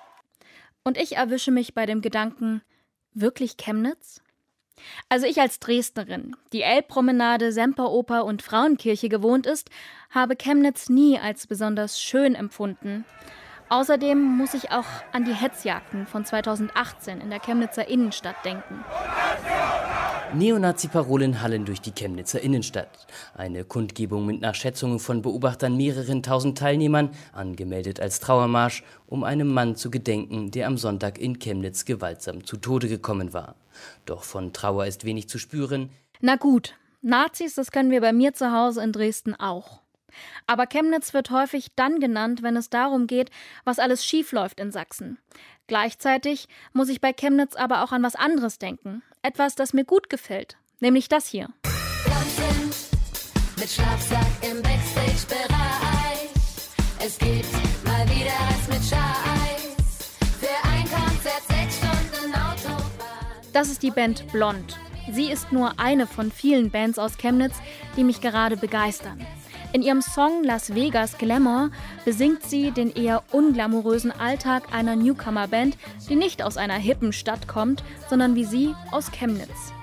Und 0.86 0.98
ich 0.98 1.18
erwische 1.18 1.52
mich 1.52 1.74
bei 1.74 1.86
dem 1.86 2.02
Gedanken, 2.02 2.62
wirklich 3.14 3.58
Chemnitz? 3.58 4.22
Also 5.10 5.28
ich 5.28 5.42
als 5.42 5.60
Dresdnerin, 5.60 6.38
die 6.54 6.62
Elbpromenade, 6.62 7.52
Semperoper 7.52 8.24
und 8.24 8.42
Frauenkirche 8.42 9.10
gewohnt 9.10 9.46
ist, 9.46 9.70
habe 10.12 10.38
Chemnitz 10.38 10.88
nie 10.88 11.20
als 11.20 11.46
besonders 11.46 12.02
schön 12.02 12.36
empfunden. 12.36 13.04
Außerdem 13.70 14.18
muss 14.38 14.54
ich 14.54 14.72
auch 14.72 14.86
an 15.12 15.26
die 15.26 15.34
Hetzjagden 15.34 16.08
von 16.08 16.24
2018 16.24 17.20
in 17.20 17.30
der 17.30 17.40
Chemnitzer 17.40 17.88
Innenstadt 17.88 18.46
denken. 18.46 18.84
Neonazi-Parolen 20.34 21.42
hallen 21.42 21.66
durch 21.66 21.82
die 21.82 21.92
Chemnitzer 21.92 22.42
Innenstadt. 22.42 23.08
Eine 23.34 23.64
Kundgebung 23.64 24.26
mit 24.26 24.42
nach 24.42 24.56
Schätzungen 24.56 25.00
von 25.00 25.22
Beobachtern 25.22 25.76
mehreren 25.78 26.24
tausend 26.24 26.58
Teilnehmern, 26.58 27.12
angemeldet 27.34 28.00
als 28.00 28.20
Trauermarsch, 28.20 28.84
um 29.06 29.24
einem 29.24 29.54
Mann 29.54 29.76
zu 29.76 29.90
gedenken, 29.90 30.52
der 30.52 30.68
am 30.68 30.78
Sonntag 30.78 31.18
in 31.18 31.40
Chemnitz 31.40 31.86
gewaltsam 31.86 32.46
zu 32.46 32.58
Tode 32.58 32.88
gekommen 32.88 33.34
war. 33.34 33.56
Doch 34.06 34.24
von 34.24 34.54
Trauer 34.54 34.86
ist 34.86 35.06
wenig 35.06 35.30
zu 35.30 35.40
spüren. 35.40 35.90
Na 36.20 36.36
gut, 36.36 36.76
Nazis, 37.02 37.56
das 37.56 37.72
können 37.72 37.92
wir 37.92 38.02
bei 38.02 38.12
mir 38.12 38.34
zu 38.34 38.52
Hause 38.52 38.84
in 38.84 38.92
Dresden 38.92 39.36
auch. 39.36 39.82
Aber 40.46 40.68
Chemnitz 40.68 41.14
wird 41.14 41.32
häufig 41.32 41.72
dann 41.76 42.00
genannt, 42.00 42.44
wenn 42.44 42.56
es 42.56 42.70
darum 42.70 43.08
geht, 43.08 43.30
was 43.64 43.80
alles 43.80 44.06
schiefläuft 44.06 44.60
in 44.60 44.72
Sachsen. 44.72 45.18
Gleichzeitig 45.68 46.48
muss 46.74 46.90
ich 46.90 47.02
bei 47.02 47.14
Chemnitz 47.14 47.56
aber 47.56 47.84
auch 47.84 47.92
an 47.92 48.04
was 48.04 48.16
anderes 48.16 48.58
denken. 48.58 49.04
Etwas, 49.22 49.56
das 49.56 49.74
mir 49.74 49.84
gut 49.84 50.10
gefällt. 50.10 50.58
Nämlich 50.80 51.10
das 51.10 51.28
hier. 51.28 51.50
Tanzen 52.06 52.72
mit 53.60 53.70
Schlafsack 53.70 54.28
im 54.50 54.62
Backstage-Bereich. 54.62 56.30
Es 57.04 57.18
gibt 57.18 57.52
mal 57.86 58.06
wieder 58.10 58.34
was 58.50 58.68
mit 58.68 58.88
Scheiß. 58.88 60.18
Für 60.40 60.70
ein 60.70 60.84
Konzert 60.84 61.44
sechs 61.48 61.78
Stunden 61.78 62.34
Autobahn. 62.34 63.42
Das 63.54 63.70
ist 63.70 63.84
die 63.84 63.92
Band 63.92 64.32
Blond. 64.32 64.78
Sie 65.12 65.32
ist 65.32 65.52
nur 65.52 65.80
eine 65.80 66.06
von 66.06 66.32
vielen 66.32 66.70
Bands 66.70 67.00
aus 67.00 67.18
Chemnitz, 67.18 67.56
die 67.96 68.04
mich 68.04 68.22
gerade 68.22 68.58
begeistern. 68.58 69.26
In 69.74 69.82
ihrem 69.82 70.02
Song 70.02 70.44
Las 70.44 70.74
Vegas 70.74 71.18
Glamour 71.18 71.72
besingt 72.06 72.44
sie 72.44 72.72
den 72.72 72.90
eher 72.90 73.24
unglamourösen 73.32 74.12
Alltag 74.12 74.74
einer 74.74 74.96
Newcomer-Band, 74.96 75.78
die 76.10 76.16
nicht 76.16 76.42
aus 76.42 76.56
einer 76.56 76.76
hippen 76.76 77.12
Stadt 77.12 77.48
kommt, 77.48 77.84
sondern 78.10 78.36
wie 78.36 78.46
sie 78.46 78.74
aus 78.92 79.12
Chemnitz. 79.12 79.74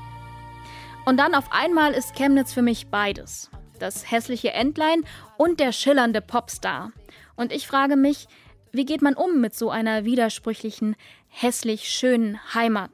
Und 1.05 1.19
dann 1.19 1.35
auf 1.35 1.53
einmal 1.53 1.93
ist 1.93 2.15
Chemnitz 2.15 2.53
für 2.53 2.63
mich 2.63 2.87
beides. 2.87 3.51
Das 3.79 4.11
hässliche 4.11 4.53
Entlein 4.53 5.05
und 5.37 5.61
der 5.61 5.73
schillernde 5.73 6.23
Popstar. 6.23 6.93
Und 7.37 7.53
ich 7.53 7.67
frage 7.67 7.97
mich, 7.97 8.27
wie 8.73 8.87
geht 8.87 9.03
man 9.03 9.15
um 9.15 9.41
mit 9.41 9.55
so 9.55 9.71
einer 9.71 10.05
widersprüchlichen, 10.05 10.97
hässlich 11.29 11.91
schönen 11.91 12.39
Heimat? 12.55 12.91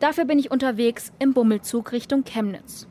Dafür 0.00 0.24
bin 0.24 0.38
ich 0.38 0.50
unterwegs 0.50 1.12
im 1.18 1.34
Bummelzug 1.34 1.92
Richtung 1.92 2.24
Chemnitz. 2.24 2.86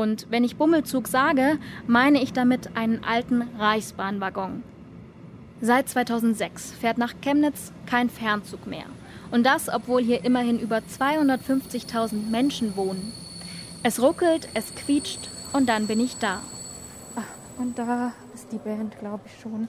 Und 0.00 0.28
wenn 0.30 0.44
ich 0.44 0.56
Bummelzug 0.56 1.08
sage, 1.08 1.58
meine 1.86 2.22
ich 2.22 2.32
damit 2.32 2.74
einen 2.74 3.04
alten 3.04 3.42
Reichsbahnwaggon. 3.58 4.62
Seit 5.60 5.90
2006 5.90 6.72
fährt 6.72 6.96
nach 6.96 7.12
Chemnitz 7.20 7.70
kein 7.84 8.08
Fernzug 8.08 8.66
mehr. 8.66 8.86
Und 9.30 9.44
das, 9.44 9.68
obwohl 9.68 10.02
hier 10.02 10.24
immerhin 10.24 10.58
über 10.58 10.78
250.000 10.78 12.30
Menschen 12.30 12.76
wohnen. 12.76 13.12
Es 13.82 14.00
ruckelt, 14.00 14.48
es 14.54 14.74
quietscht 14.74 15.28
und 15.52 15.68
dann 15.68 15.86
bin 15.86 16.00
ich 16.00 16.16
da. 16.16 16.40
Und 17.58 17.78
da 17.78 18.14
ist 18.32 18.50
die 18.52 18.58
Band, 18.58 18.98
glaube 19.00 19.24
ich 19.26 19.38
schon. 19.42 19.68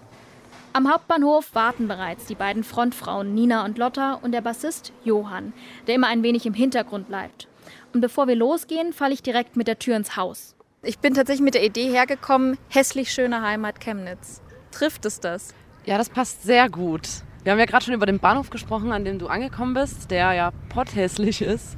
Am 0.72 0.90
Hauptbahnhof 0.90 1.54
warten 1.54 1.90
bereits 1.90 2.24
die 2.28 2.36
beiden 2.36 2.64
Frontfrauen 2.64 3.36
Nina 3.36 3.66
und 3.66 3.78
Lotta 3.78 4.14
und 4.14 4.32
der 4.32 4.40
Bassist 4.40 4.94
Johann, 5.04 5.52
der 5.88 5.96
immer 5.96 6.08
ein 6.08 6.24
wenig 6.24 6.46
im 6.46 6.54
Hintergrund 6.54 7.10
bleibt. 7.10 7.50
Und 7.94 8.02
bevor 8.02 8.28
wir 8.28 8.36
losgehen, 8.36 8.94
falle 8.94 9.14
ich 9.14 9.24
direkt 9.24 9.58
mit 9.58 9.68
der 9.68 9.80
Tür 9.80 9.98
ins 9.98 10.16
Haus. 10.18 10.56
Ich 10.84 11.00
bin 11.00 11.14
tatsächlich 11.14 11.44
mit 11.44 11.54
der 11.54 11.64
Idee 11.64 11.92
hergekommen, 11.92 12.58
hässlich 12.70 13.12
schöne 13.12 13.42
Heimat 13.42 13.80
Chemnitz. 13.80 14.42
Trifft 14.72 15.06
es 15.06 15.20
das? 15.20 15.54
Ja, 15.86 15.98
das 15.98 16.10
passt 16.10 16.44
sehr 16.44 16.70
gut. 16.70 17.08
Wir 17.44 17.52
haben 17.52 17.60
ja 17.60 17.66
gerade 17.66 17.86
schon 17.86 17.94
über 17.94 18.06
den 18.06 18.20
Bahnhof 18.20 18.50
gesprochen, 18.50 18.92
an 18.92 19.06
dem 19.06 19.20
du 19.20 19.28
angekommen 19.28 19.74
bist, 19.74 20.12
der 20.12 20.34
ja 20.34 20.52
potthässlich 20.70 21.42
ist. 21.42 21.78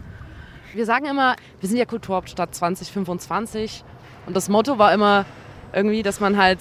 Wir 0.73 0.85
sagen 0.85 1.05
immer, 1.05 1.35
wir 1.59 1.69
sind 1.69 1.77
ja 1.77 1.85
Kulturhauptstadt 1.85 2.53
2025 2.55 3.83
und 4.25 4.35
das 4.35 4.49
Motto 4.49 4.77
war 4.77 4.93
immer 4.93 5.25
irgendwie, 5.73 6.03
dass 6.03 6.19
man 6.19 6.37
halt 6.37 6.59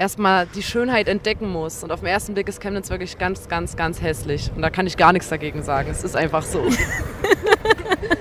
erstmal 0.00 0.46
die 0.46 0.62
Schönheit 0.62 1.08
entdecken 1.08 1.50
muss. 1.50 1.84
Und 1.84 1.92
auf 1.92 2.00
den 2.00 2.08
ersten 2.08 2.34
Blick 2.34 2.48
ist 2.48 2.60
Chemnitz 2.60 2.90
wirklich 2.90 3.18
ganz, 3.18 3.48
ganz, 3.48 3.76
ganz 3.76 4.00
hässlich. 4.00 4.50
Und 4.54 4.62
da 4.62 4.70
kann 4.70 4.86
ich 4.86 4.96
gar 4.96 5.12
nichts 5.12 5.28
dagegen 5.28 5.62
sagen. 5.62 5.90
Es 5.90 6.04
ist 6.04 6.16
einfach 6.16 6.42
so. 6.42 6.64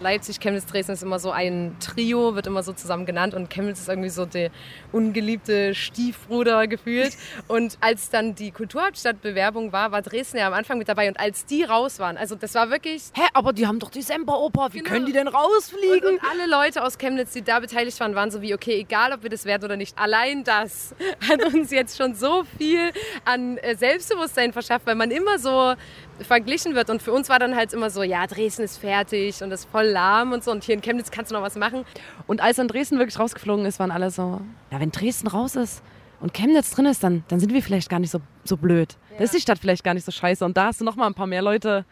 Leipzig, 0.00 0.38
Chemnitz, 0.40 0.66
Dresden 0.66 0.92
ist 0.92 1.02
immer 1.02 1.18
so 1.18 1.30
ein 1.30 1.76
Trio, 1.80 2.34
wird 2.34 2.46
immer 2.46 2.62
so 2.62 2.72
zusammen 2.72 3.04
genannt 3.04 3.34
und 3.34 3.50
Chemnitz 3.50 3.80
ist 3.80 3.88
irgendwie 3.88 4.08
so 4.08 4.26
der 4.26 4.50
ungeliebte 4.92 5.74
Stiefbruder 5.74 6.66
gefühlt. 6.66 7.16
Und 7.48 7.78
als 7.80 8.10
dann 8.10 8.34
die 8.34 8.50
Kulturhauptstadtbewerbung 8.50 9.72
war, 9.72 9.92
war 9.92 10.02
Dresden 10.02 10.38
ja 10.38 10.46
am 10.46 10.52
Anfang 10.52 10.78
mit 10.78 10.88
dabei 10.88 11.08
und 11.08 11.18
als 11.18 11.46
die 11.46 11.62
raus 11.62 11.98
waren, 11.98 12.16
also 12.16 12.34
das 12.34 12.54
war 12.54 12.70
wirklich... 12.70 13.04
Hä, 13.14 13.22
aber 13.32 13.52
die 13.52 13.66
haben 13.66 13.78
doch 13.78 13.90
die 13.90 14.02
Semperoper, 14.02 14.68
wie 14.72 14.78
genau. 14.78 14.90
können 14.90 15.06
die 15.06 15.12
denn 15.12 15.28
rausfliegen? 15.28 16.08
Und, 16.08 16.14
und 16.14 16.30
alle 16.30 16.50
Leute 16.50 16.84
aus 16.84 16.98
Chemnitz, 16.98 17.32
die 17.32 17.42
da 17.42 17.60
beteiligt 17.60 17.98
waren, 18.00 18.14
waren 18.14 18.30
so 18.30 18.42
wie, 18.42 18.54
okay, 18.54 18.78
egal 18.80 19.12
ob 19.12 19.22
wir 19.22 19.30
das 19.30 19.44
werden 19.44 19.64
oder 19.64 19.76
nicht, 19.76 19.98
allein 19.98 20.44
das 20.44 20.94
hat 21.28 21.42
uns 21.54 21.70
jetzt 21.70 21.96
schon 21.96 22.14
so 22.14 22.44
viel 22.58 22.92
an 23.24 23.56
äh, 23.58 23.76
Selbstbewusstsein 23.76 24.52
verschafft, 24.52 24.86
weil 24.86 24.94
man 24.94 25.10
immer 25.10 25.38
so 25.38 25.74
verglichen 26.20 26.74
wird. 26.74 26.90
Und 26.90 27.02
für 27.02 27.12
uns 27.12 27.28
war 27.28 27.38
dann 27.38 27.56
halt 27.56 27.72
immer 27.72 27.90
so, 27.90 28.02
ja, 28.02 28.26
Dresden 28.26 28.62
ist 28.62 28.78
fertig 28.78 29.42
und 29.42 29.50
ist 29.50 29.66
voll 29.66 29.86
lahm 29.86 30.32
und 30.32 30.44
so. 30.44 30.50
Und 30.50 30.64
hier 30.64 30.74
in 30.74 30.80
Chemnitz 30.80 31.10
kannst 31.10 31.30
du 31.30 31.34
noch 31.34 31.42
was 31.42 31.56
machen. 31.56 31.84
Und 32.26 32.40
als 32.40 32.56
dann 32.56 32.68
Dresden 32.68 32.98
wirklich 32.98 33.18
rausgeflogen 33.18 33.64
ist, 33.66 33.78
waren 33.78 33.90
alle 33.90 34.10
so, 34.10 34.40
ja, 34.70 34.80
wenn 34.80 34.90
Dresden 34.90 35.28
raus 35.28 35.56
ist 35.56 35.82
und 36.20 36.34
Chemnitz 36.34 36.70
drin 36.70 36.86
ist, 36.86 37.02
dann, 37.02 37.24
dann 37.28 37.40
sind 37.40 37.52
wir 37.52 37.62
vielleicht 37.62 37.88
gar 37.88 37.98
nicht 37.98 38.10
so, 38.10 38.20
so 38.44 38.56
blöd. 38.56 38.96
Ja. 39.10 39.18
Da 39.18 39.24
ist 39.24 39.34
die 39.34 39.40
Stadt 39.40 39.58
vielleicht 39.58 39.84
gar 39.84 39.94
nicht 39.94 40.04
so 40.04 40.12
scheiße. 40.12 40.44
Und 40.44 40.56
da 40.56 40.66
hast 40.66 40.80
du 40.80 40.84
noch 40.84 40.96
mal 40.96 41.06
ein 41.06 41.14
paar 41.14 41.26
mehr 41.26 41.42
Leute 41.42 41.84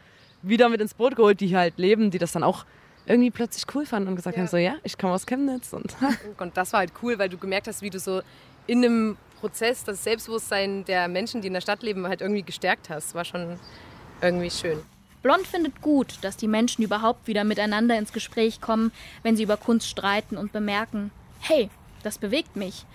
wieder 0.43 0.69
mit 0.69 0.81
ins 0.81 0.95
Boot 0.95 1.17
geholt, 1.17 1.41
die 1.41 1.49
hier 1.49 1.59
halt 1.59 1.79
leben, 1.79 2.11
die 2.11 2.19
das 2.19 2.33
dann 2.33 2.43
auch 2.43 2.65
irgendwie 3.07 3.31
plötzlich 3.31 3.65
cool 3.75 3.87
fanden 3.87 4.09
und 4.09 4.17
gesagt 4.17 4.37
ja. 4.37 4.43
haben, 4.43 4.49
so, 4.49 4.57
ja, 4.57 4.75
ich 4.83 4.99
komme 4.99 5.13
aus 5.13 5.27
Chemnitz. 5.27 5.73
Und, 5.77 5.95
und 6.39 6.57
das 6.57 6.73
war 6.73 6.81
halt 6.81 6.93
cool, 7.03 7.19
weil 7.19 7.29
du 7.29 7.39
gemerkt 7.39 7.69
hast, 7.69 7.83
wie 7.83 7.91
du 7.91 8.01
so 8.01 8.21
in 8.67 8.85
einem 8.85 9.17
Prozess 9.41 9.85
das 9.85 10.03
Selbstbewusstsein 10.03 10.85
der 10.85 11.09
Menschen, 11.09 11.41
die 11.41 11.49
in 11.49 11.55
der 11.55 11.61
Stadt 11.61 11.83
leben, 11.83 12.07
halt 12.09 12.21
irgendwie 12.21 12.43
gestärkt 12.43 12.91
hast. 12.91 13.15
War 13.15 13.25
schon 13.25 13.59
irgendwie 14.21 14.51
schön. 14.51 14.81
Blond 15.23 15.47
findet 15.47 15.83
gut, 15.83 16.19
dass 16.23 16.37
die 16.37 16.47
Menschen 16.47 16.85
überhaupt 16.85 17.27
wieder 17.27 17.45
miteinander 17.45 17.99
ins 17.99 18.13
Gespräch 18.13 18.61
kommen, 18.61 18.93
wenn 19.23 19.37
sie 19.37 19.43
über 19.43 19.57
Kunst 19.57 19.89
streiten 19.89 20.37
und 20.37 20.53
bemerken, 20.53 21.11
hey, 21.41 21.69
das 22.03 22.19
bewegt 22.19 22.55
mich. 22.55 22.87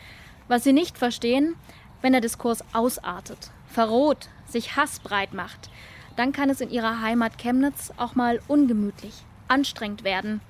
Was 0.48 0.64
sie 0.64 0.74
nicht 0.74 0.98
verstehen, 0.98 1.56
wenn 2.02 2.14
der 2.14 2.22
Diskurs 2.22 2.64
ausartet, 2.74 3.52
verroht, 3.68 4.30
sich 4.48 4.76
Hass 4.76 5.00
breit 5.00 5.34
macht, 5.34 5.70
dann 6.16 6.32
kann 6.32 6.50
es 6.50 6.62
in 6.62 6.70
ihrer 6.70 7.02
Heimat 7.02 7.38
Chemnitz 7.38 7.92
auch 7.98 8.16
mal 8.16 8.40
ungemütlich, 8.48 9.14
anstrengend 9.48 10.04
werden. 10.04 10.42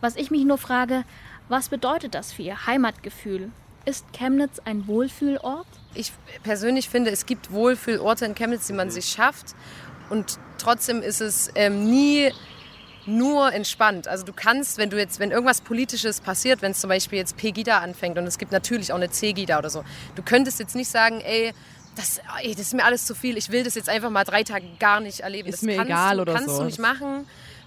Was 0.00 0.16
ich 0.16 0.30
mich 0.30 0.44
nur 0.44 0.58
frage, 0.58 1.04
was 1.48 1.68
bedeutet 1.68 2.14
das 2.14 2.32
für 2.32 2.42
ihr 2.42 2.66
Heimatgefühl? 2.66 3.50
Ist 3.84 4.04
Chemnitz 4.12 4.58
ein 4.64 4.86
Wohlfühlort? 4.88 5.66
Ich 5.94 6.12
persönlich 6.42 6.88
finde, 6.88 7.10
es 7.10 7.24
gibt 7.24 7.52
Wohlfühlorte 7.52 8.24
in 8.24 8.34
Chemnitz, 8.34 8.66
die 8.66 8.72
man 8.72 8.90
sich 8.90 9.06
schafft. 9.06 9.54
Und 10.10 10.38
trotzdem 10.58 11.02
ist 11.02 11.20
es 11.20 11.50
ähm, 11.54 11.84
nie 11.88 12.30
nur 13.06 13.52
entspannt. 13.52 14.08
Also 14.08 14.24
du 14.24 14.32
kannst, 14.32 14.78
wenn 14.78 14.90
du 14.90 14.98
jetzt, 14.98 15.20
wenn 15.20 15.30
irgendwas 15.30 15.60
Politisches 15.60 16.20
passiert, 16.20 16.62
wenn 16.62 16.72
es 16.72 16.80
zum 16.80 16.88
Beispiel 16.88 17.18
jetzt 17.18 17.36
Pegida 17.36 17.78
anfängt 17.78 18.18
und 18.18 18.26
es 18.26 18.36
gibt 18.38 18.52
natürlich 18.52 18.92
auch 18.92 18.96
eine 18.96 19.10
C-Gida 19.10 19.58
oder 19.58 19.70
so, 19.70 19.84
du 20.16 20.22
könntest 20.22 20.58
jetzt 20.58 20.74
nicht 20.74 20.90
sagen, 20.90 21.20
ey, 21.20 21.52
das, 21.94 22.20
ey, 22.42 22.52
das 22.52 22.62
ist 22.62 22.74
mir 22.74 22.84
alles 22.84 23.06
zu 23.06 23.14
viel, 23.14 23.36
ich 23.36 23.50
will 23.50 23.64
das 23.64 23.74
jetzt 23.74 23.88
einfach 23.88 24.10
mal 24.10 24.24
drei 24.24 24.42
Tage 24.42 24.66
gar 24.78 25.00
nicht 25.00 25.20
erleben. 25.20 25.48
Ist 25.48 25.58
das 25.58 25.62
mir 25.62 25.76
kannst 25.76 25.90
egal 25.90 26.16
du, 26.16 26.22
oder 26.22 26.34
kannst 26.34 26.50
so. 26.50 26.58
du 26.58 26.64
nicht 26.64 26.78
machen. 26.78 27.26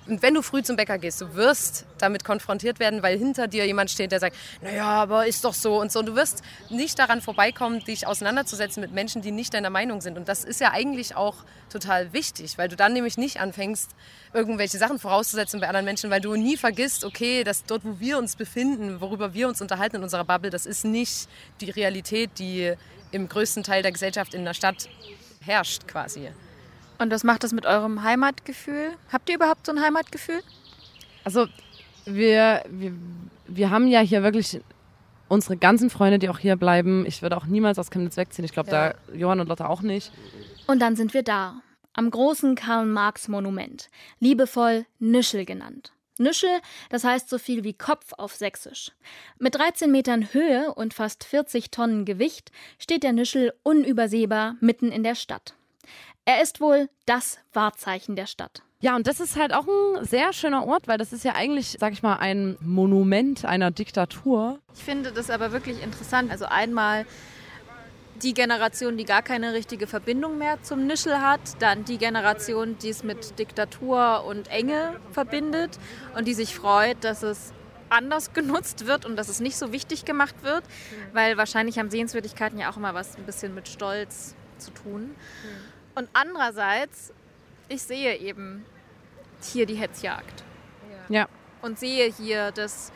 Und 0.09 0.23
wenn 0.23 0.33
du 0.33 0.41
früh 0.41 0.63
zum 0.63 0.75
Bäcker 0.75 0.97
gehst, 0.97 1.21
du 1.21 1.35
wirst 1.35 1.85
damit 1.99 2.23
konfrontiert 2.23 2.79
werden, 2.79 3.03
weil 3.03 3.17
hinter 3.17 3.47
dir 3.47 3.65
jemand 3.67 3.91
steht, 3.91 4.11
der 4.11 4.19
sagt, 4.19 4.35
naja, 4.61 4.87
aber 4.87 5.27
ist 5.27 5.45
doch 5.45 5.53
so 5.53 5.79
und 5.79 5.91
so. 5.91 5.99
Und 5.99 6.07
du 6.07 6.15
wirst 6.15 6.41
nicht 6.69 6.97
daran 6.97 7.21
vorbeikommen, 7.21 7.79
dich 7.81 8.07
auseinanderzusetzen 8.07 8.81
mit 8.81 8.91
Menschen, 8.91 9.21
die 9.21 9.31
nicht 9.31 9.53
deiner 9.53 9.69
Meinung 9.69 10.01
sind. 10.01 10.17
Und 10.17 10.27
das 10.27 10.43
ist 10.43 10.61
ja 10.61 10.71
eigentlich 10.71 11.15
auch 11.15 11.35
total 11.69 12.11
wichtig, 12.11 12.57
weil 12.57 12.69
du 12.69 12.75
dann 12.75 12.93
nämlich 12.93 13.17
nicht 13.17 13.39
anfängst, 13.39 13.91
irgendwelche 14.33 14.79
Sachen 14.79 14.97
vorauszusetzen 14.97 15.59
bei 15.59 15.67
anderen 15.67 15.85
Menschen, 15.85 16.09
weil 16.09 16.21
du 16.21 16.35
nie 16.35 16.57
vergisst, 16.57 17.05
okay, 17.05 17.43
dass 17.43 17.63
dort, 17.65 17.85
wo 17.85 17.99
wir 17.99 18.17
uns 18.17 18.35
befinden, 18.35 19.01
worüber 19.01 19.35
wir 19.35 19.47
uns 19.47 19.61
unterhalten 19.61 19.97
in 19.97 20.03
unserer 20.03 20.25
Bubble, 20.25 20.49
das 20.49 20.65
ist 20.65 20.85
nicht 20.85 21.29
die 21.61 21.69
Realität, 21.69 22.31
die 22.39 22.73
im 23.11 23.29
größten 23.29 23.61
Teil 23.61 23.83
der 23.83 23.91
Gesellschaft 23.91 24.33
in 24.33 24.43
der 24.43 24.55
Stadt 24.55 24.89
herrscht 25.41 25.87
quasi. 25.87 26.29
Und 26.99 27.11
was 27.11 27.23
macht 27.23 27.43
das 27.43 27.53
mit 27.53 27.65
eurem 27.65 28.03
Heimatgefühl? 28.03 28.91
Habt 29.11 29.29
ihr 29.29 29.35
überhaupt 29.35 29.65
so 29.65 29.71
ein 29.71 29.81
Heimatgefühl? 29.81 30.41
Also 31.23 31.47
wir, 32.05 32.63
wir, 32.69 32.93
wir 33.47 33.69
haben 33.69 33.87
ja 33.87 34.01
hier 34.01 34.21
wirklich 34.23 34.59
unsere 35.29 35.57
ganzen 35.57 35.89
Freunde, 35.89 36.19
die 36.19 36.29
auch 36.29 36.39
hier 36.39 36.55
bleiben. 36.55 37.05
Ich 37.05 37.21
würde 37.21 37.37
auch 37.37 37.45
niemals 37.45 37.79
aus 37.79 37.89
Chemnitz 37.91 38.17
wegziehen. 38.17 38.45
Ich 38.45 38.51
glaube, 38.51 38.71
Ja. 38.71 38.93
da 38.93 39.13
Johann 39.15 39.39
und 39.39 39.47
Lotta 39.47 39.67
auch 39.67 39.81
nicht. 39.81 40.11
Und 40.67 40.79
dann 40.81 40.95
sind 40.95 41.13
wir 41.13 41.23
da, 41.23 41.61
am 41.93 42.09
großen 42.11 42.55
Karl-Marx-Monument, 42.55 43.89
liebevoll 44.19 44.85
Nischel 44.99 45.45
genannt. 45.45 45.93
Nischel, 46.17 46.49
das 46.89 47.05
heißt 47.05 47.29
so 47.29 47.37
viel 47.37 47.63
wie 47.63 47.73
Kopf 47.73 48.11
auf 48.17 48.35
Sächsisch. 48.35 48.91
Mit 49.37 49.55
13 49.55 49.89
Metern 49.89 50.33
Höhe 50.33 50.73
und 50.73 50.93
fast 50.93 51.23
40 51.23 51.71
Tonnen 51.71 52.03
Gewicht 52.03 52.51
steht 52.77 53.03
der 53.03 53.13
Nischel 53.13 53.53
unübersehbar 53.63 54.55
mitten 54.59 54.91
in 54.91 55.03
der 55.03 55.15
Stadt. 55.15 55.55
Er 56.29 56.43
ist 56.43 56.61
wohl 56.61 56.89
das 57.07 57.39
Wahrzeichen 57.53 58.15
der 58.15 58.27
Stadt. 58.27 58.61
Ja, 58.81 58.95
und 58.95 59.07
das 59.07 59.19
ist 59.19 59.35
halt 59.35 59.51
auch 59.51 59.65
ein 59.65 60.05
sehr 60.05 60.31
schöner 60.31 60.63
Ort, 60.67 60.87
weil 60.87 60.99
das 60.99 61.11
ist 61.11 61.25
ja 61.25 61.33
eigentlich, 61.33 61.77
sag 61.79 61.91
ich 61.91 62.03
mal, 62.03 62.17
ein 62.17 62.55
Monument 62.61 63.45
einer 63.45 63.71
Diktatur. 63.71 64.59
Ich 64.75 64.83
finde 64.83 65.11
das 65.11 65.31
aber 65.31 65.53
wirklich 65.53 65.81
interessant. 65.81 66.29
Also 66.29 66.45
einmal 66.45 67.07
die 68.21 68.35
Generation, 68.35 68.95
die 68.95 69.05
gar 69.05 69.23
keine 69.23 69.53
richtige 69.53 69.87
Verbindung 69.87 70.37
mehr 70.37 70.61
zum 70.61 70.85
Nischel 70.85 71.19
hat, 71.19 71.39
dann 71.57 71.83
die 71.83 71.97
Generation, 71.97 72.77
die 72.77 72.89
es 72.89 73.03
mit 73.03 73.39
Diktatur 73.39 74.23
und 74.23 74.51
Enge 74.51 74.99
verbindet 75.11 75.79
und 76.15 76.27
die 76.27 76.35
sich 76.35 76.53
freut, 76.53 77.03
dass 77.03 77.23
es 77.23 77.53
anders 77.89 78.33
genutzt 78.35 78.85
wird 78.85 79.03
und 79.03 79.15
dass 79.15 79.29
es 79.29 79.39
nicht 79.39 79.57
so 79.57 79.71
wichtig 79.71 80.05
gemacht 80.05 80.43
wird, 80.43 80.63
weil 81.11 81.37
wahrscheinlich 81.37 81.79
haben 81.79 81.89
Sehenswürdigkeiten 81.89 82.59
ja 82.59 82.71
auch 82.71 82.77
immer 82.77 82.93
was 82.93 83.15
ein 83.15 83.23
bisschen 83.23 83.55
mit 83.55 83.67
Stolz 83.67 84.35
zu 84.59 84.69
tun. 84.71 85.15
Und 85.95 86.09
andererseits 86.13 87.13
ich 87.69 87.83
sehe 87.83 88.17
eben 88.17 88.65
hier 89.41 89.65
die 89.65 89.75
Hetzjagd. 89.75 90.43
Ja. 91.07 91.27
Und 91.61 91.79
sehe 91.79 92.11
hier, 92.11 92.51
dass, 92.51 92.91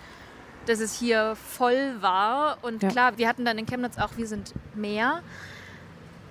dass 0.66 0.80
es 0.80 0.98
hier 0.98 1.36
voll 1.36 2.02
war. 2.02 2.58
Und 2.64 2.84
Ja. 2.84 2.89
klar, 2.89 3.18
wir 3.18 3.28
hatten 3.28 3.46
dann 3.46 3.58
in 3.58 3.66
Chemnitz 3.66 3.98
auch, 3.98 4.18
wir 4.18 4.28
sind 4.28 4.54
mehr. 4.76 5.22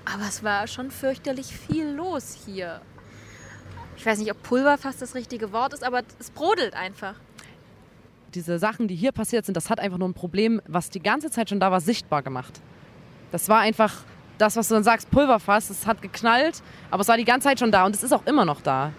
Aber 0.04 0.24
es 0.24 0.42
war 0.42 0.66
schon 0.66 0.90
fürchterlich 0.90 1.56
viel 1.56 1.88
los 1.88 2.36
hier. 2.44 2.80
Ich 3.96 4.04
weiß 4.04 4.18
nicht, 4.18 4.30
ob 4.32 4.42
Pulverfass 4.42 4.96
das 4.96 5.14
richtige 5.14 5.52
Wort 5.52 5.72
ist, 5.72 5.84
aber 5.84 6.02
es 6.18 6.30
brodelt 6.30 6.74
einfach. 6.74 7.14
Diese 8.34 8.58
Sachen, 8.58 8.88
die 8.88 8.96
hier 8.96 9.12
passiert 9.12 9.44
sind, 9.44 9.56
das 9.56 9.70
hat 9.70 9.78
einfach 9.78 9.98
nur 9.98 10.08
ein 10.08 10.14
Problem, 10.14 10.60
was 10.66 10.90
die 10.90 11.00
ganze 11.00 11.30
Zeit 11.30 11.50
schon 11.50 11.60
da 11.60 11.70
war, 11.70 11.80
sichtbar 11.80 12.22
gemacht. 12.22 12.60
Das 13.30 13.48
war 13.48 13.60
einfach 13.60 14.02
das, 14.42 14.56
was 14.56 14.68
du 14.68 14.74
dann 14.74 14.84
sagst, 14.84 15.10
Pulverfass, 15.10 15.70
es 15.70 15.86
hat 15.86 16.02
geknallt, 16.02 16.62
aber 16.90 17.00
es 17.02 17.08
war 17.08 17.16
die 17.16 17.24
ganze 17.24 17.48
Zeit 17.48 17.60
schon 17.60 17.70
da 17.70 17.86
und 17.86 17.94
es 17.94 18.02
ist 18.02 18.12
auch 18.12 18.26
immer 18.26 18.44
noch 18.44 18.60
da. 18.60 18.90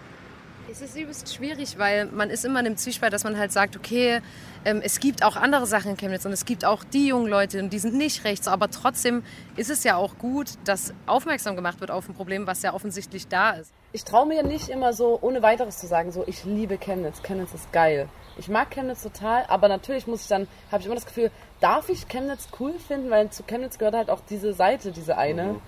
Es 0.74 0.80
ist 0.80 0.96
übelst 0.96 1.32
schwierig, 1.32 1.78
weil 1.78 2.06
man 2.06 2.30
ist 2.30 2.44
immer 2.44 2.58
in 2.58 2.64
dem 2.64 2.76
Zwiespalt, 2.76 3.12
dass 3.12 3.22
man 3.22 3.38
halt 3.38 3.52
sagt, 3.52 3.76
okay, 3.76 4.20
ähm, 4.64 4.80
es 4.82 4.98
gibt 4.98 5.22
auch 5.22 5.36
andere 5.36 5.66
Sachen 5.66 5.92
in 5.92 5.96
Chemnitz 5.96 6.26
und 6.26 6.32
es 6.32 6.44
gibt 6.46 6.64
auch 6.64 6.82
die 6.82 7.06
jungen 7.06 7.28
Leute 7.28 7.60
und 7.60 7.72
die 7.72 7.78
sind 7.78 7.94
nicht 7.94 8.24
rechts, 8.24 8.48
aber 8.48 8.68
trotzdem 8.68 9.22
ist 9.54 9.70
es 9.70 9.84
ja 9.84 9.94
auch 9.94 10.18
gut, 10.18 10.48
dass 10.64 10.92
aufmerksam 11.06 11.54
gemacht 11.54 11.80
wird 11.80 11.92
auf 11.92 12.08
ein 12.08 12.14
Problem, 12.16 12.48
was 12.48 12.62
ja 12.62 12.74
offensichtlich 12.74 13.28
da 13.28 13.52
ist. 13.52 13.72
Ich 13.92 14.02
traue 14.02 14.26
mir 14.26 14.42
nicht 14.42 14.68
immer 14.68 14.92
so 14.92 15.16
ohne 15.22 15.42
weiteres 15.42 15.78
zu 15.78 15.86
sagen, 15.86 16.10
so 16.10 16.24
ich 16.26 16.44
liebe 16.44 16.76
Chemnitz, 16.76 17.22
Chemnitz 17.22 17.54
ist 17.54 17.70
geil. 17.70 18.08
Ich 18.36 18.48
mag 18.48 18.72
Chemnitz 18.72 19.04
total, 19.04 19.44
aber 19.46 19.68
natürlich 19.68 20.08
muss 20.08 20.22
ich 20.22 20.28
dann, 20.28 20.48
habe 20.72 20.80
ich 20.80 20.86
immer 20.86 20.96
das 20.96 21.06
Gefühl, 21.06 21.30
darf 21.60 21.88
ich 21.88 22.08
Chemnitz 22.08 22.48
cool 22.58 22.74
finden, 22.80 23.10
weil 23.10 23.30
zu 23.30 23.44
Chemnitz 23.44 23.78
gehört 23.78 23.94
halt 23.94 24.10
auch 24.10 24.22
diese 24.28 24.52
Seite, 24.52 24.90
diese 24.90 25.16
eine, 25.18 25.60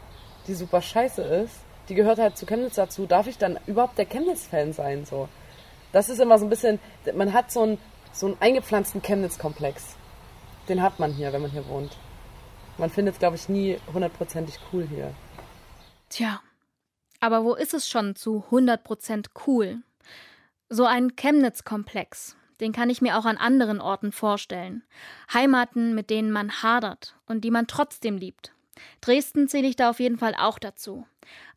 die 0.49 0.55
super 0.55 0.83
scheiße 0.83 1.23
ist. 1.23 1.66
Die 1.89 1.95
gehört 1.95 2.19
halt 2.19 2.37
zu 2.37 2.47
Chemnitz 2.47 2.75
dazu. 2.75 3.07
Darf 3.07 3.27
ich 3.27 3.39
dann 3.39 3.59
überhaupt 3.67 3.99
der 3.99 4.07
Chemnitz-Fan 4.07 4.73
sein? 4.73 5.05
So, 5.05 5.29
das 5.93 6.09
ist 6.09 6.21
immer 6.21 6.39
so 6.39 6.47
ein 6.47 6.51
bisschen, 6.51 6.79
man 7.15 7.33
hat 7.33 7.51
so 7.51 7.63
einen, 7.63 7.79
so 8.13 8.27
einen 8.27 8.37
eingepflanzten 8.41 9.03
Chemnitz-Komplex. 9.03 9.97
Den 10.69 10.83
hat 10.83 10.99
man 10.99 11.13
hier, 11.13 11.33
wenn 11.33 11.43
man 11.43 11.51
hier 11.51 11.69
wohnt. 11.69 11.97
Man 12.79 12.91
findet 12.91 13.15
es, 13.15 13.19
glaube 13.19 13.37
ich, 13.37 13.49
nie 13.49 13.79
hundertprozentig 13.93 14.59
cool 14.73 14.87
hier. 14.89 15.15
Tja, 16.11 16.41
aber 17.21 17.45
wo 17.45 17.55
ist 17.55 17.73
es 17.73 17.89
schon 17.89 18.17
zu 18.17 18.45
100% 18.51 19.29
cool? 19.47 19.79
So 20.69 20.85
ein 20.85 21.15
Chemnitz-Komplex, 21.17 22.37
den 22.61 22.73
kann 22.73 22.91
ich 22.91 23.01
mir 23.01 23.17
auch 23.19 23.25
an 23.25 23.37
anderen 23.37 23.81
Orten 23.81 24.13
vorstellen. 24.13 24.83
Heimaten, 25.33 25.95
mit 25.95 26.11
denen 26.11 26.33
man 26.33 26.63
hadert 26.63 27.17
und 27.27 27.43
die 27.43 27.51
man 27.51 27.67
trotzdem 27.67 28.17
liebt. 28.17 28.53
Dresden 29.01 29.49
zähle 29.49 29.69
ich 29.69 29.77
da 29.77 29.91
auf 29.91 30.01
jeden 30.01 30.19
Fall 30.19 30.35
auch 30.35 30.59
dazu. 30.59 31.07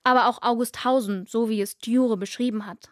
Aber 0.04 0.28
auch 0.28 0.42
Augusthausen, 0.42 1.26
so 1.28 1.50
wie 1.50 1.62
es 1.62 1.78
Dure 1.78 2.18
beschrieben 2.18 2.66
hat. 2.66 2.90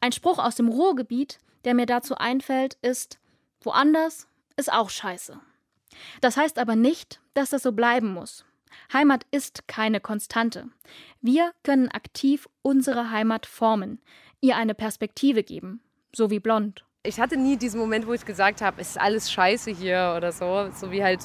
Ein 0.00 0.12
Spruch 0.12 0.38
aus 0.38 0.56
dem 0.56 0.68
Ruhrgebiet, 0.68 1.38
der 1.64 1.74
mir 1.74 1.86
dazu 1.86 2.16
einfällt, 2.16 2.74
ist: 2.82 3.18
Woanders 3.62 4.28
ist 4.56 4.72
auch 4.72 4.90
scheiße. 4.90 5.40
Das 6.20 6.36
heißt 6.36 6.58
aber 6.58 6.76
nicht, 6.76 7.20
dass 7.34 7.50
das 7.50 7.62
so 7.62 7.72
bleiben 7.72 8.12
muss. 8.12 8.44
Heimat 8.92 9.26
ist 9.30 9.66
keine 9.68 10.00
Konstante. 10.00 10.68
Wir 11.20 11.52
können 11.62 11.88
aktiv 11.88 12.48
unsere 12.62 13.10
Heimat 13.10 13.46
formen, 13.46 14.00
ihr 14.40 14.56
eine 14.56 14.74
Perspektive 14.74 15.42
geben, 15.42 15.80
so 16.14 16.30
wie 16.30 16.40
blond. 16.40 16.84
Ich 17.02 17.20
hatte 17.20 17.36
nie 17.36 17.56
diesen 17.56 17.80
Moment, 17.80 18.06
wo 18.06 18.12
ich 18.12 18.24
gesagt 18.24 18.60
habe, 18.60 18.80
es 18.80 18.90
ist 18.90 19.00
alles 19.00 19.30
scheiße 19.30 19.70
hier 19.70 20.14
oder 20.16 20.32
so, 20.32 20.70
so 20.72 20.90
wie 20.90 21.02
halt 21.02 21.20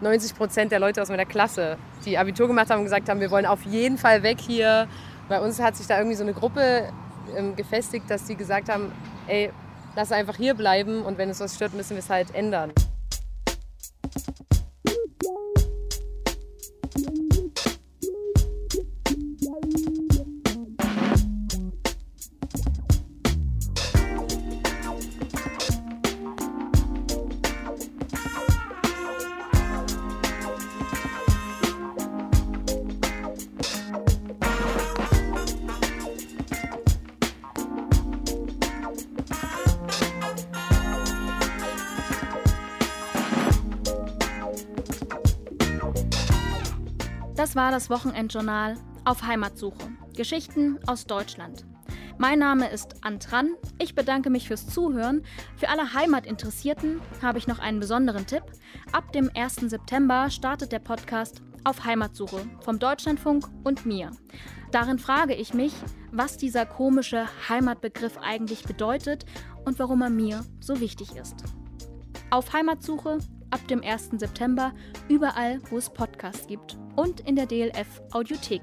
90 0.00 0.36
Prozent 0.36 0.72
der 0.72 0.78
Leute 0.78 1.00
aus 1.00 1.08
meiner 1.08 1.24
Klasse, 1.24 1.78
die 2.04 2.18
Abitur 2.18 2.46
gemacht 2.48 2.70
haben 2.70 2.82
gesagt 2.84 3.08
haben, 3.08 3.20
wir 3.20 3.30
wollen 3.30 3.46
auf 3.46 3.62
jeden 3.62 3.98
Fall 3.98 4.22
weg 4.22 4.38
hier. 4.40 4.88
Bei 5.28 5.40
uns 5.40 5.60
hat 5.60 5.76
sich 5.76 5.86
da 5.86 5.98
irgendwie 5.98 6.16
so 6.16 6.22
eine 6.22 6.34
Gruppe 6.34 6.88
ähm, 7.36 7.56
gefestigt, 7.56 8.10
dass 8.10 8.24
die 8.24 8.36
gesagt 8.36 8.68
haben, 8.68 8.92
ey, 9.26 9.50
lass 9.96 10.12
einfach 10.12 10.36
hier 10.36 10.54
bleiben 10.54 11.02
und 11.02 11.18
wenn 11.18 11.30
es 11.30 11.40
was 11.40 11.54
stört, 11.54 11.74
müssen 11.74 11.90
wir 11.90 11.98
es 11.98 12.10
halt 12.10 12.34
ändern. 12.34 12.72
Das 47.56 47.64
war 47.64 47.72
das 47.72 47.88
Wochenendjournal 47.88 48.76
auf 49.06 49.22
Heimatsuche. 49.22 49.88
Geschichten 50.14 50.78
aus 50.86 51.06
Deutschland. 51.06 51.64
Mein 52.18 52.38
Name 52.38 52.68
ist 52.68 53.02
Antran. 53.02 53.54
Ich 53.78 53.94
bedanke 53.94 54.28
mich 54.28 54.46
fürs 54.48 54.66
Zuhören. 54.66 55.24
Für 55.56 55.70
alle 55.70 55.94
Heimatinteressierten 55.94 57.00
habe 57.22 57.38
ich 57.38 57.46
noch 57.46 57.58
einen 57.58 57.80
besonderen 57.80 58.26
Tipp. 58.26 58.42
Ab 58.92 59.10
dem 59.14 59.30
1. 59.34 59.70
September 59.70 60.28
startet 60.28 60.70
der 60.70 60.80
Podcast 60.80 61.40
auf 61.64 61.86
Heimatsuche 61.86 62.46
vom 62.60 62.78
Deutschlandfunk 62.78 63.48
und 63.64 63.86
mir. 63.86 64.10
Darin 64.70 64.98
frage 64.98 65.32
ich 65.32 65.54
mich, 65.54 65.72
was 66.12 66.36
dieser 66.36 66.66
komische 66.66 67.24
Heimatbegriff 67.48 68.18
eigentlich 68.18 68.64
bedeutet 68.64 69.24
und 69.64 69.78
warum 69.78 70.02
er 70.02 70.10
mir 70.10 70.44
so 70.60 70.78
wichtig 70.80 71.16
ist. 71.16 71.36
Auf 72.28 72.52
Heimatsuche 72.52 73.16
ab 73.50 73.66
dem 73.68 73.82
1. 73.82 74.10
September 74.18 74.72
überall, 75.08 75.60
wo 75.70 75.78
es 75.78 75.90
Podcasts 75.90 76.46
gibt 76.46 76.76
und 76.96 77.20
in 77.20 77.36
der 77.36 77.46
DLF 77.46 78.02
Audiothek. 78.12 78.62